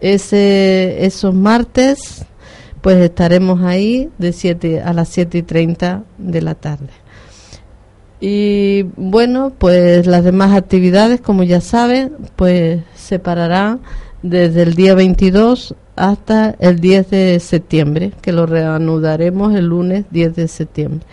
ese, 0.00 1.04
esos 1.04 1.34
martes, 1.34 2.24
pues 2.84 2.98
estaremos 2.98 3.62
ahí 3.62 4.10
de 4.18 4.34
siete, 4.34 4.82
a 4.82 4.92
las 4.92 5.08
7 5.08 5.38
y 5.38 5.42
30 5.42 6.02
de 6.18 6.42
la 6.42 6.54
tarde. 6.54 6.90
Y 8.20 8.82
bueno, 8.96 9.54
pues 9.56 10.06
las 10.06 10.22
demás 10.22 10.54
actividades, 10.54 11.22
como 11.22 11.44
ya 11.44 11.62
saben, 11.62 12.12
pues 12.36 12.82
se 12.94 13.18
pararán 13.18 13.80
desde 14.22 14.64
el 14.64 14.74
día 14.74 14.94
22 14.94 15.74
hasta 15.96 16.56
el 16.58 16.78
10 16.78 17.08
de 17.08 17.40
septiembre, 17.40 18.12
que 18.20 18.32
lo 18.32 18.44
reanudaremos 18.44 19.54
el 19.54 19.68
lunes 19.68 20.04
10 20.10 20.36
de 20.36 20.46
septiembre. 20.46 21.06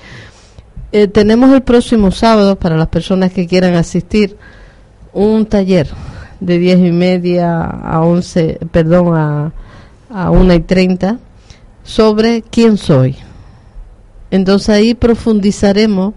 Eh, 0.91 1.07
tenemos 1.07 1.53
el 1.53 1.61
próximo 1.61 2.11
sábado, 2.11 2.57
para 2.57 2.75
las 2.75 2.89
personas 2.89 3.31
que 3.31 3.47
quieran 3.47 3.75
asistir, 3.75 4.35
un 5.13 5.45
taller 5.45 5.87
de 6.41 6.59
10 6.59 6.79
y 6.79 6.91
media 6.91 7.61
a 7.63 8.01
11, 8.01 8.59
perdón, 8.73 9.15
a, 9.15 9.53
a 10.09 10.31
1 10.31 10.53
y 10.53 10.59
30 10.59 11.17
sobre 11.83 12.41
quién 12.41 12.77
soy. 12.77 13.15
Entonces 14.29 14.69
ahí 14.69 14.93
profundizaremos 14.93 16.13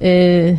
eh, 0.00 0.58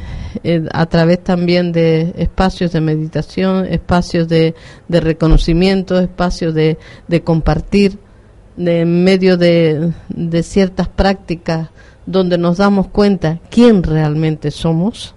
a 0.72 0.86
través 0.88 1.24
también 1.24 1.72
de 1.72 2.14
espacios 2.18 2.72
de 2.72 2.82
meditación, 2.82 3.66
espacios 3.66 4.28
de, 4.28 4.56
de 4.88 5.00
reconocimiento, 5.00 6.00
espacios 6.00 6.54
de, 6.54 6.78
de 7.08 7.22
compartir, 7.24 7.98
de 8.58 8.82
en 8.82 9.04
medio 9.04 9.38
de, 9.38 9.94
de 10.10 10.44
ciertas 10.44 10.88
prácticas 10.88 11.70
donde 12.06 12.38
nos 12.38 12.58
damos 12.58 12.88
cuenta 12.88 13.40
quién 13.50 13.84
realmente 13.84 14.52
somos. 14.52 15.14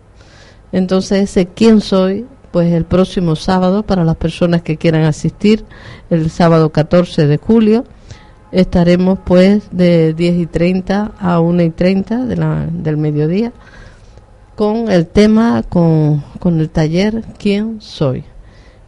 Entonces 0.73 1.31
ese 1.31 1.47
quién 1.47 1.81
soy, 1.81 2.27
pues 2.51 2.73
el 2.73 2.85
próximo 2.85 3.35
sábado, 3.35 3.83
para 3.83 4.05
las 4.05 4.17
personas 4.17 4.63
que 4.63 4.77
quieran 4.77 5.05
asistir, 5.05 5.65
el 6.11 6.31
sábado 6.31 6.71
14 6.71 7.27
de 7.27 7.39
julio, 7.39 7.85
estaremos 8.53 9.19
pues 9.25 9.65
de 9.71 10.15
10 10.15 10.37
y 10.37 10.47
30 10.47 11.13
a 11.19 11.41
1 11.41 11.63
y 11.63 11.71
30 11.71 12.27
de 12.27 12.37
la, 12.37 12.67
del 12.71 12.97
mediodía 12.99 13.53
con 14.55 14.91
el 14.91 15.07
tema, 15.07 15.63
con, 15.69 16.23
con 16.39 16.61
el 16.61 16.69
taller 16.69 17.25
¿Quién 17.39 17.81
soy? 17.81 18.25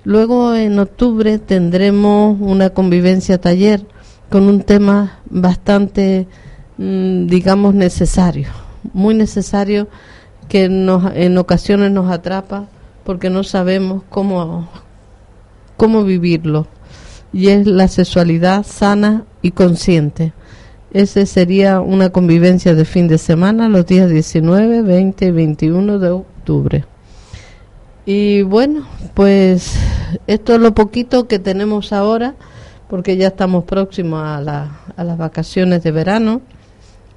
Luego 0.04 0.54
en 0.54 0.78
octubre 0.78 1.38
tendremos 1.38 2.36
una 2.38 2.70
convivencia 2.70 3.40
taller 3.40 3.86
con 4.30 4.44
un 4.44 4.62
tema 4.62 5.20
bastante, 5.30 6.26
mm, 6.76 7.26
digamos, 7.26 7.74
necesario, 7.74 8.48
muy 8.92 9.14
necesario 9.14 9.88
que 10.48 10.68
nos, 10.68 11.10
en 11.14 11.38
ocasiones 11.38 11.90
nos 11.90 12.10
atrapa 12.10 12.66
porque 13.04 13.30
no 13.30 13.44
sabemos 13.44 14.02
cómo, 14.10 14.68
cómo 15.76 16.04
vivirlo. 16.04 16.66
Y 17.34 17.48
es 17.48 17.66
la 17.66 17.88
sexualidad 17.88 18.64
sana 18.64 19.24
y 19.42 19.50
consciente. 19.50 20.32
Ese 20.92 21.26
sería 21.26 21.80
una 21.80 22.10
convivencia 22.10 22.76
de 22.76 22.84
fin 22.84 23.08
de 23.08 23.18
semana 23.18 23.68
los 23.68 23.84
días 23.84 24.08
19, 24.08 24.82
20 24.82 25.26
y 25.26 25.30
21 25.32 25.98
de 25.98 26.10
octubre. 26.10 26.84
Y 28.06 28.42
bueno, 28.42 28.86
pues 29.14 29.74
esto 30.28 30.54
es 30.54 30.60
lo 30.60 30.74
poquito 30.74 31.26
que 31.26 31.40
tenemos 31.40 31.92
ahora, 31.92 32.36
porque 32.88 33.16
ya 33.16 33.26
estamos 33.26 33.64
próximos 33.64 34.22
a, 34.24 34.40
la, 34.40 34.82
a 34.96 35.02
las 35.02 35.18
vacaciones 35.18 35.82
de 35.82 35.90
verano, 35.90 36.42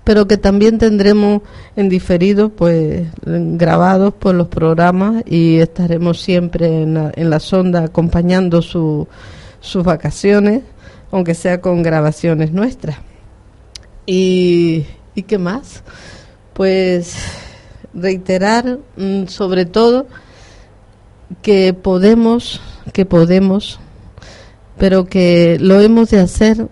pero 0.04 0.28
que 0.28 0.38
también 0.38 0.80
tendremos 0.80 1.44
en 1.76 1.90
diferido, 1.90 2.50
pues 2.50 3.08
grabados 3.24 4.16
por 4.16 4.34
los 4.34 4.48
programas 4.48 5.24
y 5.28 5.58
estaremos 5.58 6.20
siempre 6.20 6.82
en 6.82 6.96
la, 6.96 7.12
en 7.16 7.30
la 7.30 7.40
sonda 7.40 7.84
acompañando 7.84 8.64
su, 8.64 9.08
sus 9.68 9.84
vacaciones, 9.84 10.64
aunque 11.12 11.34
sea 11.34 11.62
con 11.62 11.84
grabaciones 11.84 12.52
nuestras. 12.52 12.98
Y, 14.06 14.86
¿Y 15.16 15.24
qué 15.24 15.38
más? 15.38 15.84
Pues 16.54 17.16
reiterar 17.94 18.80
mm, 18.96 19.26
sobre 19.28 19.66
todo 19.66 20.08
que 21.42 21.74
podemos, 21.74 22.62
que 22.94 23.06
podemos, 23.06 23.80
pero 24.78 25.06
que 25.06 25.58
lo 25.60 25.82
hemos 25.82 26.10
de 26.12 26.20
hacer 26.20 26.68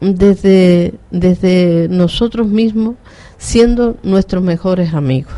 desde, 0.00 0.94
desde 1.10 1.86
nosotros 1.88 2.48
mismos, 2.48 2.96
siendo 3.38 3.96
nuestros 4.02 4.42
mejores 4.42 4.94
amigos. 4.94 5.34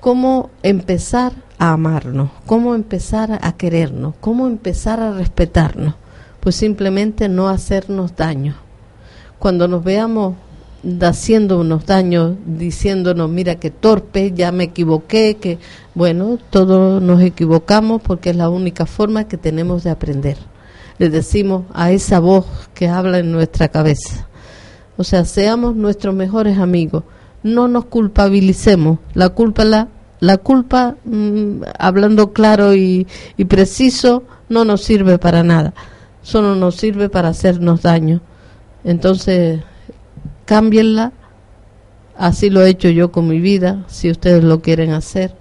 ¿Cómo 0.00 0.50
empezar 0.62 1.32
a 1.60 1.70
amarnos? 1.70 2.30
¿Cómo 2.46 2.74
empezar 2.74 3.38
a 3.40 3.52
querernos? 3.52 4.14
¿Cómo 4.20 4.48
empezar 4.48 4.98
a 4.98 5.12
respetarnos? 5.12 5.94
Pues 6.40 6.56
simplemente 6.56 7.28
no 7.28 7.48
hacernos 7.48 8.16
daño 8.16 8.56
cuando 9.40 9.66
nos 9.66 9.82
veamos 9.82 10.34
haciendo 11.00 11.60
unos 11.60 11.86
daños, 11.86 12.36
diciéndonos, 12.46 13.28
mira 13.28 13.56
que 13.56 13.70
torpe, 13.70 14.32
ya 14.32 14.52
me 14.52 14.64
equivoqué, 14.64 15.38
que 15.40 15.58
bueno, 15.94 16.38
todos 16.50 17.02
nos 17.02 17.22
equivocamos 17.22 18.02
porque 18.02 18.30
es 18.30 18.36
la 18.36 18.50
única 18.50 18.84
forma 18.86 19.24
que 19.24 19.38
tenemos 19.38 19.82
de 19.82 19.90
aprender. 19.90 20.36
Le 20.98 21.08
decimos 21.08 21.64
a 21.72 21.90
esa 21.90 22.20
voz 22.20 22.46
que 22.74 22.88
habla 22.88 23.18
en 23.18 23.32
nuestra 23.32 23.68
cabeza. 23.68 24.28
O 24.98 25.04
sea, 25.04 25.24
seamos 25.24 25.74
nuestros 25.74 26.14
mejores 26.14 26.58
amigos, 26.58 27.04
no 27.42 27.66
nos 27.66 27.86
culpabilicemos. 27.86 28.98
La 29.14 29.30
culpa, 29.30 29.64
la, 29.64 29.88
la 30.20 30.38
culpa, 30.38 30.96
mmm, 31.04 31.62
hablando 31.78 32.32
claro 32.32 32.74
y, 32.74 33.06
y 33.36 33.44
preciso, 33.46 34.22
no 34.48 34.64
nos 34.64 34.82
sirve 34.82 35.18
para 35.18 35.42
nada. 35.42 35.74
Solo 36.22 36.54
nos 36.54 36.76
sirve 36.76 37.08
para 37.08 37.28
hacernos 37.28 37.82
daño 37.82 38.20
entonces, 38.84 39.60
cámbienla. 40.44 41.12
Así 42.16 42.50
lo 42.50 42.62
he 42.62 42.68
hecho 42.68 42.88
yo 42.88 43.12
con 43.12 43.28
mi 43.28 43.40
vida, 43.40 43.84
si 43.88 44.10
ustedes 44.10 44.44
lo 44.44 44.60
quieren 44.60 44.90
hacer. 44.92 45.34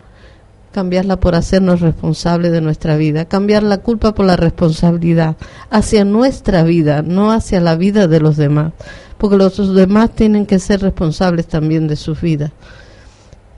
Cambiarla 0.72 1.20
por 1.20 1.36
hacernos 1.36 1.82
responsables 1.82 2.52
de 2.52 2.62
nuestra 2.62 2.96
vida. 2.96 3.26
Cambiar 3.26 3.64
la 3.64 3.80
culpa 3.80 4.14
por 4.14 4.26
la 4.26 4.38
responsabilidad 4.38 5.36
hacia 5.70 6.06
nuestra 6.06 6.64
vida, 6.64 7.02
no 7.02 7.32
hacia 7.32 7.60
la 7.60 7.76
vida 7.76 8.08
de 8.08 8.20
los 8.20 8.38
demás. 8.38 8.74
Porque 9.18 9.36
los 9.36 9.76
demás 9.76 10.12
tienen 10.12 10.46
que 10.46 10.60
ser 10.60 10.82
responsables 10.82 11.48
también 11.48 11.88
de 11.88 11.96
sus 11.96 12.22
vidas. 12.22 12.52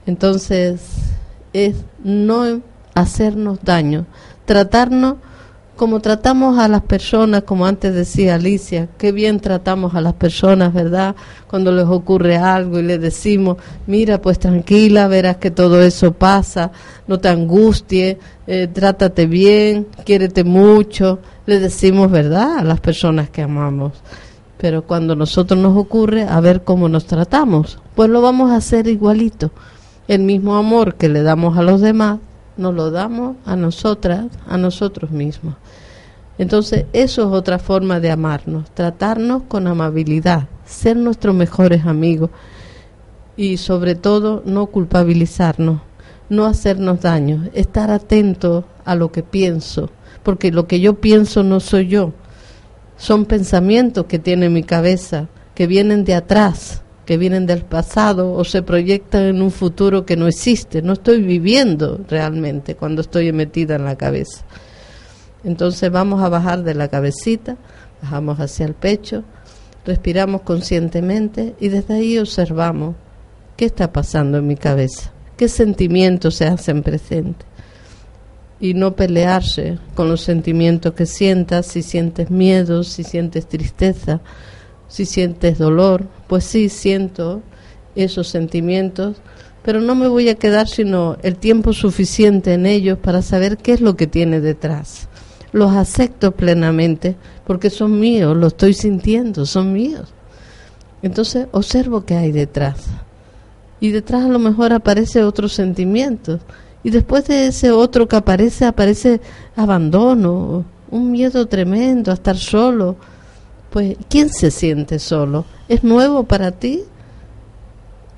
Entonces, 0.06 0.80
es 1.52 1.76
no 2.02 2.60
hacernos 2.94 3.58
daño, 3.62 4.06
tratarnos 4.44 5.16
como 5.76 6.00
tratamos 6.00 6.58
a 6.58 6.68
las 6.68 6.82
personas, 6.82 7.42
como 7.42 7.66
antes 7.66 7.94
decía 7.94 8.34
Alicia, 8.34 8.88
qué 8.98 9.10
bien 9.10 9.40
tratamos 9.40 9.94
a 9.94 10.00
las 10.00 10.12
personas, 10.12 10.72
¿verdad? 10.72 11.16
Cuando 11.48 11.72
les 11.72 11.86
ocurre 11.86 12.36
algo 12.36 12.78
y 12.78 12.82
les 12.82 13.00
decimos, 13.00 13.56
mira, 13.86 14.20
pues 14.20 14.38
tranquila, 14.38 15.08
verás 15.08 15.38
que 15.38 15.50
todo 15.50 15.82
eso 15.82 16.12
pasa, 16.12 16.70
no 17.08 17.18
te 17.18 17.30
angusties, 17.30 18.16
eh, 18.46 18.68
trátate 18.72 19.26
bien, 19.26 19.88
quiérete 20.04 20.44
mucho, 20.44 21.20
le 21.46 21.58
decimos, 21.58 22.10
¿verdad? 22.10 22.58
A 22.58 22.64
las 22.64 22.78
personas 22.78 23.30
que 23.30 23.42
amamos. 23.42 23.92
Pero 24.58 24.82
cuando 24.82 25.16
nosotros 25.16 25.58
nos 25.58 25.76
ocurre, 25.76 26.22
a 26.22 26.38
ver 26.40 26.62
cómo 26.62 26.88
nos 26.88 27.06
tratamos, 27.06 27.80
pues 27.96 28.08
lo 28.08 28.22
vamos 28.22 28.52
a 28.52 28.56
hacer 28.56 28.86
igualito. 28.86 29.50
El 30.08 30.22
mismo 30.22 30.56
amor 30.56 30.94
que 30.94 31.08
le 31.08 31.22
damos 31.22 31.56
a 31.56 31.62
los 31.62 31.80
demás, 31.80 32.18
nos 32.56 32.74
lo 32.74 32.90
damos 32.90 33.36
a 33.44 33.56
nosotras, 33.56 34.26
a 34.46 34.56
nosotros 34.58 35.10
mismos. 35.10 35.54
Entonces, 36.38 36.86
eso 36.92 37.22
es 37.22 37.28
otra 37.28 37.58
forma 37.58 38.00
de 38.00 38.10
amarnos, 38.10 38.70
tratarnos 38.72 39.42
con 39.44 39.66
amabilidad, 39.66 40.48
ser 40.64 40.96
nuestros 40.96 41.34
mejores 41.34 41.86
amigos 41.86 42.30
y 43.36 43.58
sobre 43.58 43.94
todo 43.94 44.42
no 44.44 44.66
culpabilizarnos, 44.66 45.80
no 46.28 46.46
hacernos 46.46 47.00
daño, 47.00 47.48
estar 47.54 47.90
atento 47.90 48.64
a 48.84 48.94
lo 48.94 49.12
que 49.12 49.22
pienso, 49.22 49.90
porque 50.22 50.50
lo 50.50 50.66
que 50.66 50.80
yo 50.80 50.94
pienso 51.00 51.42
no 51.42 51.60
soy 51.60 51.88
yo, 51.88 52.12
son 52.96 53.24
pensamientos 53.24 54.06
que 54.06 54.18
tiene 54.18 54.48
mi 54.48 54.62
cabeza, 54.62 55.28
que 55.54 55.66
vienen 55.66 56.04
de 56.04 56.14
atrás, 56.14 56.81
que 57.04 57.16
vienen 57.16 57.46
del 57.46 57.64
pasado 57.64 58.32
o 58.32 58.44
se 58.44 58.62
proyectan 58.62 59.22
en 59.22 59.42
un 59.42 59.50
futuro 59.50 60.06
que 60.06 60.16
no 60.16 60.28
existe. 60.28 60.82
No 60.82 60.92
estoy 60.92 61.20
viviendo 61.22 62.00
realmente 62.08 62.76
cuando 62.76 63.00
estoy 63.00 63.32
metida 63.32 63.74
en 63.76 63.84
la 63.84 63.96
cabeza. 63.96 64.44
Entonces 65.44 65.90
vamos 65.90 66.22
a 66.22 66.28
bajar 66.28 66.62
de 66.62 66.74
la 66.74 66.88
cabecita, 66.88 67.56
bajamos 68.00 68.38
hacia 68.38 68.66
el 68.66 68.74
pecho, 68.74 69.24
respiramos 69.84 70.42
conscientemente 70.42 71.56
y 71.58 71.68
desde 71.68 71.94
ahí 71.94 72.18
observamos 72.18 72.94
qué 73.56 73.64
está 73.64 73.92
pasando 73.92 74.38
en 74.38 74.46
mi 74.46 74.56
cabeza, 74.56 75.12
qué 75.36 75.48
sentimientos 75.48 76.36
se 76.36 76.46
hacen 76.46 76.82
presentes. 76.82 77.46
Y 78.60 78.74
no 78.74 78.94
pelearse 78.94 79.78
con 79.96 80.08
los 80.08 80.20
sentimientos 80.20 80.94
que 80.94 81.04
sientas, 81.04 81.66
si 81.66 81.82
sientes 81.82 82.30
miedo, 82.30 82.84
si 82.84 83.02
sientes 83.02 83.48
tristeza, 83.48 84.20
si 84.92 85.06
sientes 85.06 85.56
dolor, 85.56 86.04
pues 86.26 86.44
sí 86.44 86.68
siento 86.68 87.40
esos 87.94 88.28
sentimientos, 88.28 89.16
pero 89.62 89.80
no 89.80 89.94
me 89.94 90.06
voy 90.06 90.28
a 90.28 90.34
quedar 90.34 90.68
sino 90.68 91.16
el 91.22 91.36
tiempo 91.36 91.72
suficiente 91.72 92.52
en 92.52 92.66
ellos 92.66 92.98
para 92.98 93.22
saber 93.22 93.56
qué 93.56 93.72
es 93.72 93.80
lo 93.80 93.96
que 93.96 94.06
tiene 94.06 94.42
detrás. 94.42 95.08
Los 95.50 95.72
acepto 95.72 96.32
plenamente 96.32 97.16
porque 97.46 97.70
son 97.70 97.98
míos, 97.98 98.36
lo 98.36 98.48
estoy 98.48 98.74
sintiendo, 98.74 99.46
son 99.46 99.72
míos. 99.72 100.12
Entonces 101.00 101.46
observo 101.52 102.04
qué 102.04 102.16
hay 102.16 102.30
detrás. 102.30 102.84
Y 103.80 103.92
detrás 103.92 104.26
a 104.26 104.28
lo 104.28 104.38
mejor 104.38 104.74
aparece 104.74 105.24
otro 105.24 105.48
sentimiento. 105.48 106.38
Y 106.84 106.90
después 106.90 107.26
de 107.28 107.46
ese 107.46 107.70
otro 107.70 108.08
que 108.08 108.16
aparece, 108.16 108.66
aparece 108.66 109.22
abandono, 109.56 110.66
un 110.90 111.10
miedo 111.10 111.46
tremendo 111.46 112.10
a 112.10 112.14
estar 112.14 112.36
solo, 112.36 112.96
pues 113.72 113.96
¿quién 114.10 114.28
se 114.28 114.50
siente 114.50 114.98
solo? 114.98 115.46
¿Es 115.68 115.82
nuevo 115.82 116.24
para 116.24 116.52
ti? 116.52 116.84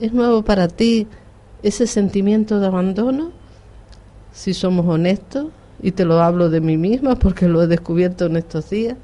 ¿Es 0.00 0.12
nuevo 0.12 0.42
para 0.42 0.66
ti 0.68 1.06
ese 1.62 1.86
sentimiento 1.86 2.58
de 2.58 2.66
abandono? 2.66 3.30
Si 4.32 4.52
somos 4.52 4.84
honestos, 4.86 5.46
y 5.80 5.92
te 5.92 6.04
lo 6.04 6.20
hablo 6.22 6.50
de 6.50 6.60
mí 6.60 6.76
misma 6.76 7.16
porque 7.16 7.46
lo 7.46 7.62
he 7.62 7.66
descubierto 7.66 8.26
en 8.26 8.36
estos 8.36 8.70
días, 8.70 8.96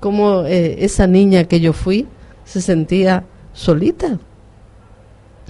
como 0.00 0.44
eh, 0.44 0.84
esa 0.84 1.06
niña 1.06 1.44
que 1.44 1.60
yo 1.60 1.72
fui 1.72 2.06
se 2.44 2.60
sentía 2.60 3.24
solita, 3.52 4.18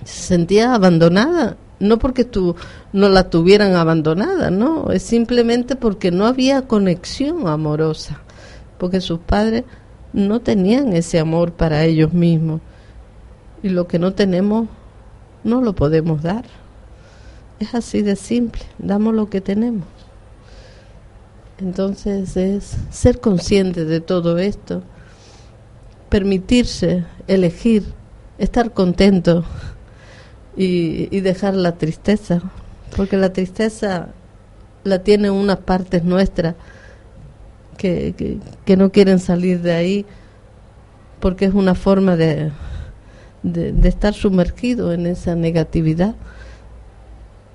se 0.05 0.22
sentía 0.22 0.74
abandonada, 0.74 1.57
no 1.79 1.99
porque 1.99 2.24
tú 2.24 2.57
no 2.93 3.09
la 3.09 3.31
tuvieran 3.31 3.76
abandonada, 3.76 4.51
no, 4.51 4.91
es 4.91 5.05
simplemente 5.05 5.76
porque 5.76 6.11
no 6.11 6.26
había 6.26 6.62
conexión 6.62 7.47
amorosa, 7.47 8.20
porque 8.79 9.01
sus 9.01 9.20
padres 9.20 9.64
no 10.13 10.41
tenían 10.41 10.93
ese 10.93 11.19
amor 11.19 11.53
para 11.53 11.85
ellos 11.85 12.13
mismos 12.13 12.61
y 13.63 13.69
lo 13.69 13.87
que 13.89 13.99
no 13.99 14.15
tenemos 14.15 14.69
no 15.45 15.61
lo 15.61 15.75
podemos 15.75 16.23
dar. 16.23 16.45
Es 17.61 17.75
así 17.75 18.03
de 18.03 18.17
simple, 18.17 18.63
damos 18.79 19.15
lo 19.15 19.29
que 19.29 19.41
tenemos. 19.41 19.87
Entonces 21.59 22.37
es 22.37 22.77
ser 22.91 23.21
consciente 23.21 23.85
de 23.85 24.01
todo 24.01 24.39
esto, 24.39 24.83
permitirse 26.09 27.05
elegir, 27.27 27.85
estar 28.39 28.73
contento 28.73 29.45
y, 30.57 31.21
dejar 31.21 31.55
la 31.55 31.77
tristeza, 31.77 32.43
porque 32.97 33.17
la 33.17 33.33
tristeza 33.33 34.09
la 34.85 35.01
tienen 35.01 35.33
unas 35.33 35.59
partes 35.59 36.05
nuestras 36.05 36.55
que, 37.79 38.39
que, 38.66 38.76
no 38.76 38.93
quieren 38.93 39.18
salir 39.18 39.62
de 39.62 39.72
ahí 39.72 40.07
porque 41.20 41.47
es 41.47 41.55
una 41.55 41.74
forma 41.74 42.16
de, 42.16 42.51
de, 43.43 43.89
estar 43.89 44.12
sumergido 44.12 44.93
en 44.93 45.07
esa 45.07 45.35
negatividad. 45.35 46.14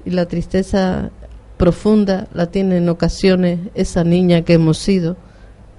Y 0.06 0.10
la 0.10 0.26
tristeza 0.26 1.12
profunda 1.58 2.28
la 2.34 2.48
tiene 2.48 2.78
en 2.78 2.90
ocasiones 2.90 3.60
esa 3.76 4.04
niña 4.04 4.42
que 4.42 4.54
hemos 4.54 4.80
sido, 4.80 5.16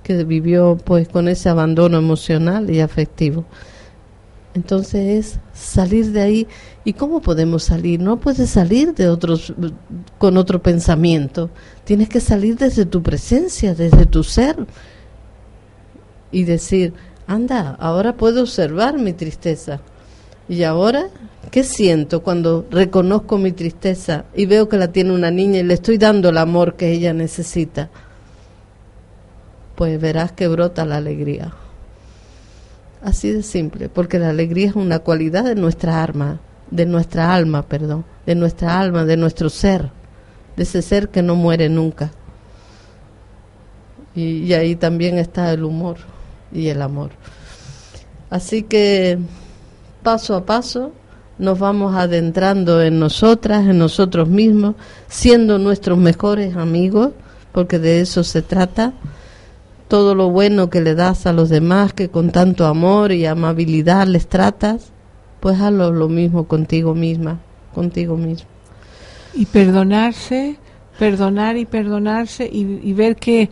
que 0.03 0.23
vivió 0.25 0.79
pues 0.83 1.09
con 1.09 1.27
ese 1.29 1.49
abandono 1.49 1.99
emocional 1.99 2.71
y 2.71 2.81
afectivo. 2.81 3.45
Entonces 4.55 5.27
es 5.27 5.39
salir 5.53 6.13
de 6.13 6.21
ahí. 6.21 6.47
¿Y 6.85 6.93
cómo 6.93 7.21
podemos 7.21 7.65
salir? 7.65 8.01
No 8.01 8.21
puedes 8.21 8.51
salir 8.51 8.95
de 8.95 9.09
otros 9.09 9.53
con 10.19 10.37
otro 10.37 10.63
pensamiento. 10.63 11.51
Tienes 11.85 12.09
que 12.09 12.21
salir 12.21 12.57
desde 12.57 12.87
tu 12.87 13.03
presencia, 13.03 13.75
desde 13.75 14.07
tu 14.07 14.23
ser 14.23 14.57
y 16.31 16.45
decir, 16.45 16.95
anda, 17.27 17.77
ahora 17.81 18.17
puedo 18.17 18.43
observar 18.43 18.99
mi 18.99 19.13
tristeza. 19.13 19.81
Y 20.49 20.63
ahora, 20.63 21.09
¿qué 21.51 21.65
siento 21.65 22.23
cuando 22.23 22.67
reconozco 22.71 23.39
mi 23.39 23.53
tristeza 23.53 24.25
y 24.35 24.47
veo 24.47 24.69
que 24.69 24.77
la 24.77 24.93
tiene 24.93 25.13
una 25.13 25.31
niña 25.31 25.61
y 25.61 25.63
le 25.63 25.75
estoy 25.75 25.99
dando 25.99 26.29
el 26.29 26.39
amor 26.39 26.75
que 26.75 26.93
ella 26.93 27.13
necesita? 27.13 27.91
Pues 29.75 30.01
verás 30.01 30.33
que 30.33 30.47
brota 30.47 30.85
la 30.85 30.97
alegría. 30.97 31.55
Así 33.05 33.31
de 33.31 33.43
simple, 33.43 33.91
porque 33.91 34.19
la 34.19 34.31
alegría 34.31 34.69
es 34.69 34.75
una 34.75 34.99
cualidad 35.01 35.45
de 35.45 35.55
nuestra 35.55 36.03
alma, 36.03 36.41
de 36.71 36.87
nuestra 36.87 37.35
alma, 37.35 37.63
perdón, 37.63 38.07
de 38.25 38.35
nuestra 38.35 38.81
alma, 38.81 39.05
de 39.05 39.19
nuestro 39.19 39.51
ser, 39.51 39.91
de 40.57 40.63
ese 40.63 40.81
ser 40.81 41.11
que 41.11 41.23
no 41.23 41.35
muere 41.35 41.69
nunca. 41.69 42.13
Y, 44.15 44.39
y 44.45 44.55
ahí 44.55 44.75
también 44.75 45.19
está 45.19 45.53
el 45.53 45.65
humor 45.65 45.99
y 46.51 46.69
el 46.69 46.81
amor. 46.81 47.11
Así 48.31 48.63
que 48.63 49.19
paso 50.03 50.35
a 50.35 50.47
paso 50.47 50.93
nos 51.39 51.59
vamos 51.59 51.95
adentrando 51.95 52.81
en 52.81 52.99
nosotras, 52.99 53.67
en 53.69 53.77
nosotros 53.79 54.29
mismos, 54.29 54.77
siendo 55.09 55.59
nuestros 55.59 55.99
mejores 55.99 56.57
amigos, 56.57 57.11
porque 57.53 57.79
de 57.79 58.01
eso 58.01 58.25
se 58.25 58.41
trata. 58.41 58.95
Todo 59.89 60.15
lo 60.15 60.31
bueno 60.31 60.71
que 60.71 60.81
le 60.81 60.95
das 60.95 61.27
a 61.27 61.33
los 61.33 61.49
demás, 61.49 61.93
que 61.93 62.09
con 62.09 62.31
tanto 62.31 62.67
amor 62.67 63.13
y 63.13 63.27
amabilidad 63.27 64.07
les 64.07 64.27
tratas, 64.27 64.93
pues 65.41 65.61
hazlo 65.61 65.93
lo 65.93 66.09
mismo 66.09 66.45
contigo 66.49 66.95
misma, 66.95 67.41
contigo 67.75 68.17
mismo. 68.17 68.49
Y 69.35 69.47
perdonarse, 69.47 70.57
perdonar 70.99 71.57
y 71.57 71.67
perdonarse 71.67 72.49
y, 72.51 72.93
ver 72.93 73.17
que 73.17 73.51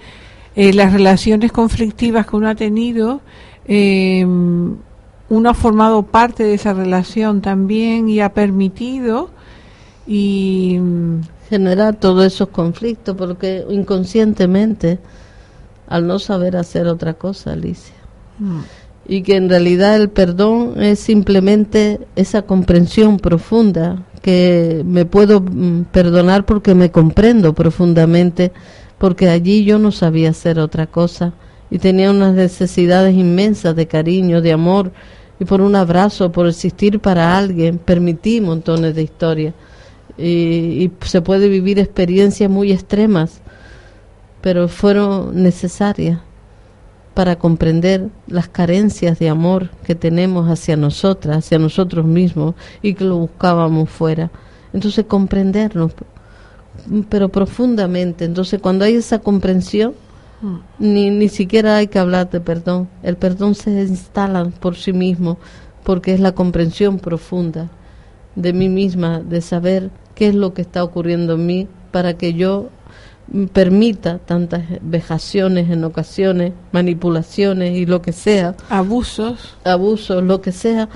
eh, 0.54 0.72
las 0.72 0.92
relaciones 0.92 1.52
conflictivas 1.52 2.26
que 2.26 2.36
uno 2.36 2.48
ha 2.48 2.54
tenido, 2.54 3.20
eh, 3.66 4.24
uno 4.24 5.50
ha 5.50 5.54
formado 5.54 6.02
parte 6.02 6.44
de 6.44 6.54
esa 6.54 6.72
relación 6.72 7.40
también 7.40 8.08
y 8.08 8.20
ha 8.20 8.32
permitido 8.32 9.30
y 10.06 10.78
generar 11.48 11.96
todos 11.96 12.26
esos 12.26 12.48
conflictos 12.48 13.16
porque 13.16 13.64
inconscientemente 13.68 14.98
al 15.86 16.06
no 16.06 16.18
saber 16.18 16.56
hacer 16.56 16.86
otra 16.86 17.14
cosa, 17.14 17.52
Alicia. 17.52 17.94
Mm. 18.38 18.60
Y 19.06 19.22
que 19.22 19.36
en 19.36 19.48
realidad 19.48 19.96
el 19.96 20.10
perdón 20.10 20.80
es 20.82 21.00
simplemente 21.00 22.00
esa 22.16 22.42
comprensión 22.42 23.18
profunda, 23.18 24.04
que 24.22 24.82
me 24.86 25.04
puedo 25.04 25.40
mm, 25.40 25.86
perdonar 25.90 26.46
porque 26.46 26.74
me 26.74 26.90
comprendo 26.90 27.52
profundamente, 27.52 28.52
porque 28.98 29.28
allí 29.28 29.64
yo 29.64 29.78
no 29.78 29.90
sabía 29.90 30.30
hacer 30.30 30.60
otra 30.60 30.86
cosa 30.86 31.32
y 31.72 31.78
tenía 31.78 32.10
unas 32.10 32.34
necesidades 32.34 33.14
inmensas 33.14 33.74
de 33.74 33.86
cariño, 33.86 34.42
de 34.42 34.52
amor, 34.52 34.92
y 35.40 35.46
por 35.46 35.62
un 35.62 35.74
abrazo, 35.74 36.30
por 36.30 36.46
existir 36.46 37.00
para 37.00 37.36
alguien, 37.36 37.78
permití 37.78 38.40
montones 38.40 38.94
de 38.94 39.02
historias. 39.02 39.54
Y, 40.18 40.90
se 41.00 41.22
puede 41.22 41.48
vivir 41.48 41.78
experiencias 41.78 42.50
muy 42.50 42.70
extremas, 42.70 43.40
pero 44.42 44.68
fueron 44.68 45.42
necesarias 45.42 46.18
para 47.14 47.36
comprender 47.36 48.08
las 48.26 48.48
carencias 48.48 49.18
de 49.18 49.28
amor 49.28 49.70
que 49.84 49.94
tenemos 49.94 50.50
hacia 50.50 50.76
nosotras, 50.76 51.38
hacia 51.38 51.58
nosotros 51.58 52.04
mismos 52.04 52.54
y 52.82 52.94
que 52.94 53.04
lo 53.04 53.18
buscábamos 53.18 53.88
fuera. 53.90 54.30
Entonces 54.72 55.04
comprendernos, 55.06 55.92
pero 57.08 57.28
profundamente. 57.28 58.24
Entonces 58.24 58.60
cuando 58.60 58.84
hay 58.84 58.94
esa 58.94 59.18
comprensión, 59.18 59.94
ni, 60.78 61.10
ni 61.10 61.28
siquiera 61.28 61.76
hay 61.76 61.86
que 61.86 61.98
hablar 61.98 62.30
de 62.30 62.40
perdón. 62.40 62.88
El 63.02 63.16
perdón 63.16 63.54
se 63.54 63.70
instala 63.70 64.44
por 64.60 64.76
sí 64.76 64.92
mismo 64.92 65.38
porque 65.84 66.14
es 66.14 66.20
la 66.20 66.32
comprensión 66.32 66.98
profunda 66.98 67.70
de 68.34 68.52
mí 68.52 68.68
misma, 68.68 69.20
de 69.20 69.40
saber 69.40 69.90
qué 70.14 70.28
es 70.28 70.34
lo 70.34 70.54
que 70.54 70.62
está 70.62 70.82
ocurriendo 70.82 71.34
en 71.34 71.46
mí 71.46 71.68
para 71.90 72.14
que 72.14 72.32
yo 72.32 72.70
permita 73.52 74.18
tantas 74.18 74.62
vejaciones 74.82 75.70
en 75.70 75.84
ocasiones, 75.84 76.52
manipulaciones 76.72 77.76
y 77.76 77.86
lo 77.86 78.02
que 78.02 78.12
sea. 78.12 78.54
Abusos. 78.68 79.56
Abusos, 79.64 80.22
lo 80.22 80.40
que 80.40 80.52
sea, 80.52 80.88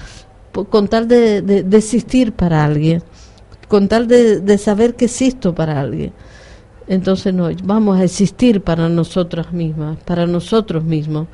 con 0.53 0.89
tal 0.89 1.09
de, 1.09 1.43
de, 1.43 1.77
existir 1.77 2.33
para 2.33 2.65
alguien, 2.65 3.03
con 3.69 3.89
tal 3.89 4.07
de, 4.07 4.41
de 4.41 4.59
saber 4.59 4.97
que 4.97 5.07
existo 5.07 5.55
para 5.55 5.81
alguien. 5.81 6.13
Entonces 6.89 7.35
no, 7.35 7.49
vamos 7.65 7.99
a 7.99 8.05
existir 8.05 8.61
para 8.61 8.89
nosotras 8.89 9.53
mismas, 9.53 9.99
para 10.05 10.27
nosotros 10.27 10.85
mismos. 10.85 11.27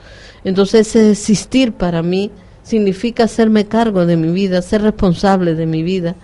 Entonces 0.45 0.89
ese 0.89 1.11
existir 1.11 1.73
para 1.73 2.03
mí 2.03 2.31
significa 2.63 3.25
hacerme 3.25 3.67
cargo 3.67 4.07
de 4.07 4.17
mi 4.17 4.31
vida, 4.33 4.63
ser 4.63 4.83
responsable 4.83 5.55
de 5.55 5.67
mi 5.67 5.83
vida 5.83 6.15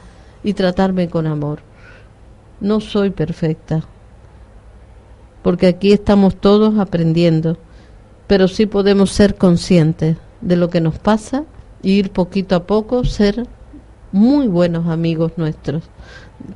y 0.42 0.54
tratarme 0.54 1.08
con 1.08 1.26
amor. 1.26 1.60
No 2.60 2.80
soy 2.80 3.10
perfecta, 3.10 3.84
porque 5.42 5.66
aquí 5.66 5.92
estamos 5.92 6.36
todos 6.36 6.78
aprendiendo, 6.78 7.58
pero 8.26 8.48
sí 8.48 8.66
podemos 8.66 9.10
ser 9.10 9.36
conscientes 9.36 10.16
de 10.40 10.56
lo 10.56 10.70
que 10.70 10.80
nos 10.80 10.98
pasa 10.98 11.44
y 11.82 11.92
ir 11.92 12.10
poquito 12.10 12.56
a 12.56 12.66
poco, 12.66 13.04
ser 13.04 13.46
muy 14.12 14.48
buenos 14.48 14.86
amigos 14.86 15.32
nuestros, 15.36 15.84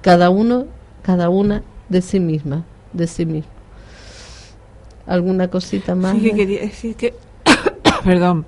cada 0.01 0.31
uno, 0.31 0.67
cada 1.03 1.29
una 1.29 1.63
de 1.89 2.03
sí 2.03 2.21
misma, 2.21 2.65
de 2.93 3.07
sí 3.07 3.27
mismo. 3.27 3.51
¿Alguna 5.07 5.49
cosita 5.49 5.95
más? 5.95 6.17
Sí, 6.17 6.23
que 6.23 6.35
quería 6.35 6.61
decir 6.61 6.95
que, 6.95 7.15
perdón, 8.05 8.47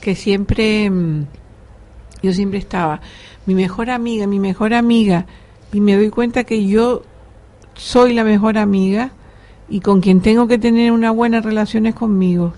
que 0.00 0.14
siempre, 0.14 0.90
mm, 0.90 1.26
yo 2.22 2.32
siempre 2.32 2.58
estaba, 2.58 3.00
mi 3.46 3.54
mejor 3.54 3.90
amiga, 3.90 4.26
mi 4.26 4.38
mejor 4.38 4.74
amiga, 4.74 5.26
y 5.72 5.80
me 5.80 5.96
doy 5.96 6.10
cuenta 6.10 6.44
que 6.44 6.66
yo 6.66 7.02
soy 7.74 8.14
la 8.14 8.24
mejor 8.24 8.58
amiga 8.58 9.12
y 9.68 9.80
con 9.80 10.00
quien 10.00 10.20
tengo 10.20 10.46
que 10.46 10.58
tener 10.58 10.92
una 10.92 11.10
buena 11.10 11.40
relación 11.40 11.86
es 11.86 11.94
conmigo. 11.94 12.52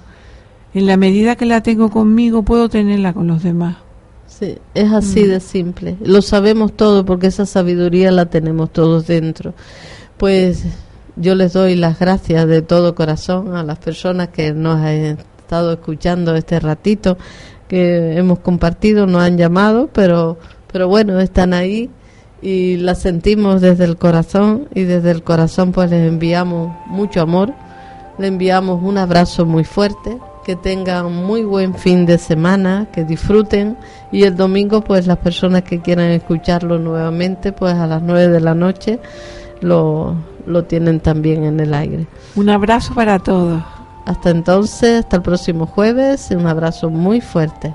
En 0.75 0.87
la 0.87 0.97
medida 0.97 1.37
que 1.37 1.47
la 1.47 1.63
tengo 1.63 1.91
conmigo, 1.91 2.43
puedo 2.43 2.69
tenerla 2.69 3.13
con 3.13 3.29
los 3.29 3.43
demás. 3.43 3.77
Sí, 4.27 4.59
es 4.75 4.93
así 4.93 5.25
mm. 5.25 5.29
de 5.29 5.41
simple. 5.41 5.97
Lo 6.05 6.21
sabemos 6.23 6.73
todo 6.73 7.05
porque 7.05 7.29
esa 7.29 7.47
sabiduría 7.47 8.11
la 8.11 8.27
tenemos 8.27 8.73
todos 8.73 9.07
dentro. 9.07 9.55
Pues 10.19 10.65
yo 11.17 11.37
les 11.37 11.53
doy 11.53 11.77
las 11.77 12.01
gracias 12.01 12.49
de 12.49 12.63
todo 12.63 12.97
corazón 12.97 13.55
a 13.55 13.63
las 13.63 13.79
personas 13.79 14.29
que 14.29 14.53
nos 14.53 14.81
han 14.81 15.19
estado 15.39 15.75
escuchando 15.75 16.35
este 16.35 16.59
ratito. 16.59 17.17
que 17.69 18.19
hemos 18.19 18.41
compartido, 18.41 19.07
nos 19.07 19.23
han 19.23 19.39
llamado, 19.39 19.89
pero, 19.93 20.39
pero 20.71 20.89
bueno, 20.89 21.21
están 21.21 21.55
ahí 21.55 21.89
y 22.45 22.77
las 22.77 22.99
sentimos 22.99 23.63
desde 23.63 23.85
el 23.85 23.97
corazón 23.97 24.69
y 24.75 24.83
desde 24.83 25.11
el 25.11 25.23
corazón 25.23 25.73
pues 25.73 25.91
les 25.91 26.07
enviamos 26.07 26.77
mucho 26.87 27.23
amor, 27.23 27.55
le 28.19 28.27
enviamos 28.27 28.83
un 28.83 28.99
abrazo 28.99 29.47
muy 29.47 29.65
fuerte, 29.65 30.19
que 30.45 30.55
tengan 30.55 31.11
muy 31.11 31.43
buen 31.43 31.75
fin 31.75 32.05
de 32.05 32.19
semana, 32.19 32.87
que 32.93 33.05
disfruten 33.05 33.79
y 34.13 34.25
el 34.25 34.37
domingo 34.37 34.83
pues 34.83 35.07
las 35.07 35.17
personas 35.17 35.63
que 35.63 35.81
quieran 35.81 36.11
escucharlo 36.11 36.79
nuevamente 36.79 37.53
pues 37.53 37.73
a 37.73 37.87
las 37.87 38.03
nueve 38.03 38.29
de 38.29 38.41
la 38.41 38.55
noche 38.55 39.01
lo, 39.63 40.15
lo 40.47 40.65
tienen 40.65 41.01
también 41.01 41.45
en 41.45 41.61
el 41.61 41.73
aire. 41.73 42.07
Un 42.37 42.51
abrazo 42.51 42.95
para 42.95 43.19
todos. 43.21 43.63
Hasta 44.05 44.29
entonces, 44.29 45.01
hasta 45.01 45.17
el 45.17 45.23
próximo 45.23 45.65
jueves, 45.65 46.31
un 46.31 46.47
abrazo 46.47 46.91
muy 46.91 47.23
fuerte. 47.23 47.75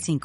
906985. 0.00 0.20